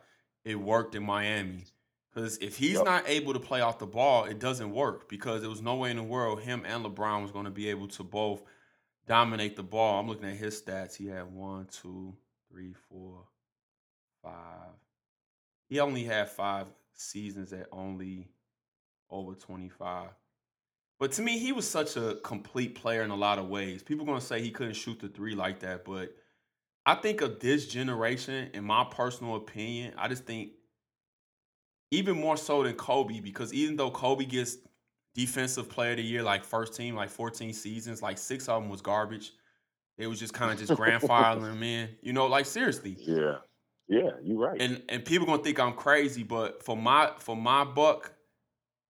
it 0.46 0.56
worked 0.56 0.94
in 0.94 1.04
Miami. 1.04 1.66
Because 2.14 2.38
if 2.38 2.58
he's 2.58 2.74
yep. 2.74 2.86
not 2.86 3.04
able 3.08 3.34
to 3.34 3.40
play 3.40 3.62
off 3.62 3.80
the 3.80 3.88
ball, 3.88 4.26
it 4.26 4.38
doesn't 4.38 4.72
work 4.72 5.08
because 5.10 5.42
there 5.42 5.50
was 5.50 5.62
no 5.62 5.76
way 5.76 5.92
in 5.92 5.98
the 5.98 6.04
world 6.04 6.42
him 6.42 6.64
and 6.66 6.84
LeBron 6.86 7.22
was 7.22 7.32
going 7.32 7.46
to 7.46 7.52
be 7.52 7.70
able 7.70 7.88
to 7.88 8.04
both 8.04 8.44
dominate 9.08 9.56
the 9.56 9.64
ball. 9.64 10.00
I'm 10.00 10.08
looking 10.08 10.30
at 10.30 10.36
his 10.36 10.62
stats. 10.62 10.96
He 10.96 11.08
had 11.08 11.32
one, 11.34 11.68
two, 11.72 12.14
three, 12.52 12.74
four, 12.90 13.24
five. 14.22 14.74
He 15.70 15.80
only 15.80 16.04
had 16.04 16.30
five 16.30 16.68
seasons 16.94 17.54
at 17.54 17.68
only 17.72 18.28
over 19.10 19.34
25. 19.34 20.10
But 21.00 21.14
to 21.14 21.22
me, 21.22 21.40
he 21.40 21.52
was 21.52 21.68
such 21.68 21.98
a 21.98 22.18
complete 22.24 22.76
player 22.76 23.02
in 23.02 23.10
a 23.10 23.16
lot 23.16 23.40
of 23.40 23.48
ways. 23.48 23.82
People 23.82 24.06
going 24.06 24.20
to 24.20 24.26
say 24.26 24.42
he 24.42 24.52
couldn't 24.52 24.76
shoot 24.76 25.00
the 25.00 25.08
three 25.08 25.34
like 25.34 25.60
that, 25.62 25.84
but 25.84 26.16
I 26.86 26.96
think 26.96 27.22
of 27.22 27.40
this 27.40 27.68
generation, 27.68 28.50
in 28.54 28.64
my 28.64 28.84
personal 28.84 29.36
opinion, 29.36 29.94
I 29.98 30.08
just 30.08 30.26
think 30.26 30.52
even 31.92 32.20
more 32.20 32.38
so 32.38 32.64
than 32.64 32.76
Kobe, 32.76 33.20
because 33.20 33.54
even 33.54 33.76
though 33.76 33.92
Kobe 33.92 34.26
gets 34.26 34.58
defensive 35.14 35.70
player 35.70 35.92
of 35.92 35.98
the 35.98 36.04
year, 36.04 36.24
like 36.24 36.44
first 36.44 36.76
team, 36.76 36.96
like 36.96 37.10
14 37.10 37.54
seasons, 37.54 38.02
like 38.02 38.18
six 38.18 38.48
of 38.48 38.62
them 38.62 38.70
was 38.70 38.82
garbage. 38.82 39.34
It 39.98 40.08
was 40.08 40.20
just 40.20 40.34
kind 40.34 40.52
of 40.52 40.58
just 40.58 40.72
grandfathering 40.80 41.42
them 41.42 41.64
in. 41.64 41.90
You 42.02 42.14
know, 42.14 42.28
like 42.28 42.46
seriously. 42.46 42.96
Yeah. 43.00 43.38
Yeah, 43.92 44.12
you're 44.24 44.40
right. 44.40 44.60
And 44.62 44.82
and 44.88 45.04
people 45.04 45.28
gonna 45.28 45.44
think 45.44 45.60
I'm 45.60 45.74
crazy, 45.74 46.24
but 46.24 46.64
for 46.64 46.78
my 46.78 47.12
for 47.18 47.36
my 47.36 47.66
buck, 47.66 48.14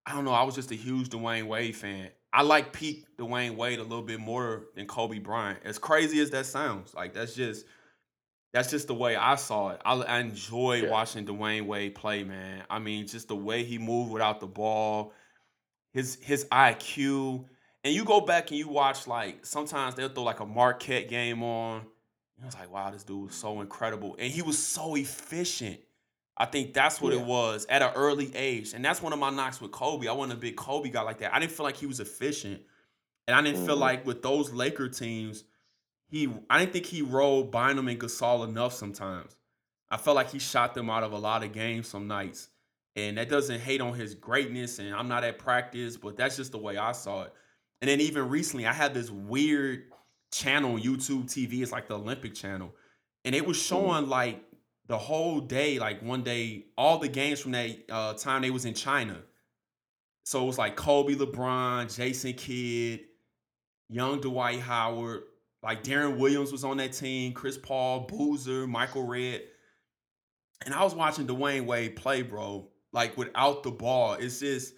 I 0.05 0.13
don't 0.13 0.25
know. 0.25 0.31
I 0.31 0.43
was 0.43 0.53
just 0.53 0.69
a 0.69 0.75
huge 0.75 1.09
Dwyane 1.09 1.47
Wade 1.47 1.75
fan. 1.75 2.09
I 2.31 2.43
like 2.43 2.71
peak 2.71 3.05
Dwyane 3.17 3.55
Wade 3.55 3.79
a 3.79 3.83
little 3.83 4.03
bit 4.03 4.19
more 4.19 4.67
than 4.75 4.85
Kobe 4.85 5.17
Bryant. 5.17 5.57
As 5.65 5.79
crazy 5.79 6.19
as 6.19 6.29
that 6.29 6.45
sounds, 6.45 6.93
like 6.93 7.15
that's 7.15 7.33
just 7.33 7.65
that's 8.53 8.69
just 8.69 8.87
the 8.87 8.93
way 8.93 9.15
I 9.15 9.35
saw 9.35 9.69
it. 9.69 9.81
I, 9.83 9.95
I 9.95 10.19
enjoy 10.19 10.83
yeah. 10.83 10.91
watching 10.91 11.25
Dwyane 11.25 11.65
Wade 11.65 11.95
play, 11.95 12.23
man. 12.23 12.63
I 12.69 12.77
mean, 12.77 13.07
just 13.07 13.27
the 13.27 13.35
way 13.35 13.63
he 13.63 13.79
moved 13.79 14.11
without 14.11 14.39
the 14.39 14.47
ball, 14.47 15.13
his 15.93 16.19
his 16.21 16.45
IQ. 16.51 17.45
And 17.83 17.91
you 17.91 18.05
go 18.05 18.21
back 18.21 18.51
and 18.51 18.59
you 18.59 18.67
watch 18.67 19.07
like 19.07 19.47
sometimes 19.47 19.95
they'll 19.95 20.09
throw 20.09 20.21
like 20.21 20.41
a 20.41 20.45
Marquette 20.45 21.09
game 21.09 21.41
on. 21.41 21.87
I 22.41 22.45
was 22.45 22.55
like, 22.55 22.71
wow, 22.71 22.89
this 22.89 23.03
dude 23.03 23.27
was 23.27 23.35
so 23.35 23.61
incredible, 23.61 24.15
and 24.17 24.31
he 24.31 24.41
was 24.41 24.57
so 24.57 24.95
efficient. 24.95 25.79
I 26.37 26.45
think 26.45 26.73
that's 26.73 26.99
what 26.99 27.13
yeah. 27.13 27.19
it 27.19 27.25
was 27.25 27.67
at 27.69 27.83
an 27.83 27.91
early 27.95 28.35
age. 28.35 28.73
And 28.73 28.83
that's 28.83 29.01
one 29.01 29.13
of 29.13 29.19
my 29.19 29.29
knocks 29.29 29.61
with 29.61 29.71
Kobe. 29.71 30.07
I 30.07 30.11
wasn't 30.11 30.39
a 30.39 30.41
big 30.41 30.55
Kobe 30.55 30.89
guy 30.89 31.01
like 31.01 31.19
that. 31.19 31.35
I 31.35 31.39
didn't 31.39 31.51
feel 31.51 31.65
like 31.65 31.77
he 31.77 31.85
was 31.85 31.99
efficient. 31.99 32.61
And 33.27 33.35
I 33.35 33.41
didn't 33.41 33.57
mm-hmm. 33.57 33.67
feel 33.67 33.77
like 33.77 34.07
with 34.07 34.23
those 34.23 34.51
Laker 34.51 34.89
teams, 34.89 35.43
he 36.07 36.33
I 36.49 36.59
didn't 36.59 36.73
think 36.73 36.87
he 36.87 37.03
rolled 37.03 37.51
Bynum 37.51 37.87
and 37.87 37.99
Gasol 37.99 38.47
enough 38.47 38.73
sometimes. 38.73 39.35
I 39.91 39.97
felt 39.97 40.15
like 40.15 40.31
he 40.31 40.39
shot 40.39 40.73
them 40.73 40.89
out 40.89 41.03
of 41.03 41.11
a 41.11 41.17
lot 41.17 41.43
of 41.43 41.51
games 41.51 41.89
some 41.89 42.07
nights. 42.07 42.49
And 42.95 43.17
that 43.17 43.29
doesn't 43.29 43.59
hate 43.59 43.79
on 43.79 43.93
his 43.93 44.15
greatness. 44.15 44.79
And 44.79 44.95
I'm 44.95 45.07
not 45.07 45.23
at 45.23 45.37
practice, 45.37 45.95
but 45.95 46.17
that's 46.17 46.37
just 46.37 46.53
the 46.53 46.57
way 46.57 46.75
I 46.77 46.93
saw 46.93 47.23
it. 47.23 47.33
And 47.81 47.89
then 47.89 48.01
even 48.01 48.29
recently, 48.29 48.65
I 48.65 48.73
had 48.73 48.93
this 48.93 49.11
weird 49.11 49.90
channel 50.31 50.77
YouTube 50.77 51.25
TV. 51.25 51.61
It's 51.61 51.71
like 51.71 51.87
the 51.87 51.95
Olympic 51.95 52.33
channel. 52.33 52.73
And 53.25 53.35
it 53.35 53.45
was 53.45 53.61
showing 53.61 54.07
like 54.09 54.43
the 54.87 54.97
whole 54.97 55.39
day, 55.41 55.79
like 55.79 56.01
one 56.01 56.23
day, 56.23 56.65
all 56.77 56.97
the 56.97 57.07
games 57.07 57.39
from 57.39 57.51
that 57.51 57.77
uh, 57.89 58.13
time 58.13 58.41
they 58.41 58.51
was 58.51 58.65
in 58.65 58.73
China. 58.73 59.17
So 60.23 60.43
it 60.43 60.47
was 60.47 60.57
like 60.57 60.75
Kobe, 60.75 61.15
LeBron, 61.15 61.93
Jason 61.95 62.33
Kidd, 62.33 63.01
young 63.89 64.21
Dwight 64.21 64.59
Howard, 64.59 65.23
like 65.63 65.83
Deron 65.83 66.17
Williams 66.17 66.51
was 66.51 66.63
on 66.63 66.77
that 66.77 66.93
team, 66.93 67.33
Chris 67.33 67.57
Paul, 67.57 68.01
Boozer, 68.01 68.67
Michael 68.67 69.05
Redd. 69.05 69.41
And 70.65 70.73
I 70.73 70.83
was 70.83 70.95
watching 70.95 71.27
Dwyane 71.27 71.65
Wade 71.65 71.95
play, 71.95 72.21
bro, 72.21 72.69
like 72.91 73.17
without 73.17 73.63
the 73.63 73.71
ball. 73.71 74.13
It's 74.13 74.39
just, 74.39 74.73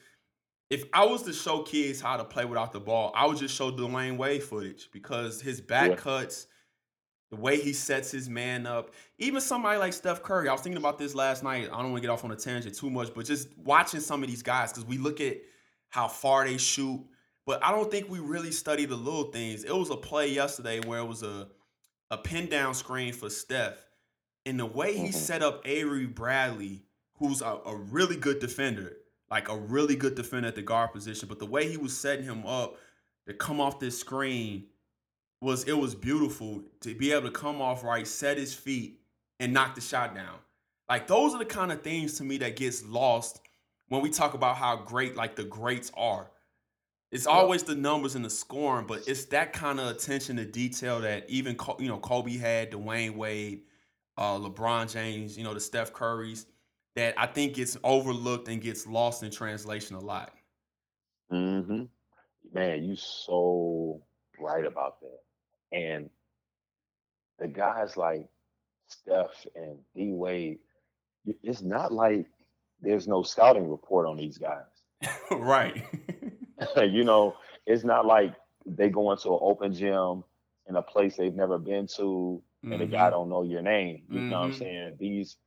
if 0.74 0.86
I 0.92 1.06
was 1.06 1.22
to 1.24 1.34
show 1.34 1.62
kids 1.62 2.02
how 2.02 2.18
to 2.18 2.24
play 2.24 2.46
without 2.46 2.74
the 2.74 2.80
ball, 2.80 3.12
I 3.16 3.28
would 3.28 3.38
just 3.38 3.54
show 3.56 3.72
Dwyane 3.72 4.18
Wade 4.18 4.42
footage 4.42 4.90
because 4.92 5.40
his 5.40 5.62
back 5.62 5.92
yeah. 5.92 5.96
cuts, 5.98 6.48
the 7.30 7.36
way 7.36 7.60
he 7.60 7.74
sets 7.74 8.10
his 8.10 8.28
man 8.28 8.66
up. 8.66 8.90
Even 9.20 9.40
somebody 9.40 9.78
like 9.78 9.94
Steph 9.94 10.24
Curry. 10.24 10.50
I 10.50 10.52
was 10.52 10.62
thinking 10.62 10.80
about 10.80 10.98
this 10.98 11.14
last 11.14 11.44
night. 11.44 11.66
I 11.72 11.78
don't 11.78 11.92
want 11.92 11.98
to 11.98 12.02
get 12.02 12.10
off 12.10 12.26
on 12.26 12.32
a 12.32 12.36
tangent 12.36 12.74
too 12.76 12.90
much, 12.90 13.14
but 13.14 13.24
just 13.24 13.50
watching 13.56 14.00
some 14.00 14.24
of 14.24 14.30
these 14.30 14.42
guys 14.42 14.74
because 14.74 14.88
we 14.88 14.98
look 14.98 15.22
at 15.22 15.38
how 15.90 16.08
far 16.08 16.44
they 16.44 16.58
shoot, 16.58 17.06
but 17.46 17.64
I 17.64 17.72
don't 17.72 17.92
think 17.92 18.10
we 18.10 18.18
really 18.18 18.52
study 18.52 18.86
the 18.86 18.96
little 18.96 19.26
things. 19.26 19.64
It 19.66 19.76
was 19.76 19.92
a 19.92 19.96
play 19.96 20.30
yesterday 20.32 20.80
where 20.80 21.00
it 21.00 21.08
was 21.08 21.22
a 21.22 21.50
a 22.10 22.18
pin 22.18 22.50
down 22.50 22.74
screen 22.74 23.14
for 23.14 23.30
Steph, 23.30 23.86
and 24.48 24.60
the 24.60 24.66
way 24.66 24.94
he 24.94 25.04
mm-hmm. 25.04 25.12
set 25.12 25.44
up 25.44 25.62
Avery 25.66 26.08
Bradley, 26.08 26.84
who's 27.18 27.44
a, 27.44 27.60
a 27.66 27.76
really 27.76 28.18
good 28.18 28.40
defender, 28.40 28.94
like 29.34 29.50
a 29.50 29.58
really 29.58 29.96
good 29.96 30.14
defender 30.14 30.48
at 30.48 30.54
the 30.54 30.62
guard 30.62 30.92
position, 30.92 31.28
but 31.28 31.40
the 31.40 31.46
way 31.48 31.68
he 31.68 31.76
was 31.76 31.98
setting 31.98 32.24
him 32.24 32.46
up 32.46 32.78
to 33.26 33.34
come 33.34 33.60
off 33.60 33.80
this 33.80 34.00
screen 34.00 34.66
was 35.42 35.64
it 35.64 35.76
was 35.76 35.96
beautiful 35.96 36.62
to 36.82 36.94
be 36.94 37.12
able 37.12 37.24
to 37.24 37.32
come 37.32 37.60
off 37.60 37.84
right, 37.84 38.06
set 38.06 38.38
his 38.38 38.54
feet, 38.54 39.00
and 39.40 39.52
knock 39.52 39.74
the 39.74 39.82
shot 39.82 40.14
down. 40.14 40.36
Like 40.88 41.08
those 41.08 41.34
are 41.34 41.40
the 41.40 41.46
kind 41.46 41.72
of 41.72 41.82
things 41.82 42.20
to 42.20 42.24
me 42.24 42.38
that 42.38 42.56
gets 42.56 42.86
lost 42.86 43.42
when 43.88 44.04
we 44.04 44.12
talk 44.12 44.36
about 44.36 44.56
how 44.56 44.76
great 44.76 45.16
like 45.16 45.36
the 45.36 45.46
greats 45.46 45.92
are. 45.98 46.30
it's 47.12 47.26
always 47.26 47.64
the 47.64 47.74
numbers 47.74 48.14
and 48.14 48.24
the 48.24 48.30
scoring, 48.30 48.86
but 48.86 49.08
it's 49.08 49.26
that 49.26 49.52
kind 49.52 49.80
of 49.80 49.88
attention 49.88 50.36
to 50.36 50.46
detail 50.46 51.02
that 51.02 51.28
even 51.28 51.58
you 51.80 51.88
know 51.88 51.98
Kobe 51.98 52.38
had, 52.38 52.70
Dwyane 52.70 53.16
Wade, 53.16 53.64
uh, 54.16 54.38
LeBron 54.38 54.94
James, 54.94 55.36
you 55.40 55.44
know 55.44 55.56
the 55.56 55.60
Steph 55.60 55.92
Currys, 55.92 56.46
that 56.96 57.16
I 57.18 57.26
think 57.26 57.56
gets 57.56 57.78
overlooked 57.84 58.48
and 58.48 58.62
gets 58.62 58.86
lost 58.86 59.24
in 59.24 59.32
translation 59.32 59.96
a 59.96 60.00
lot. 60.00 60.32
Mm-hmm. 61.32 61.84
Man, 62.54 62.84
you 62.84 62.96
so 62.96 64.02
right 64.40 64.66
about 64.66 64.98
that. 65.02 65.78
And 65.78 66.10
the 67.40 67.48
guys 67.48 67.98
like 67.98 68.28
Steph 68.88 69.46
and 69.56 69.80
D 69.96 70.12
Wade, 70.12 70.60
it's 71.42 71.62
not 71.62 71.92
like 71.92 72.28
there's 72.82 73.08
no 73.08 73.24
scouting 73.24 73.70
report 73.70 74.08
on 74.08 74.18
these 74.18 74.38
guys. 74.38 75.10
right. 75.32 75.84
you 76.78 77.04
know, 77.04 77.36
it's 77.66 77.84
not 77.84 78.06
like 78.06 78.34
they 78.66 78.90
go 78.90 79.12
into 79.12 79.30
an 79.30 79.40
open 79.42 79.74
gym 79.74 80.24
in 80.70 80.76
a 80.76 80.82
place 80.82 81.18
they've 81.18 81.34
never 81.34 81.58
been 81.58 81.88
to 81.98 82.42
and 82.64 82.72
mm-hmm. 82.72 82.80
the 82.80 82.86
guy 82.86 83.04
mm-hmm. 83.04 83.12
don't 83.12 83.30
know 83.30 83.44
your 83.44 83.62
name. 83.62 84.04
You 84.10 84.20
mm-hmm. 84.20 84.30
know 84.30 84.40
what 84.40 84.46
I'm 84.46 84.52
mm-hmm. 84.52 84.60
saying? 84.60 84.96
These 85.00 85.38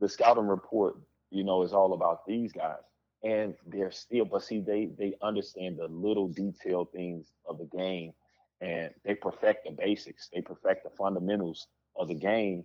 the 0.00 0.08
scouting 0.08 0.46
report, 0.46 0.96
you 1.30 1.44
know, 1.44 1.62
is 1.62 1.72
all 1.72 1.92
about 1.92 2.26
these 2.26 2.52
guys. 2.52 2.82
And 3.24 3.54
they're 3.66 3.90
still, 3.90 4.24
but 4.24 4.44
see, 4.44 4.60
they 4.60 4.90
they 4.96 5.14
understand 5.22 5.76
the 5.78 5.88
little 5.88 6.28
detailed 6.28 6.92
things 6.92 7.32
of 7.46 7.58
the 7.58 7.64
game 7.76 8.12
and 8.60 8.90
they 9.04 9.14
perfect 9.14 9.64
the 9.64 9.70
basics, 9.70 10.28
they 10.32 10.40
perfect 10.40 10.84
the 10.84 10.90
fundamentals 10.90 11.68
of 11.96 12.08
the 12.08 12.14
game, 12.14 12.64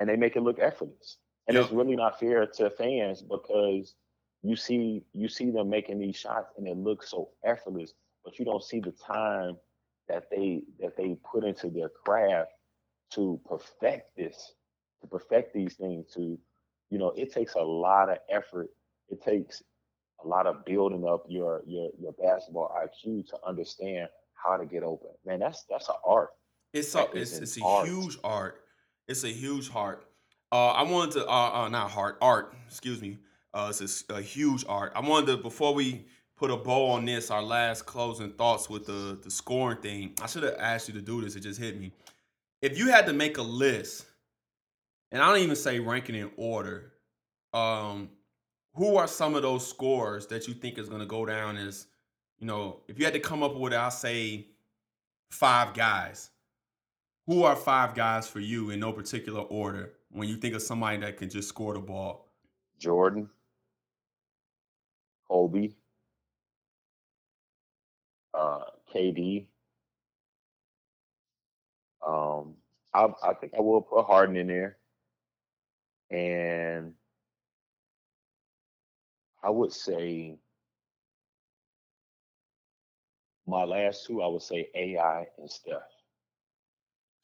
and 0.00 0.08
they 0.08 0.16
make 0.16 0.36
it 0.36 0.42
look 0.42 0.58
effortless. 0.58 1.18
And 1.46 1.54
yep. 1.54 1.64
it's 1.64 1.72
really 1.72 1.96
not 1.96 2.18
fair 2.18 2.46
to 2.46 2.70
fans 2.70 3.22
because 3.22 3.94
you 4.42 4.56
see 4.56 5.02
you 5.12 5.28
see 5.28 5.50
them 5.50 5.68
making 5.68 5.98
these 5.98 6.16
shots 6.16 6.52
and 6.56 6.66
it 6.66 6.76
looks 6.76 7.10
so 7.10 7.30
effortless, 7.44 7.92
but 8.24 8.38
you 8.38 8.44
don't 8.44 8.62
see 8.62 8.80
the 8.80 8.92
time 8.92 9.56
that 10.08 10.30
they 10.30 10.62
that 10.80 10.96
they 10.96 11.16
put 11.30 11.44
into 11.44 11.68
their 11.68 11.88
craft 11.88 12.50
to 13.12 13.40
perfect 13.46 14.16
this, 14.16 14.54
to 15.00 15.06
perfect 15.06 15.54
these 15.54 15.74
things. 15.74 16.12
To 16.14 16.38
you 16.90 16.98
know, 16.98 17.12
it 17.16 17.32
takes 17.32 17.54
a 17.54 17.62
lot 17.62 18.08
of 18.08 18.18
effort. 18.30 18.68
It 19.08 19.22
takes 19.22 19.62
a 20.24 20.28
lot 20.28 20.46
of 20.46 20.64
building 20.64 21.06
up 21.06 21.24
your 21.28 21.62
your 21.66 21.90
your 21.98 22.12
basketball 22.12 22.74
IQ 22.76 23.28
to 23.28 23.36
understand 23.46 24.08
how 24.34 24.56
to 24.56 24.66
get 24.66 24.82
open. 24.82 25.10
Man, 25.24 25.40
that's 25.40 25.64
that's 25.68 25.88
an 25.88 25.96
art. 26.06 26.30
It's 26.72 26.94
a 26.94 27.06
it's, 27.14 27.38
it's 27.38 27.58
a 27.58 27.64
art. 27.64 27.88
huge 27.88 28.18
art. 28.24 28.60
It's 29.08 29.24
a 29.24 29.28
huge 29.28 29.70
art. 29.74 30.06
Uh, 30.50 30.68
I 30.68 30.82
wanted 30.82 31.12
to 31.12 31.26
uh, 31.26 31.50
uh 31.64 31.68
not 31.68 31.90
heart 31.90 32.18
art. 32.20 32.54
Excuse 32.66 33.00
me. 33.00 33.18
Uh, 33.52 33.70
it's 33.70 34.04
a, 34.10 34.14
a, 34.14 34.20
huge 34.20 34.64
art. 34.68 34.92
I 34.96 35.00
wanted 35.00 35.26
to 35.26 35.36
before 35.36 35.74
we 35.74 36.06
put 36.36 36.50
a 36.50 36.56
bow 36.56 36.90
on 36.90 37.04
this, 37.04 37.30
our 37.30 37.42
last 37.42 37.86
closing 37.86 38.32
thoughts 38.32 38.68
with 38.68 38.86
the 38.86 39.18
the 39.22 39.30
scoring 39.30 39.78
thing. 39.78 40.14
I 40.22 40.26
should 40.26 40.42
have 40.42 40.56
asked 40.58 40.88
you 40.88 40.94
to 40.94 41.02
do 41.02 41.20
this. 41.20 41.36
It 41.36 41.40
just 41.40 41.60
hit 41.60 41.80
me. 41.80 41.92
If 42.62 42.78
you 42.78 42.88
had 42.88 43.06
to 43.06 43.12
make 43.12 43.38
a 43.38 43.42
list, 43.42 44.06
and 45.14 45.22
I 45.22 45.28
don't 45.28 45.38
even 45.38 45.54
say 45.54 45.78
ranking 45.78 46.16
in 46.16 46.28
order, 46.36 46.92
um, 47.52 48.10
who 48.74 48.96
are 48.96 49.06
some 49.06 49.36
of 49.36 49.42
those 49.42 49.64
scores 49.64 50.26
that 50.26 50.48
you 50.48 50.54
think 50.54 50.76
is 50.76 50.88
going 50.88 51.00
to 51.00 51.06
go 51.06 51.24
down 51.24 51.56
as, 51.56 51.86
you 52.40 52.48
know, 52.48 52.80
if 52.88 52.98
you 52.98 53.04
had 53.04 53.14
to 53.14 53.20
come 53.20 53.44
up 53.44 53.54
with, 53.54 53.72
I'll 53.72 53.92
say 53.92 54.48
five 55.30 55.72
guys. 55.72 56.30
Who 57.28 57.44
are 57.44 57.54
five 57.54 57.94
guys 57.94 58.26
for 58.26 58.40
you 58.40 58.70
in 58.70 58.80
no 58.80 58.92
particular 58.92 59.42
order 59.42 59.92
when 60.10 60.28
you 60.28 60.36
think 60.36 60.56
of 60.56 60.62
somebody 60.62 60.98
that 60.98 61.16
can 61.16 61.30
just 61.30 61.48
score 61.48 61.74
the 61.74 61.80
ball? 61.80 62.28
Jordan. 62.80 63.30
Kobe, 65.28 65.70
uh, 68.34 68.60
KD. 68.92 69.46
Um, 72.06 72.54
I, 72.92 73.08
I 73.22 73.34
think 73.34 73.54
I 73.56 73.60
will 73.60 73.80
put 73.80 74.06
Harden 74.06 74.36
in 74.36 74.48
there, 74.48 74.76
and 76.10 76.92
I 79.42 79.50
would 79.50 79.72
say 79.72 80.38
my 83.46 83.64
last 83.64 84.06
two. 84.06 84.22
I 84.22 84.26
would 84.26 84.42
say 84.42 84.68
AI 84.74 85.26
and 85.38 85.50
Steph. 85.50 85.82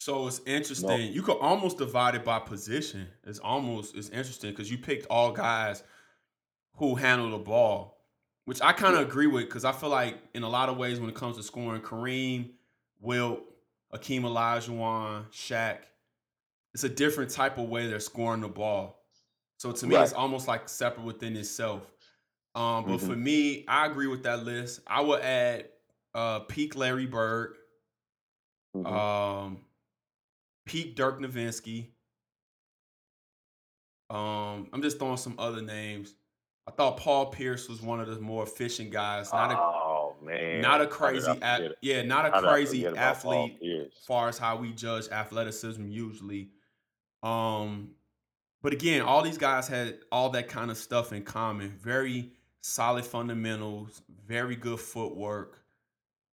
So 0.00 0.26
it's 0.26 0.40
interesting. 0.46 0.88
No. 0.88 0.96
You 0.96 1.22
could 1.22 1.38
almost 1.38 1.78
divide 1.78 2.14
it 2.14 2.24
by 2.24 2.38
position. 2.38 3.06
It's 3.24 3.38
almost 3.38 3.94
it's 3.96 4.08
interesting 4.08 4.50
because 4.50 4.70
you 4.70 4.78
picked 4.78 5.06
all 5.08 5.32
guys 5.32 5.82
who 6.76 6.94
handle 6.94 7.30
the 7.30 7.38
ball, 7.38 8.02
which 8.46 8.62
I 8.62 8.72
kind 8.72 8.96
of 8.96 9.02
agree 9.02 9.26
with 9.26 9.44
because 9.44 9.64
I 9.64 9.72
feel 9.72 9.90
like 9.90 10.18
in 10.34 10.42
a 10.42 10.48
lot 10.48 10.68
of 10.68 10.78
ways 10.78 11.00
when 11.00 11.10
it 11.10 11.14
comes 11.14 11.36
to 11.36 11.42
scoring, 11.42 11.82
Kareem, 11.82 12.50
Wilt, 13.00 13.40
Akeem 13.92 14.22
Olajuwon, 14.22 15.30
Shaq, 15.30 15.78
it's 16.74 16.84
a 16.84 16.88
different 16.88 17.30
type 17.30 17.58
of 17.58 17.68
way 17.68 17.88
they're 17.88 18.00
scoring 18.00 18.40
the 18.40 18.48
ball. 18.48 19.02
So 19.58 19.72
to 19.72 19.86
me, 19.86 19.96
right. 19.96 20.02
it's 20.02 20.12
almost 20.12 20.48
like 20.48 20.68
separate 20.68 21.04
within 21.04 21.36
itself. 21.36 21.82
Um, 22.54 22.84
but 22.84 22.96
mm-hmm. 22.96 23.06
for 23.06 23.16
me, 23.16 23.64
I 23.68 23.86
agree 23.86 24.06
with 24.06 24.22
that 24.24 24.44
list. 24.44 24.80
I 24.86 25.00
would 25.00 25.20
add 25.20 25.66
uh, 26.14 26.40
peak 26.40 26.76
Larry 26.76 27.06
Bird, 27.06 27.56
mm-hmm. 28.74 28.86
um, 28.86 29.58
peak 30.64 30.96
Dirk 30.96 31.20
Nowitzki. 31.20 31.88
Um, 34.08 34.68
I'm 34.72 34.82
just 34.82 34.98
throwing 34.98 35.16
some 35.16 35.36
other 35.38 35.62
names. 35.62 36.14
I 36.66 36.72
thought 36.72 36.96
Paul 36.96 37.26
Pierce 37.26 37.68
was 37.68 37.80
one 37.82 38.00
of 38.00 38.08
the 38.08 38.20
more 38.20 38.42
efficient 38.42 38.90
guys. 38.90 39.32
Not 39.32 39.52
a 39.52 39.56
oh 39.56 40.14
man, 40.22 40.60
not 40.60 40.80
a 40.80 40.86
crazy 40.86 41.30
a- 41.42 41.70
yeah, 41.80 42.02
not 42.02 42.26
a 42.26 42.40
crazy 42.40 42.86
athlete 42.86 43.58
as 43.62 44.04
far 44.06 44.28
as 44.28 44.38
how 44.38 44.56
we 44.56 44.72
judge 44.72 45.08
athleticism 45.08 45.88
usually. 45.88 46.50
Um, 47.22 47.90
but 48.62 48.72
again, 48.72 49.02
all 49.02 49.22
these 49.22 49.38
guys 49.38 49.68
had 49.68 49.98
all 50.12 50.30
that 50.30 50.48
kind 50.48 50.70
of 50.70 50.76
stuff 50.76 51.12
in 51.12 51.22
common. 51.22 51.70
Very 51.80 52.32
solid 52.60 53.04
fundamentals, 53.04 54.02
very 54.26 54.56
good 54.56 54.80
footwork. 54.80 55.62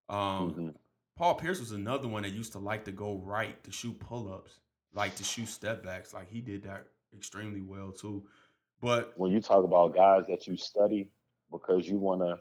Um, 0.09 0.17
mm-hmm. 0.17 0.69
Paul 1.17 1.35
Pierce 1.35 1.59
was 1.59 1.71
another 1.71 2.07
one 2.07 2.23
that 2.23 2.33
used 2.33 2.51
to 2.53 2.59
like 2.59 2.85
to 2.85 2.91
go 2.91 3.21
right 3.23 3.63
to 3.63 3.71
shoot 3.71 3.99
pull 3.99 4.31
ups, 4.31 4.59
like 4.93 5.15
to 5.15 5.23
shoot 5.23 5.47
step 5.47 5.83
backs. 5.83 6.13
Like 6.13 6.29
he 6.29 6.41
did 6.41 6.63
that 6.63 6.87
extremely 7.15 7.61
well 7.61 7.91
too. 7.91 8.23
But 8.81 9.13
when 9.15 9.31
you 9.31 9.39
talk 9.39 9.63
about 9.63 9.95
guys 9.95 10.25
that 10.27 10.47
you 10.47 10.57
study 10.57 11.09
because 11.51 11.87
you 11.87 11.97
want 11.97 12.21
to, 12.21 12.37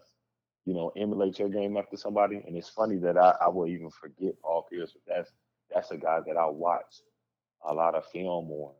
you 0.64 0.74
know, 0.74 0.90
emulate 0.97 1.38
your 1.38 1.49
game 1.49 1.76
after 1.76 1.97
somebody, 1.97 2.42
and 2.47 2.57
it's 2.57 2.68
funny 2.68 2.97
that 2.97 3.16
I, 3.16 3.34
I 3.40 3.49
will 3.49 3.68
even 3.68 3.90
forget 3.90 4.40
Paul 4.42 4.66
Pierce, 4.68 4.92
but 4.92 5.14
that's 5.14 5.30
that's 5.72 5.90
a 5.90 5.97
guy 5.97 6.20
that 6.26 6.36
I 6.36 6.47
watched 6.47 7.03
a 7.66 7.74
lot 7.74 7.94
of 7.94 8.06
film 8.06 8.50
on, 8.50 8.74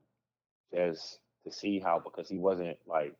just 0.73 1.19
to 1.45 1.53
see 1.53 1.79
how 1.79 2.01
because 2.03 2.29
he 2.29 2.39
wasn't 2.39 2.77
like 2.87 3.15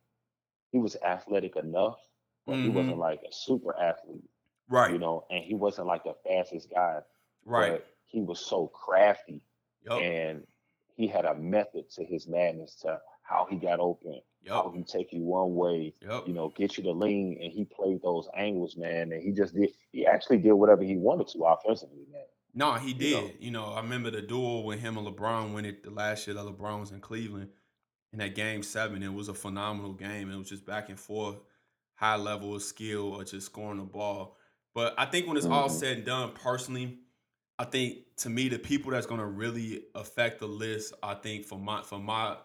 he 0.73 0.79
was 0.79 0.97
athletic 1.05 1.57
enough, 1.57 1.99
but 2.47 2.55
mm-hmm. 2.55 2.65
he 2.65 2.69
wasn't 2.71 2.99
like 2.99 3.21
a 3.21 3.33
super 3.33 3.79
athlete, 3.79 4.29
right? 4.69 4.93
You 4.93 4.99
know, 4.99 5.25
and 5.31 5.45
he 5.45 5.55
wasn't 5.55 5.87
like 5.87 6.05
the 6.05 6.15
fastest 6.27 6.69
guy, 6.75 7.01
right? 7.45 7.85
he 8.07 8.21
was 8.21 8.45
so 8.45 8.69
crafty, 8.69 9.43
yep. 9.89 10.01
and 10.01 10.43
he 10.97 11.07
had 11.07 11.25
a 11.25 11.35
method 11.35 11.91
to 11.91 12.05
his 12.05 12.27
madness 12.27 12.77
to 12.83 13.01
how 13.23 13.47
he 13.51 13.57
got 13.57 13.81
open, 13.81 14.21
yep. 14.43 14.55
how 14.55 14.73
he 14.75 14.85
take 14.85 15.13
you 15.13 15.23
one 15.23 15.55
way, 15.55 15.95
yep. 16.01 16.25
you 16.27 16.35
know, 16.35 16.53
get 16.57 16.77
you 16.77 16.85
to 16.85 16.93
lean, 16.93 17.39
and 17.43 17.53
he 17.53 17.65
played 17.65 18.01
those 18.03 18.29
angles, 18.37 18.77
man. 18.77 19.13
And 19.13 19.23
he 19.23 19.33
just 19.33 19.55
did. 19.55 19.71
He 19.91 20.07
actually 20.07 20.39
did 20.39 20.53
whatever 20.53 20.83
he 20.83 20.97
wanted 20.97 21.29
to 21.29 21.39
offensively, 21.45 22.05
man. 22.13 22.24
No, 22.55 22.75
he 22.75 22.95
did. 22.95 23.11
You 23.11 23.21
know, 23.21 23.31
you 23.41 23.51
know 23.51 23.65
I 23.67 23.81
remember 23.81 24.11
the 24.11 24.23
duel 24.23 24.65
with 24.65 24.81
him 24.81 24.97
and 24.97 25.07
LeBron 25.07 25.53
when 25.53 25.65
it 25.65 25.83
the 25.83 25.91
last 25.91 26.27
year 26.27 26.35
that 26.35 26.45
LeBron 26.45 26.81
was 26.81 26.93
in 26.93 27.01
Cleveland 27.01 27.51
in 28.13 28.21
that 28.21 28.35
game 28.35 28.63
seven. 28.63 29.03
It 29.03 29.13
was 29.13 29.29
a 29.29 29.35
phenomenal 29.35 29.93
game. 29.93 30.31
It 30.31 30.37
was 30.37 30.49
just 30.49 30.65
back 30.65 30.89
and 30.89 30.99
forth, 30.99 31.37
high 31.95 32.17
level 32.17 32.55
of 32.55 32.63
skill 32.63 33.13
or 33.15 33.25
just 33.25 33.47
scoring 33.47 33.79
the 33.79 33.85
ball. 33.85 34.37
But 34.75 34.95
I 34.97 35.07
think 35.07 35.27
when 35.27 35.37
it's 35.37 35.47
mm-hmm. 35.47 35.55
all 35.55 35.69
said 35.69 35.99
and 35.99 36.07
done, 36.07 36.33
personally, 36.33 36.99
I 37.59 37.65
think 37.65 37.99
to 38.19 38.31
me 38.31 38.49
the 38.49 38.59
people 38.59 38.93
that's 38.93 39.07
going 39.07 39.21
to 39.21 39.27
really 39.27 39.83
affect 39.95 40.41
the 40.41 40.47
list, 40.47 40.95
I 41.03 41.15
think 41.15 41.45
for 41.45 41.59
my 41.59 41.83
for 41.83 41.99
my 41.99 42.37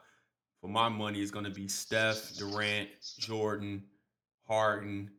for 0.61 0.67
my 0.69 0.89
money 0.89 1.21
is 1.21 1.31
going 1.31 1.45
to 1.45 1.51
be 1.51 1.67
Steph, 1.67 2.35
Durant, 2.35 2.89
Jordan, 3.17 3.83
Harden, 4.47 5.11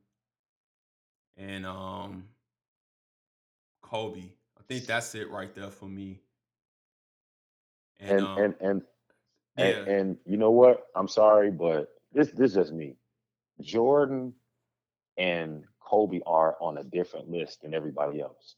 and 1.36 1.64
um, 1.64 2.24
Kobe. 3.82 4.30
I 4.70 4.74
think 4.74 4.86
that's 4.86 5.16
it 5.16 5.28
right 5.30 5.52
there 5.52 5.70
for 5.70 5.86
me. 5.86 6.20
And 7.98 8.10
and 8.10 8.26
um, 8.26 8.38
and, 8.38 8.54
and, 8.60 8.82
yeah. 9.58 9.64
and, 9.64 9.88
and 9.88 10.16
you 10.24 10.36
know 10.36 10.52
what? 10.52 10.86
I'm 10.94 11.08
sorry, 11.08 11.50
but 11.50 11.88
this 12.12 12.30
this 12.30 12.52
is 12.52 12.54
just 12.54 12.72
me. 12.72 12.96
Jordan 13.60 14.32
and 15.18 15.64
Kobe 15.80 16.20
are 16.24 16.56
on 16.60 16.78
a 16.78 16.84
different 16.84 17.28
list 17.28 17.62
than 17.62 17.74
everybody 17.74 18.20
else. 18.20 18.54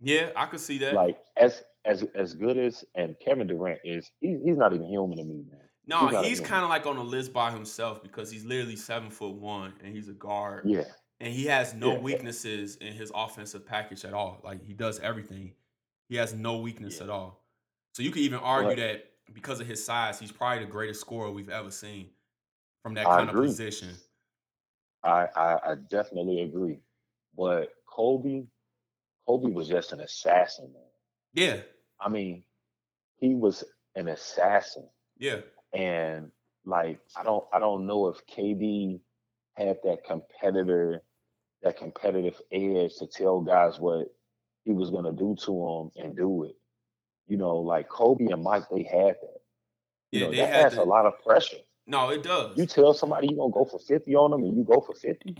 Yeah, 0.00 0.30
I 0.36 0.46
could 0.46 0.60
see 0.60 0.78
that. 0.78 0.94
Like 0.94 1.18
as 1.36 1.64
as 1.84 2.04
as 2.14 2.34
good 2.34 2.56
as 2.56 2.84
and 2.94 3.16
Kevin 3.18 3.48
Durant 3.48 3.80
is, 3.82 4.12
he's 4.20 4.38
he's 4.44 4.56
not 4.56 4.74
even 4.74 4.86
human 4.86 5.18
to 5.18 5.24
me, 5.24 5.42
man. 5.50 5.60
No, 5.88 6.06
he's, 6.06 6.38
he's 6.38 6.40
kind 6.40 6.62
of 6.62 6.70
like 6.70 6.86
on 6.86 6.98
a 6.98 7.02
list 7.02 7.32
by 7.32 7.50
himself 7.50 8.00
because 8.00 8.30
he's 8.30 8.44
literally 8.44 8.76
seven 8.76 9.10
foot 9.10 9.34
one 9.34 9.72
and 9.82 9.92
he's 9.92 10.08
a 10.08 10.12
guard. 10.12 10.62
Yeah. 10.66 10.84
And 11.20 11.32
he 11.32 11.44
has 11.46 11.74
no 11.74 11.92
yeah. 11.92 11.98
weaknesses 11.98 12.76
in 12.76 12.92
his 12.92 13.10
offensive 13.14 13.66
package 13.66 14.04
at 14.04 14.12
all. 14.12 14.40
Like 14.44 14.64
he 14.64 14.72
does 14.72 15.00
everything. 15.00 15.52
He 16.08 16.16
has 16.16 16.34
no 16.34 16.58
weakness 16.58 16.98
yeah. 16.98 17.04
at 17.04 17.10
all. 17.10 17.42
So 17.94 18.02
you 18.02 18.10
could 18.10 18.22
even 18.22 18.38
argue 18.40 18.76
that 18.76 19.10
because 19.32 19.60
of 19.60 19.66
his 19.66 19.84
size, 19.84 20.20
he's 20.20 20.32
probably 20.32 20.64
the 20.64 20.70
greatest 20.70 21.00
scorer 21.00 21.30
we've 21.30 21.48
ever 21.48 21.70
seen 21.70 22.10
from 22.82 22.94
that 22.94 23.06
kind 23.06 23.28
of 23.28 23.34
position. 23.34 23.90
I, 25.02 25.28
I, 25.34 25.58
I 25.70 25.74
definitely 25.90 26.42
agree. 26.42 26.78
But 27.36 27.70
Kobe, 27.88 28.44
Kobe 29.26 29.50
was 29.50 29.68
just 29.68 29.92
an 29.92 30.00
assassin, 30.00 30.72
man. 30.72 30.82
Yeah. 31.32 31.60
I 32.00 32.08
mean, 32.08 32.44
he 33.16 33.34
was 33.34 33.64
an 33.94 34.08
assassin. 34.08 34.88
Yeah. 35.18 35.40
And 35.72 36.30
like 36.64 37.00
I 37.16 37.22
don't 37.22 37.44
I 37.52 37.58
don't 37.58 37.86
know 37.86 38.08
if 38.08 38.26
KD 38.26 39.00
had 39.54 39.78
that 39.84 40.04
competitor 40.04 41.02
that 41.62 41.76
competitive 41.76 42.40
edge 42.52 42.96
to 42.96 43.06
tell 43.06 43.40
guys 43.40 43.78
what 43.78 44.08
he 44.64 44.72
was 44.72 44.90
gonna 44.90 45.12
do 45.12 45.36
to 45.44 45.90
them 45.94 46.04
and 46.04 46.16
do 46.16 46.44
it. 46.44 46.56
You 47.26 47.36
know, 47.36 47.56
like 47.56 47.88
Kobe 47.88 48.26
and 48.26 48.42
Mike, 48.42 48.64
they 48.70 48.82
had 48.82 49.16
that. 49.20 49.40
You 50.12 50.20
yeah, 50.20 50.26
know, 50.26 50.32
that 50.36 50.54
has 50.54 50.74
to, 50.74 50.82
a 50.82 50.84
lot 50.84 51.06
of 51.06 51.14
pressure. 51.24 51.58
No, 51.86 52.10
it 52.10 52.22
does. 52.22 52.56
You 52.56 52.66
tell 52.66 52.94
somebody 52.94 53.28
you're 53.28 53.36
gonna 53.36 53.52
go 53.52 53.64
for 53.64 53.78
50 53.78 54.14
on 54.14 54.32
them 54.32 54.42
and 54.42 54.56
you 54.56 54.64
go 54.64 54.80
for 54.80 54.94
50. 54.94 55.36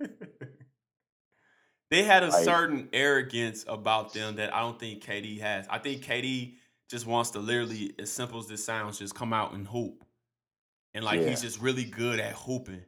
they 1.90 2.02
had 2.02 2.22
a 2.22 2.28
like, 2.28 2.44
certain 2.44 2.88
arrogance 2.92 3.64
about 3.66 4.12
them 4.12 4.36
that 4.36 4.54
I 4.54 4.60
don't 4.60 4.78
think 4.78 5.02
KD 5.02 5.40
has. 5.40 5.66
I 5.68 5.78
think 5.78 6.04
KD 6.04 6.54
just 6.90 7.06
wants 7.06 7.30
to 7.30 7.38
literally, 7.38 7.94
as 7.98 8.10
simple 8.10 8.38
as 8.38 8.48
this 8.48 8.64
sounds, 8.64 8.98
just 8.98 9.14
come 9.14 9.32
out 9.32 9.54
and 9.54 9.66
hoop. 9.66 10.04
And 10.92 11.04
like 11.04 11.20
yeah. 11.20 11.30
he's 11.30 11.40
just 11.40 11.60
really 11.60 11.84
good 11.84 12.20
at 12.20 12.32
hooping. 12.32 12.82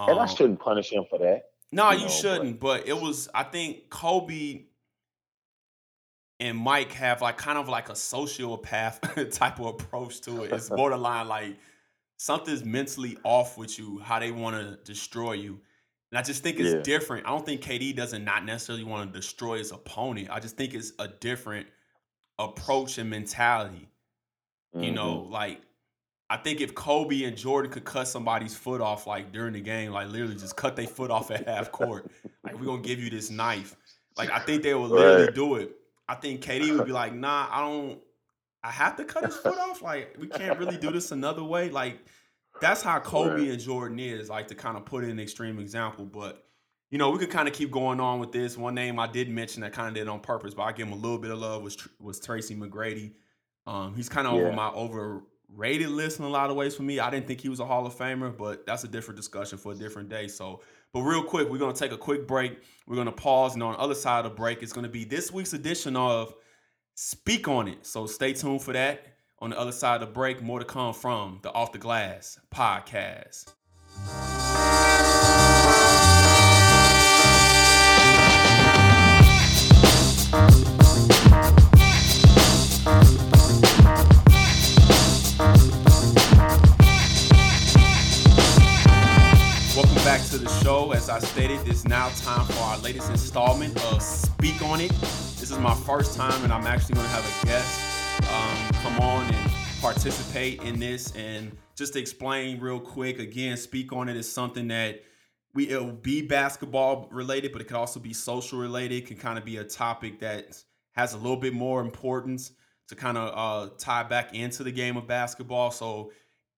Um, 0.00 0.08
and 0.08 0.18
I 0.18 0.22
um, 0.22 0.28
shouldn't 0.28 0.60
punish 0.60 0.90
him 0.90 1.04
for 1.08 1.18
that. 1.18 1.50
No, 1.72 1.90
you, 1.90 1.98
you 1.98 2.04
know, 2.04 2.10
shouldn't. 2.10 2.60
But, 2.60 2.80
but 2.80 2.88
it 2.88 2.98
was, 2.98 3.28
I 3.34 3.42
think 3.42 3.90
Kobe 3.90 4.62
and 6.40 6.56
Mike 6.56 6.92
have 6.92 7.20
like 7.20 7.36
kind 7.36 7.58
of 7.58 7.68
like 7.68 7.90
a 7.90 7.92
sociopath 7.92 9.30
type 9.38 9.60
of 9.60 9.66
approach 9.66 10.22
to 10.22 10.44
it. 10.44 10.52
It's 10.52 10.68
borderline 10.70 11.28
like 11.28 11.58
something's 12.16 12.64
mentally 12.64 13.18
off 13.24 13.58
with 13.58 13.78
you, 13.78 13.98
how 13.98 14.18
they 14.18 14.32
want 14.32 14.56
to 14.56 14.78
destroy 14.90 15.32
you. 15.32 15.60
And 16.10 16.18
I 16.18 16.22
just 16.22 16.42
think 16.42 16.58
it's 16.58 16.74
yeah. 16.74 16.80
different. 16.80 17.26
I 17.26 17.30
don't 17.30 17.44
think 17.44 17.60
KD 17.60 17.94
doesn't 17.94 18.24
not 18.24 18.44
necessarily 18.44 18.84
want 18.84 19.12
to 19.12 19.18
destroy 19.18 19.58
his 19.58 19.70
opponent. 19.70 20.28
I 20.30 20.40
just 20.40 20.56
think 20.56 20.74
it's 20.74 20.92
a 20.98 21.08
different 21.08 21.68
approach 22.38 22.96
and 22.96 23.10
mentality. 23.10 23.90
Mm-hmm. 24.74 24.84
You 24.84 24.92
know, 24.92 25.28
like 25.30 25.60
I 26.30 26.36
think 26.36 26.60
if 26.60 26.76
Kobe 26.76 27.24
and 27.24 27.36
Jordan 27.36 27.72
could 27.72 27.84
cut 27.84 28.06
somebody's 28.06 28.54
foot 28.54 28.80
off 28.80 29.08
like 29.08 29.32
during 29.32 29.52
the 29.52 29.60
game, 29.60 29.90
like 29.90 30.08
literally 30.08 30.36
just 30.36 30.54
cut 30.54 30.76
their 30.76 30.86
foot 30.86 31.10
off 31.10 31.32
at 31.32 31.48
half 31.48 31.72
court, 31.72 32.08
like 32.44 32.58
we're 32.58 32.66
gonna 32.66 32.82
give 32.82 33.00
you 33.00 33.10
this 33.10 33.30
knife. 33.30 33.76
Like 34.16 34.30
I 34.30 34.38
think 34.38 34.62
they 34.62 34.72
would 34.72 34.90
literally 34.90 35.24
right. 35.24 35.34
do 35.34 35.56
it. 35.56 35.72
I 36.08 36.14
think 36.14 36.40
KD 36.40 36.76
would 36.76 36.86
be 36.86 36.92
like, 36.92 37.12
nah, 37.12 37.48
I 37.50 37.60
don't 37.60 37.98
I 38.62 38.70
have 38.70 38.96
to 38.96 39.04
cut 39.04 39.24
his 39.24 39.36
foot 39.36 39.58
off. 39.58 39.82
Like 39.82 40.16
we 40.20 40.28
can't 40.28 40.58
really 40.58 40.76
do 40.76 40.92
this 40.92 41.10
another 41.10 41.42
way. 41.42 41.68
Like 41.68 41.98
that's 42.60 42.82
how 42.82 43.00
Kobe 43.00 43.30
right. 43.30 43.48
and 43.48 43.58
Jordan 43.58 43.98
is, 43.98 44.28
like 44.28 44.48
to 44.48 44.54
kind 44.54 44.76
of 44.76 44.84
put 44.84 45.02
in 45.02 45.10
an 45.10 45.18
extreme 45.18 45.58
example. 45.58 46.04
But 46.04 46.44
you 46.90 46.98
know, 46.98 47.10
we 47.10 47.18
could 47.18 47.30
kind 47.30 47.48
of 47.48 47.54
keep 47.54 47.72
going 47.72 47.98
on 47.98 48.20
with 48.20 48.30
this. 48.30 48.56
One 48.56 48.74
name 48.74 49.00
I 49.00 49.08
did 49.08 49.28
mention 49.30 49.62
that 49.62 49.72
kind 49.72 49.88
of 49.88 49.94
did 49.94 50.06
on 50.06 50.20
purpose, 50.20 50.54
but 50.54 50.62
I 50.62 50.72
give 50.72 50.86
him 50.86 50.92
a 50.92 50.96
little 50.96 51.18
bit 51.18 51.32
of 51.32 51.38
love 51.38 51.62
was 51.62 51.76
was 51.98 52.20
Tracy 52.20 52.54
McGrady. 52.54 53.14
Um, 53.66 53.94
he's 53.94 54.08
kind 54.08 54.28
of 54.28 54.34
yeah. 54.34 54.40
over 54.40 54.52
my 54.52 54.70
overrated 55.52 55.90
list 55.90 56.18
in 56.18 56.24
a 56.24 56.28
lot 56.28 56.50
of 56.50 56.56
ways 56.56 56.74
for 56.74 56.82
me. 56.82 57.00
I 57.00 57.10
didn't 57.10 57.26
think 57.26 57.40
he 57.40 57.48
was 57.48 57.60
a 57.60 57.66
Hall 57.66 57.86
of 57.86 57.94
Famer, 57.94 58.36
but 58.36 58.66
that's 58.66 58.84
a 58.84 58.88
different 58.88 59.16
discussion 59.16 59.58
for 59.58 59.72
a 59.72 59.74
different 59.74 60.08
day. 60.08 60.28
So, 60.28 60.60
but 60.92 61.02
real 61.02 61.22
quick, 61.22 61.48
we're 61.48 61.58
gonna 61.58 61.72
take 61.72 61.92
a 61.92 61.98
quick 61.98 62.26
break. 62.26 62.58
We're 62.86 62.96
gonna 62.96 63.12
pause, 63.12 63.54
and 63.54 63.62
on 63.62 63.72
the 63.72 63.78
other 63.78 63.94
side 63.94 64.24
of 64.24 64.32
the 64.32 64.36
break, 64.36 64.62
it's 64.62 64.72
gonna 64.72 64.88
be 64.88 65.04
this 65.04 65.32
week's 65.32 65.52
edition 65.52 65.96
of 65.96 66.34
Speak 66.94 67.48
on 67.48 67.68
It. 67.68 67.86
So 67.86 68.06
stay 68.06 68.32
tuned 68.32 68.62
for 68.62 68.72
that. 68.72 69.06
On 69.38 69.50
the 69.50 69.58
other 69.58 69.72
side 69.72 70.02
of 70.02 70.08
the 70.08 70.12
break, 70.12 70.42
more 70.42 70.58
to 70.58 70.66
come 70.66 70.92
from 70.92 71.38
the 71.42 71.52
Off 71.52 71.72
the 71.72 71.78
Glass 71.78 72.38
podcast. 72.54 73.54
Show. 90.70 90.92
As 90.92 91.08
I 91.08 91.18
stated, 91.18 91.58
it's 91.66 91.84
now 91.84 92.10
time 92.10 92.46
for 92.46 92.62
our 92.62 92.78
latest 92.78 93.10
installment 93.10 93.76
of 93.92 94.00
Speak 94.00 94.62
On 94.62 94.80
It. 94.80 94.92
This 95.00 95.50
is 95.50 95.58
my 95.58 95.74
first 95.74 96.16
time, 96.16 96.44
and 96.44 96.52
I'm 96.52 96.64
actually 96.64 96.94
going 96.94 97.08
to 97.08 97.12
have 97.12 97.26
a 97.26 97.46
guest 97.46 98.22
um, 98.32 98.82
come 98.82 99.00
on 99.00 99.34
and 99.34 99.52
participate 99.80 100.62
in 100.62 100.78
this. 100.78 101.12
And 101.16 101.56
just 101.74 101.94
to 101.94 101.98
explain 101.98 102.60
real 102.60 102.78
quick, 102.78 103.18
again, 103.18 103.56
Speak 103.56 103.92
On 103.92 104.08
It 104.08 104.16
is 104.16 104.30
something 104.30 104.68
that 104.68 105.02
we 105.54 105.70
it'll 105.70 105.90
be 105.90 106.22
basketball 106.22 107.08
related, 107.10 107.50
but 107.50 107.60
it 107.60 107.64
could 107.64 107.76
also 107.76 107.98
be 107.98 108.12
social 108.12 108.60
related. 108.60 108.98
It 108.98 109.06
can 109.08 109.16
kind 109.16 109.38
of 109.38 109.44
be 109.44 109.56
a 109.56 109.64
topic 109.64 110.20
that 110.20 110.62
has 110.92 111.14
a 111.14 111.16
little 111.16 111.36
bit 111.36 111.52
more 111.52 111.80
importance 111.80 112.52
to 112.86 112.94
kind 112.94 113.18
of 113.18 113.32
uh, 113.34 113.70
tie 113.76 114.04
back 114.04 114.36
into 114.36 114.62
the 114.62 114.70
game 114.70 114.96
of 114.96 115.08
basketball. 115.08 115.72
So 115.72 116.12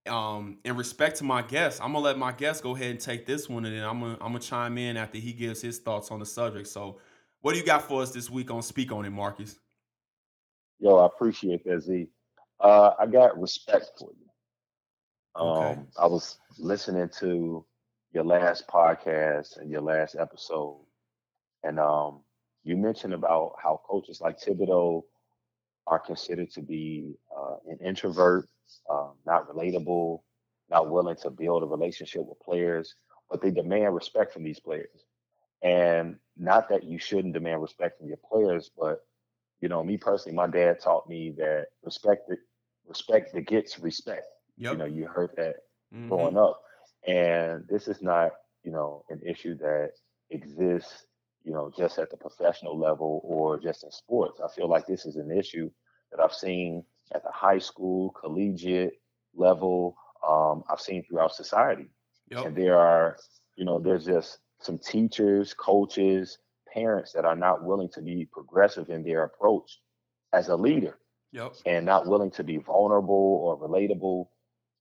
um, 0.06 0.58
in 0.64 0.76
respect 0.76 1.18
to 1.18 1.24
my 1.24 1.42
guest, 1.42 1.80
I'm 1.82 1.92
gonna 1.92 2.04
let 2.04 2.18
my 2.18 2.32
guest 2.32 2.62
go 2.62 2.74
ahead 2.74 2.90
and 2.90 3.00
take 3.00 3.26
this 3.26 3.48
one, 3.48 3.64
and 3.64 3.76
then 3.76 3.84
I'm 3.84 4.00
gonna 4.00 4.14
I'm 4.14 4.32
gonna 4.32 4.40
chime 4.40 4.78
in 4.78 4.96
after 4.96 5.18
he 5.18 5.32
gives 5.32 5.60
his 5.62 5.78
thoughts 5.78 6.10
on 6.10 6.18
the 6.18 6.26
subject. 6.26 6.66
So, 6.68 6.98
what 7.40 7.52
do 7.52 7.58
you 7.58 7.64
got 7.64 7.82
for 7.82 8.02
us 8.02 8.10
this 8.10 8.28
week 8.28 8.50
on 8.50 8.62
Speak 8.62 8.90
on 8.92 9.04
It, 9.04 9.10
Marcus? 9.10 9.58
Yo, 10.80 10.96
I 10.96 11.06
appreciate 11.06 11.64
that, 11.64 11.80
Z. 11.82 12.08
Uh, 12.58 12.92
I 12.98 13.06
got 13.06 13.40
respect 13.40 13.92
for 13.98 14.10
you. 14.12 15.40
Um, 15.40 15.48
okay. 15.48 15.80
I 15.98 16.06
was 16.06 16.38
listening 16.58 17.08
to 17.20 17.64
your 18.12 18.24
last 18.24 18.66
podcast 18.66 19.58
and 19.58 19.70
your 19.70 19.82
last 19.82 20.16
episode, 20.18 20.84
and 21.62 21.78
um, 21.78 22.22
you 22.64 22.76
mentioned 22.76 23.14
about 23.14 23.54
how 23.62 23.80
coaches 23.86 24.20
like 24.20 24.40
Thibodeau 24.40 25.02
are 25.86 25.98
considered 25.98 26.50
to 26.52 26.62
be 26.62 27.14
uh, 27.36 27.56
an 27.68 27.78
introvert 27.84 28.48
um, 28.90 29.12
not 29.26 29.48
relatable, 29.48 30.20
not 30.70 30.90
willing 30.90 31.16
to 31.16 31.30
build 31.30 31.62
a 31.62 31.66
relationship 31.66 32.22
with 32.24 32.40
players, 32.40 32.94
but 33.30 33.42
they 33.42 33.50
demand 33.50 33.94
respect 33.94 34.32
from 34.32 34.44
these 34.44 34.60
players. 34.60 35.04
And 35.62 36.16
not 36.36 36.68
that 36.70 36.84
you 36.84 36.98
shouldn't 36.98 37.34
demand 37.34 37.62
respect 37.62 37.98
from 37.98 38.08
your 38.08 38.18
players, 38.28 38.70
but 38.76 39.04
you 39.60 39.68
know, 39.68 39.82
me 39.84 39.96
personally, 39.96 40.34
my 40.34 40.48
dad 40.48 40.80
taught 40.80 41.08
me 41.08 41.32
that 41.38 41.66
respect 41.84 42.28
the 42.28 42.36
respect 42.88 43.32
begets 43.32 43.78
respect. 43.78 44.26
Yep. 44.58 44.72
You 44.72 44.78
know, 44.78 44.84
you 44.84 45.06
heard 45.06 45.30
that 45.36 45.56
mm-hmm. 45.94 46.08
growing 46.08 46.36
up. 46.36 46.60
And 47.06 47.64
this 47.68 47.88
is 47.88 48.02
not, 48.02 48.32
you 48.64 48.72
know, 48.72 49.04
an 49.08 49.20
issue 49.24 49.56
that 49.58 49.92
exists, 50.30 51.06
you 51.44 51.52
know, 51.52 51.70
just 51.76 51.98
at 51.98 52.10
the 52.10 52.16
professional 52.16 52.78
level 52.78 53.20
or 53.24 53.58
just 53.58 53.84
in 53.84 53.90
sports. 53.90 54.40
I 54.42 54.48
feel 54.48 54.68
like 54.68 54.86
this 54.86 55.06
is 55.06 55.16
an 55.16 55.30
issue 55.30 55.70
that 56.10 56.22
I've 56.22 56.32
seen 56.32 56.84
at 57.14 57.22
the 57.22 57.30
high 57.32 57.58
school, 57.58 58.10
collegiate 58.10 59.00
level. 59.34 59.96
Um, 60.26 60.62
I've 60.70 60.80
seen 60.80 61.02
throughout 61.04 61.34
society. 61.34 61.88
Yep. 62.30 62.46
And 62.46 62.56
there 62.56 62.78
are, 62.78 63.16
you 63.56 63.64
know, 63.64 63.78
there's 63.78 64.06
just 64.06 64.38
some 64.60 64.78
teachers, 64.78 65.54
coaches, 65.54 66.38
parents 66.72 67.12
that 67.12 67.24
are 67.24 67.36
not 67.36 67.64
willing 67.64 67.90
to 67.90 68.00
be 68.00 68.28
progressive 68.32 68.88
in 68.88 69.02
their 69.02 69.24
approach 69.24 69.80
as 70.32 70.48
a 70.48 70.56
leader. 70.56 70.98
Yep. 71.32 71.54
And 71.66 71.86
not 71.86 72.06
willing 72.06 72.30
to 72.32 72.44
be 72.44 72.58
vulnerable 72.58 73.40
or 73.42 73.58
relatable. 73.58 74.26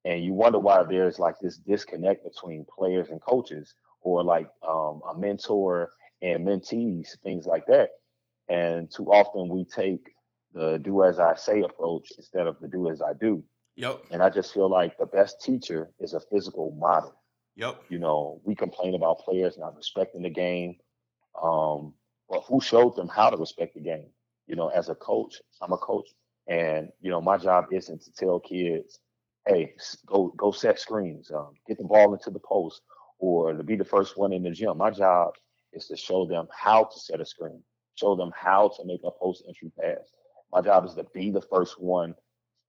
And 0.04 0.24
you 0.24 0.34
wonder 0.34 0.60
why 0.60 0.84
there's 0.84 1.18
like 1.18 1.36
this 1.42 1.58
disconnect 1.58 2.24
between 2.24 2.66
players 2.66 3.10
and 3.10 3.22
coaches 3.22 3.74
or 4.02 4.24
like 4.24 4.50
um, 4.68 5.02
a 5.10 5.18
mentor 5.18 5.92
and 6.22 6.46
mentees, 6.46 7.18
things 7.24 7.46
like 7.46 7.66
that. 7.68 7.90
And 8.50 8.92
too 8.92 9.12
often 9.12 9.50
we 9.50 9.66
take 9.66 10.14
the 10.54 10.78
do 10.80 11.04
as 11.04 11.20
I 11.20 11.36
say 11.36 11.62
approach 11.62 12.12
instead 12.18 12.48
of 12.48 12.60
the 12.60 12.68
do 12.68 12.90
as 12.90 13.02
I 13.02 13.14
do. 13.14 13.44
Yep. 13.76 14.06
And 14.12 14.22
I 14.22 14.30
just 14.30 14.54
feel 14.54 14.70
like 14.70 14.98
the 14.98 15.06
best 15.06 15.42
teacher 15.42 15.90
is 16.00 16.14
a 16.14 16.20
physical 16.20 16.72
model. 16.78 17.16
Yep. 17.56 17.84
You 17.90 18.00
know, 18.00 18.42
we 18.44 18.56
complain 18.56 18.96
about 18.96 19.20
players 19.20 19.58
not 19.58 19.76
respecting 19.76 20.22
the 20.22 20.30
game. 20.30 20.76
Um, 21.42 21.94
but 22.30 22.44
who 22.48 22.62
showed 22.62 22.96
them 22.96 23.08
how 23.08 23.30
to 23.30 23.38
respect 23.38 23.76
the 23.76 23.82
game? 23.82 24.10
You 24.48 24.56
know, 24.56 24.68
as 24.68 24.90
a 24.90 24.96
coach, 24.96 25.42
I'm 25.62 25.72
a 25.72 25.78
coach. 25.78 26.10
And, 26.48 26.90
you 27.02 27.10
know, 27.10 27.22
my 27.22 27.38
job 27.38 27.66
isn't 27.72 28.02
to 28.04 28.12
tell 28.14 28.40
kids, 28.40 29.00
hey, 29.48 29.74
go 30.06 30.34
go 30.38 30.52
set 30.52 30.80
screens, 30.80 31.32
um, 31.32 31.54
get 31.68 31.78
the 31.78 31.84
ball 31.84 32.14
into 32.14 32.30
the 32.30 32.40
post, 32.40 32.82
or 33.20 33.54
to 33.54 33.64
be 33.64 33.76
the 33.76 33.86
first 33.86 34.18
one 34.18 34.34
in 34.34 34.44
the 34.44 34.52
gym. 34.52 34.78
My 34.78 34.92
job 34.92 35.34
is 35.74 35.88
to 35.88 35.98
show 35.98 36.26
them 36.26 36.48
how 36.52 36.84
to 36.84 37.00
set 37.00 37.22
a 37.22 37.26
screen, 37.26 37.62
show 37.96 38.16
them 38.16 38.32
how 38.36 38.70
to 38.78 38.86
make 38.86 39.02
a 39.04 39.12
post 39.12 39.44
entry 39.48 39.72
pass, 39.80 40.12
my 40.52 40.62
job 40.62 40.86
is 40.86 40.94
to 40.96 41.06
be 41.14 41.32
the 41.32 41.42
first 41.42 41.80
one 41.80 42.16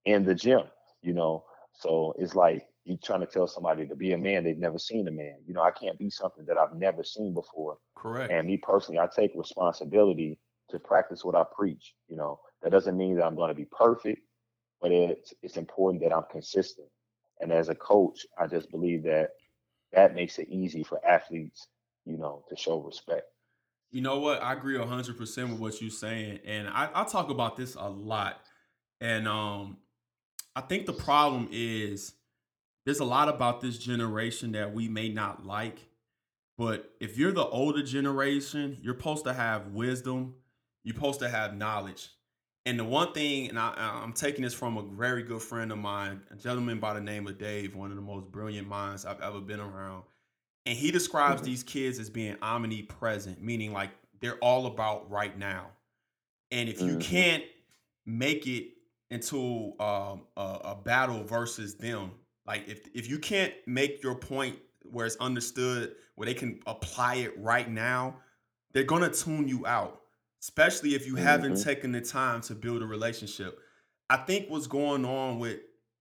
in 0.05 0.25
the 0.25 0.35
gym, 0.35 0.63
you 1.03 1.13
know. 1.13 1.45
So 1.75 2.15
it's 2.19 2.35
like 2.35 2.67
you're 2.85 2.99
trying 3.03 3.21
to 3.21 3.27
tell 3.27 3.47
somebody 3.47 3.87
to 3.87 3.97
be 3.97 4.13
a 4.13 4.19
man 4.19 4.45
they've 4.45 4.59
never 4.59 4.79
seen 4.79 5.09
a 5.09 5.13
man. 5.13 5.37
You 5.47 5.55
know, 5.55 5.63
I 5.63 5.71
can't 5.71 5.99
be 5.99 6.11
something 6.11 6.45
that 6.47 6.59
I've 6.59 6.75
never 6.75 7.03
seen 7.03 7.35
before. 7.35 7.79
Correct. 7.97 8.33
And 8.33 8.47
me 8.47 8.57
personally, 8.57 8.99
I 8.99 9.09
take 9.15 9.33
responsibility 9.35 10.39
to 10.71 10.79
practice 10.79 11.25
what 11.25 11.35
I 11.35 11.45
preach. 11.57 11.95
You 12.09 12.17
know, 12.17 12.41
that 12.63 12.73
doesn't 12.73 12.97
mean 12.97 13.17
that 13.17 13.25
I'm 13.25 13.37
going 13.37 13.49
to 13.49 13.55
be 13.55 13.67
perfect, 13.67 14.21
but 14.81 14.93
it's 14.93 15.35
it's 15.43 15.57
important 15.57 16.03
that 16.03 16.15
I'm 16.15 16.25
consistent. 16.31 16.89
And 17.41 17.53
as 17.53 17.69
a 17.69 17.75
coach, 17.75 18.25
I 18.39 18.47
just 18.47 18.71
believe 18.71 19.03
that 19.05 19.31
that 19.93 20.15
makes 20.15 20.39
it 20.39 20.49
easy 20.49 20.85
for 20.85 21.05
athletes, 21.07 21.67
you 22.05 22.19
know, 22.19 22.45
to 22.49 22.57
show 22.57 22.81
respect. 22.81 23.27
You 23.91 24.01
know 24.01 24.21
what? 24.21 24.43
I 24.43 24.55
agree 24.55 24.77
100% 24.77 25.51
with 25.51 25.59
what 25.59 25.81
you're 25.81 25.91
saying. 25.91 26.41
And 26.47 26.69
I, 26.69 26.89
I 26.95 27.05
talk 27.05 27.31
about 27.31 27.57
this 27.57 27.75
a 27.75 27.89
lot. 27.89 28.41
And 29.01 29.29
um, 29.29 29.77
I 30.57 30.63
think 30.63 30.87
the 30.87 30.93
problem 30.93 31.49
is 31.51 32.15
there's 32.85 33.01
a 33.01 33.05
lot 33.05 33.29
about 33.29 33.61
this 33.61 33.79
generation 33.79 34.53
that 34.53 34.73
we 34.73 34.89
may 34.89 35.09
not 35.09 35.45
like. 35.45 35.79
But 36.57 36.91
if 37.01 37.19
you're 37.19 37.33
the 37.33 37.45
older 37.45 37.83
generation, 37.83 38.79
you're 38.83 38.97
supposed 38.97 39.25
to 39.25 39.33
have 39.33 39.69
wisdom, 39.69 40.35
you're 40.85 40.95
supposed 40.95 41.21
to 41.21 41.29
have 41.29 41.57
knowledge. 41.57 42.11
And 42.65 42.79
the 42.79 42.85
one 42.85 43.13
thing, 43.13 43.49
and 43.49 43.59
I, 43.59 43.75
I'm 43.77 44.13
taking 44.13 44.45
this 44.45 44.55
from 44.55 44.77
a 44.77 44.83
very 44.83 45.23
good 45.23 45.43
friend 45.43 45.73
of 45.73 45.79
mine, 45.79 46.23
a 46.31 46.37
gentleman 46.37 46.79
by 46.79 46.95
the 46.95 47.01
name 47.01 47.27
of 47.27 47.39
Dave, 47.39 47.75
one 47.75 47.91
of 47.91 47.97
the 47.97 48.03
most 48.03 48.31
brilliant 48.31 48.69
minds 48.69 49.05
I've 49.05 49.21
ever 49.21 49.41
been 49.41 49.59
around. 49.59 50.05
And 50.67 50.77
he 50.77 50.91
describes 50.91 51.43
mm-hmm. 51.43 51.51
these 51.51 51.63
kids 51.63 51.99
as 51.99 52.09
being 52.09 52.37
omnipresent, 52.41 53.43
meaning 53.43 53.73
like 53.73 53.91
they're 54.21 54.39
all 54.39 54.67
about 54.67 55.11
right 55.11 55.37
now. 55.37 55.71
And 56.51 56.69
if 56.69 56.81
you 56.81 56.93
mm-hmm. 56.93 57.01
can't 57.01 57.45
make 58.07 58.47
it 58.47 58.69
into 59.11 59.73
um, 59.81 60.23
a, 60.37 60.59
a 60.65 60.79
battle 60.83 61.25
versus 61.25 61.75
them, 61.75 62.13
like 62.47 62.69
if 62.69 62.89
if 62.95 63.09
you 63.09 63.19
can't 63.19 63.53
make 63.67 64.03
your 64.03 64.15
point 64.15 64.59
where 64.85 65.07
it's 65.07 65.17
understood, 65.17 65.95
where 66.15 66.27
they 66.27 66.35
can 66.35 66.61
apply 66.67 67.17
it 67.17 67.39
right 67.39 67.69
now, 67.71 68.17
they're 68.73 68.85
gonna 68.85 69.11
tune 69.11 69.49
you 69.49 69.67
out. 69.67 70.01
Especially 70.41 70.95
if 70.95 71.07
you 71.07 71.15
mm-hmm. 71.15 71.25
haven't 71.25 71.63
taken 71.63 71.93
the 71.93 72.01
time 72.01 72.41
to 72.43 72.55
build 72.55 72.83
a 72.83 72.87
relationship. 72.87 73.61
I 74.11 74.17
think 74.17 74.51
what's 74.51 74.67
going 74.67 75.05
on 75.05 75.39
with 75.39 75.61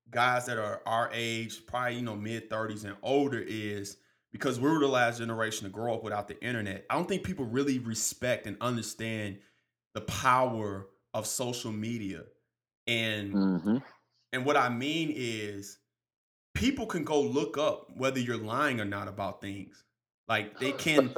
guys 0.09 0.45
that 0.47 0.57
are 0.57 0.82
our 0.86 1.09
age, 1.14 1.66
probably 1.66 1.95
you 1.95 2.01
know 2.01 2.16
mid 2.16 2.49
30s 2.49 2.84
and 2.86 2.95
older, 3.01 3.39
is 3.39 3.97
because 4.32 4.59
we 4.59 4.69
were 4.69 4.79
the 4.79 4.88
last 4.88 5.19
generation 5.19 5.65
to 5.65 5.69
grow 5.69 5.95
up 5.95 6.03
without 6.03 6.27
the 6.27 6.41
internet. 6.43 6.86
I 6.89 6.95
don't 6.95 7.07
think 7.07 7.23
people 7.23 7.45
really 7.45 7.79
respect 7.79 8.47
and 8.47 8.57
understand 8.61 9.39
the 9.93 10.01
power 10.01 10.88
of 11.13 11.27
social 11.27 11.71
media. 11.71 12.23
And 12.88 13.34
mm-hmm. 13.34 13.77
and 14.32 14.45
what 14.45 14.57
I 14.57 14.69
mean 14.69 15.13
is 15.15 15.77
people 16.53 16.86
can 16.86 17.03
go 17.03 17.21
look 17.21 17.57
up 17.57 17.89
whether 17.95 18.19
you're 18.19 18.38
lying 18.38 18.79
or 18.79 18.86
not 18.86 19.07
about 19.07 19.41
things. 19.41 19.84
Like 20.27 20.59
they 20.59 20.71
can 20.71 21.13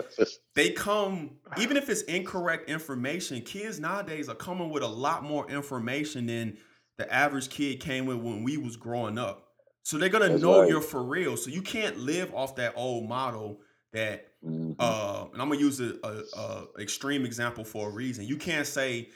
they 0.55 0.71
come 0.71 1.37
even 1.57 1.77
if 1.77 1.89
it's 1.89 2.01
incorrect 2.03 2.69
information, 2.69 3.41
kids 3.41 3.79
nowadays 3.79 4.27
are 4.27 4.35
coming 4.35 4.69
with 4.69 4.83
a 4.83 4.87
lot 4.87 5.23
more 5.23 5.49
information 5.49 6.25
than 6.25 6.57
the 6.97 7.11
average 7.11 7.49
kid 7.49 7.79
came 7.79 8.05
with 8.05 8.17
when 8.17 8.43
we 8.43 8.57
was 8.57 8.75
growing 8.75 9.17
up. 9.17 9.52
So 9.83 9.97
they're 9.97 10.09
gonna 10.09 10.29
That's 10.29 10.41
know 10.41 10.61
right. 10.61 10.69
you're 10.69 10.81
for 10.81 11.03
real. 11.03 11.37
So 11.37 11.49
you 11.49 11.61
can't 11.61 11.99
live 11.99 12.33
off 12.33 12.55
that 12.55 12.73
old 12.75 13.07
model 13.07 13.59
that 13.91 14.31
mm-hmm. 14.43 14.73
uh 14.79 15.25
and 15.31 15.41
I'm 15.41 15.49
gonna 15.49 15.61
use 15.61 15.79
a, 15.79 15.95
a, 16.03 16.39
a 16.39 16.67
extreme 16.79 17.25
example 17.25 17.63
for 17.63 17.89
a 17.89 17.91
reason. 17.91 18.25
You 18.25 18.37
can't 18.37 18.65
say 18.65 19.09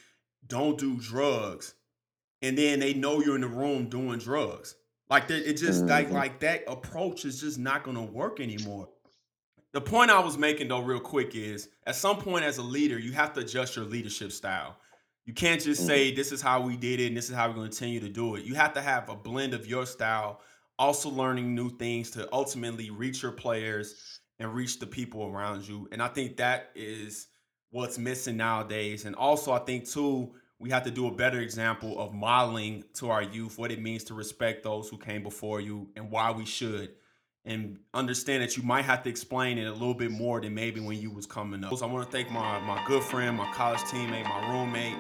don't 0.46 0.78
do 0.78 0.98
drugs 0.98 1.74
and 2.42 2.58
then 2.58 2.80
they 2.80 2.94
know 2.94 3.22
you're 3.22 3.36
in 3.36 3.42
the 3.42 3.48
room 3.48 3.90
doing 3.90 4.20
drugs. 4.20 4.76
Like 5.10 5.28
that, 5.30 5.50
it 5.50 5.54
just 5.54 5.82
mm-hmm. 5.82 5.90
like 5.90 6.12
like 6.12 6.40
that 6.42 6.64
approach 6.68 7.26
is 7.26 7.40
just 7.40 7.58
not 7.58 7.84
gonna 7.84 8.04
work 8.04 8.40
anymore. 8.40 8.90
The 9.74 9.82
point 9.82 10.12
I 10.12 10.20
was 10.20 10.38
making 10.38 10.68
though, 10.68 10.82
real 10.82 11.00
quick, 11.00 11.36
is 11.36 11.70
at 11.86 11.96
some 11.96 12.18
point 12.18 12.44
as 12.44 12.58
a 12.58 12.64
leader, 12.64 13.00
you 13.00 13.14
have 13.14 13.34
to 13.34 13.42
adjust 13.42 13.76
your 13.76 13.86
leadership 13.86 14.32
style. 14.32 14.78
You 15.26 15.34
can't 15.34 15.62
just 15.62 15.82
mm-hmm. 15.82 15.90
say 15.90 16.16
this 16.16 16.32
is 16.32 16.42
how 16.42 16.62
we 16.62 16.78
did 16.78 17.00
it 17.00 17.08
and 17.08 17.18
this 17.18 17.30
is 17.30 17.36
how 17.36 17.48
we're 17.48 17.56
going 17.56 17.70
to 17.70 17.78
continue 17.78 18.00
to 18.00 18.10
do 18.10 18.36
it. 18.36 18.46
You 18.46 18.56
have 18.56 18.74
to 18.74 18.82
have 18.82 19.10
a 19.10 19.16
blend 19.16 19.54
of 19.54 19.68
your 19.68 19.86
style, 19.86 20.40
also 20.80 21.10
learning 21.10 21.56
new 21.56 21.70
things 21.78 22.12
to 22.12 22.32
ultimately 22.34 22.90
reach 22.90 23.24
your 23.24 23.32
players 23.32 24.20
and 24.40 24.54
reach 24.54 24.80
the 24.80 24.88
people 24.88 25.26
around 25.26 25.68
you. 25.68 25.88
And 25.92 26.02
I 26.02 26.08
think 26.08 26.38
that 26.38 26.70
is 26.76 27.28
what's 27.72 27.98
missing 27.98 28.38
nowadays. 28.38 29.06
And 29.06 29.16
also, 29.16 29.52
I 29.52 29.60
think 29.60 29.88
too, 29.88 30.34
we 30.60 30.70
have 30.70 30.84
to 30.84 30.92
do 30.92 31.08
a 31.08 31.12
better 31.12 31.40
example 31.40 32.00
of 32.00 32.14
modeling 32.14 32.84
to 32.96 33.10
our 33.10 33.24
youth 33.24 33.58
what 33.58 33.72
it 33.72 33.82
means 33.82 34.04
to 34.06 34.14
respect 34.14 34.64
those 34.64 34.90
who 34.90 34.98
came 34.98 35.24
before 35.24 35.62
you 35.62 35.90
and 35.96 36.10
why 36.10 36.32
we 36.32 36.46
should 36.46 36.92
and 37.48 37.80
understand 37.94 38.44
that 38.44 38.58
you 38.58 38.64
might 38.64 38.84
have 38.84 39.02
to 39.04 39.10
explain 39.10 39.58
it 39.58 39.66
a 39.66 39.72
little 39.72 39.94
bit 39.94 40.12
more 40.12 40.42
than 40.42 40.54
maybe 40.54 40.82
when 40.82 41.00
you 41.00 41.10
was 41.10 41.26
coming 41.26 41.64
up. 41.64 41.76
So 41.76 41.88
I 41.88 41.92
want 41.92 42.06
to 42.06 42.12
thank 42.12 42.30
my 42.30 42.60
my 42.60 42.84
good 42.86 43.02
friend, 43.02 43.38
my 43.38 43.50
college 43.54 43.80
teammate, 43.82 44.26
my 44.26 44.52
roommate, 44.52 44.98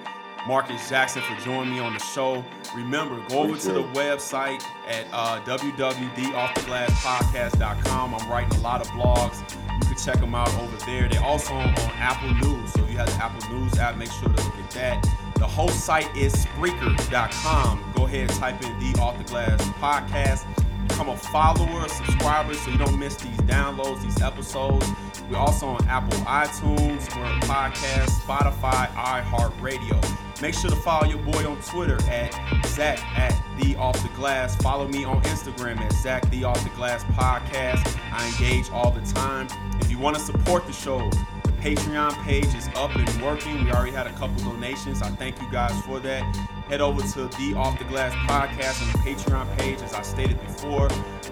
Marcus 0.47 0.89
Jackson 0.89 1.21
for 1.23 1.35
joining 1.41 1.73
me 1.73 1.79
on 1.79 1.93
the 1.93 1.99
show. 1.99 2.41
Remember, 2.73 3.19
go 3.27 3.39
over 3.39 3.57
to 3.57 3.71
the 3.73 3.83
website 3.83 4.63
at 4.87 5.05
uh, 5.11 5.41
www.offtheglasspodcast.com. 5.41 8.15
I'm 8.15 8.29
writing 8.29 8.57
a 8.57 8.61
lot 8.61 8.79
of 8.79 8.87
blogs. 8.87 9.41
You 9.81 9.87
can 9.87 9.97
check 9.97 10.21
them 10.21 10.33
out 10.33 10.47
over 10.55 10.77
there. 10.85 11.09
They're 11.09 11.21
also 11.21 11.53
on, 11.53 11.67
on 11.67 11.91
Apple 11.97 12.33
News, 12.35 12.71
so 12.71 12.81
if 12.83 12.91
you 12.91 12.97
have 12.97 13.07
the 13.07 13.21
Apple 13.23 13.59
News 13.59 13.77
app, 13.77 13.97
make 13.97 14.09
sure 14.09 14.29
to 14.29 14.43
look 14.43 14.57
at 14.57 14.71
that. 14.71 15.05
The 15.35 15.45
whole 15.45 15.67
site 15.67 16.15
is 16.15 16.33
Spreaker.com. 16.33 17.91
Go 17.95 18.05
ahead 18.05 18.29
and 18.29 18.39
type 18.39 18.63
in 18.63 18.79
the 18.79 18.97
Off 19.01 19.17
the 19.17 19.25
Glass 19.25 19.61
podcast. 19.79 20.45
Become 20.87 21.09
a 21.09 21.17
follower, 21.17 21.85
a 21.85 21.89
subscriber, 21.89 22.53
so 22.53 22.71
you 22.71 22.77
don't 22.77 22.97
miss 22.97 23.15
these 23.15 23.37
downloads, 23.41 24.01
these 24.01 24.21
episodes. 24.21 24.85
We're 25.29 25.37
also 25.37 25.67
on 25.67 25.85
Apple 25.87 26.17
iTunes, 26.19 27.15
we're 27.15 27.25
on 27.25 27.39
podcast, 27.41 28.09
Spotify, 28.21 28.87
iHeartRadio. 28.93 30.41
Make 30.41 30.53
sure 30.53 30.69
to 30.69 30.75
follow 30.75 31.07
your 31.07 31.19
boy 31.19 31.49
on 31.49 31.59
Twitter 31.63 32.01
at 32.09 32.31
Zach 32.67 32.99
at 33.17 33.35
the 33.59 33.75
Off 33.75 34.01
the 34.03 34.09
Glass. 34.09 34.55
Follow 34.57 34.87
me 34.87 35.03
on 35.03 35.21
Instagram 35.23 35.79
at 35.79 35.91
Zach 35.93 36.29
the 36.29 36.43
Off 36.43 36.63
the 36.63 36.69
Glass 36.71 37.03
Podcast. 37.05 37.99
I 38.11 38.27
engage 38.27 38.69
all 38.69 38.91
the 38.91 39.01
time. 39.13 39.47
If 39.81 39.89
you 39.89 39.97
want 39.97 40.15
to 40.15 40.21
support 40.21 40.65
the 40.67 40.73
show, 40.73 41.09
the 41.43 41.51
Patreon 41.53 42.13
page 42.23 42.53
is 42.53 42.69
up 42.75 42.95
and 42.95 43.21
working. 43.21 43.65
We 43.65 43.71
already 43.71 43.91
had 43.91 44.07
a 44.07 44.13
couple 44.13 44.43
donations. 44.43 45.01
I 45.01 45.09
thank 45.09 45.41
you 45.41 45.51
guys 45.51 45.79
for 45.81 45.99
that. 45.99 46.56
Head 46.69 46.81
over 46.81 47.01
to 47.01 47.27
the 47.37 47.53
Off 47.55 47.79
the 47.79 47.85
Glass 47.85 48.13
podcast 48.29 48.81
on 48.81 48.91
the 48.91 48.97
Patreon 48.99 49.57
page. 49.57 49.81
As 49.81 49.93
I 49.93 50.01
stated 50.01 50.39
before, 50.41 50.89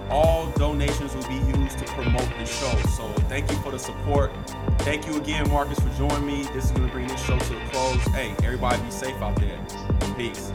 all 0.09 0.47
donations 0.51 1.13
will 1.13 1.27
be 1.27 1.35
used 1.57 1.77
to 1.79 1.85
promote 1.85 2.29
the 2.39 2.45
show. 2.45 2.71
So 2.89 3.07
thank 3.27 3.51
you 3.51 3.57
for 3.57 3.71
the 3.71 3.79
support. 3.79 4.31
Thank 4.79 5.05
you 5.07 5.17
again, 5.17 5.49
Marcus, 5.49 5.79
for 5.79 5.89
joining 5.97 6.25
me. 6.25 6.43
This 6.53 6.65
is 6.65 6.71
going 6.71 6.87
to 6.87 6.91
bring 6.91 7.07
this 7.07 7.21
show 7.25 7.37
to 7.37 7.57
a 7.57 7.69
close. 7.69 8.01
Hey, 8.13 8.33
everybody 8.43 8.81
be 8.81 8.91
safe 8.91 9.15
out 9.21 9.35
there. 9.35 9.59
Peace. 10.15 10.53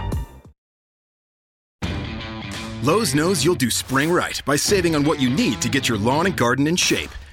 Lowe's 2.82 3.14
knows 3.14 3.44
you'll 3.44 3.54
do 3.56 3.68
spring 3.68 4.10
right 4.10 4.42
by 4.46 4.56
saving 4.56 4.94
on 4.94 5.04
what 5.04 5.20
you 5.20 5.28
need 5.28 5.60
to 5.60 5.68
get 5.68 5.86
your 5.86 5.98
lawn 5.98 6.24
and 6.24 6.34
garden 6.34 6.66
in 6.66 6.76
shape. 6.76 7.10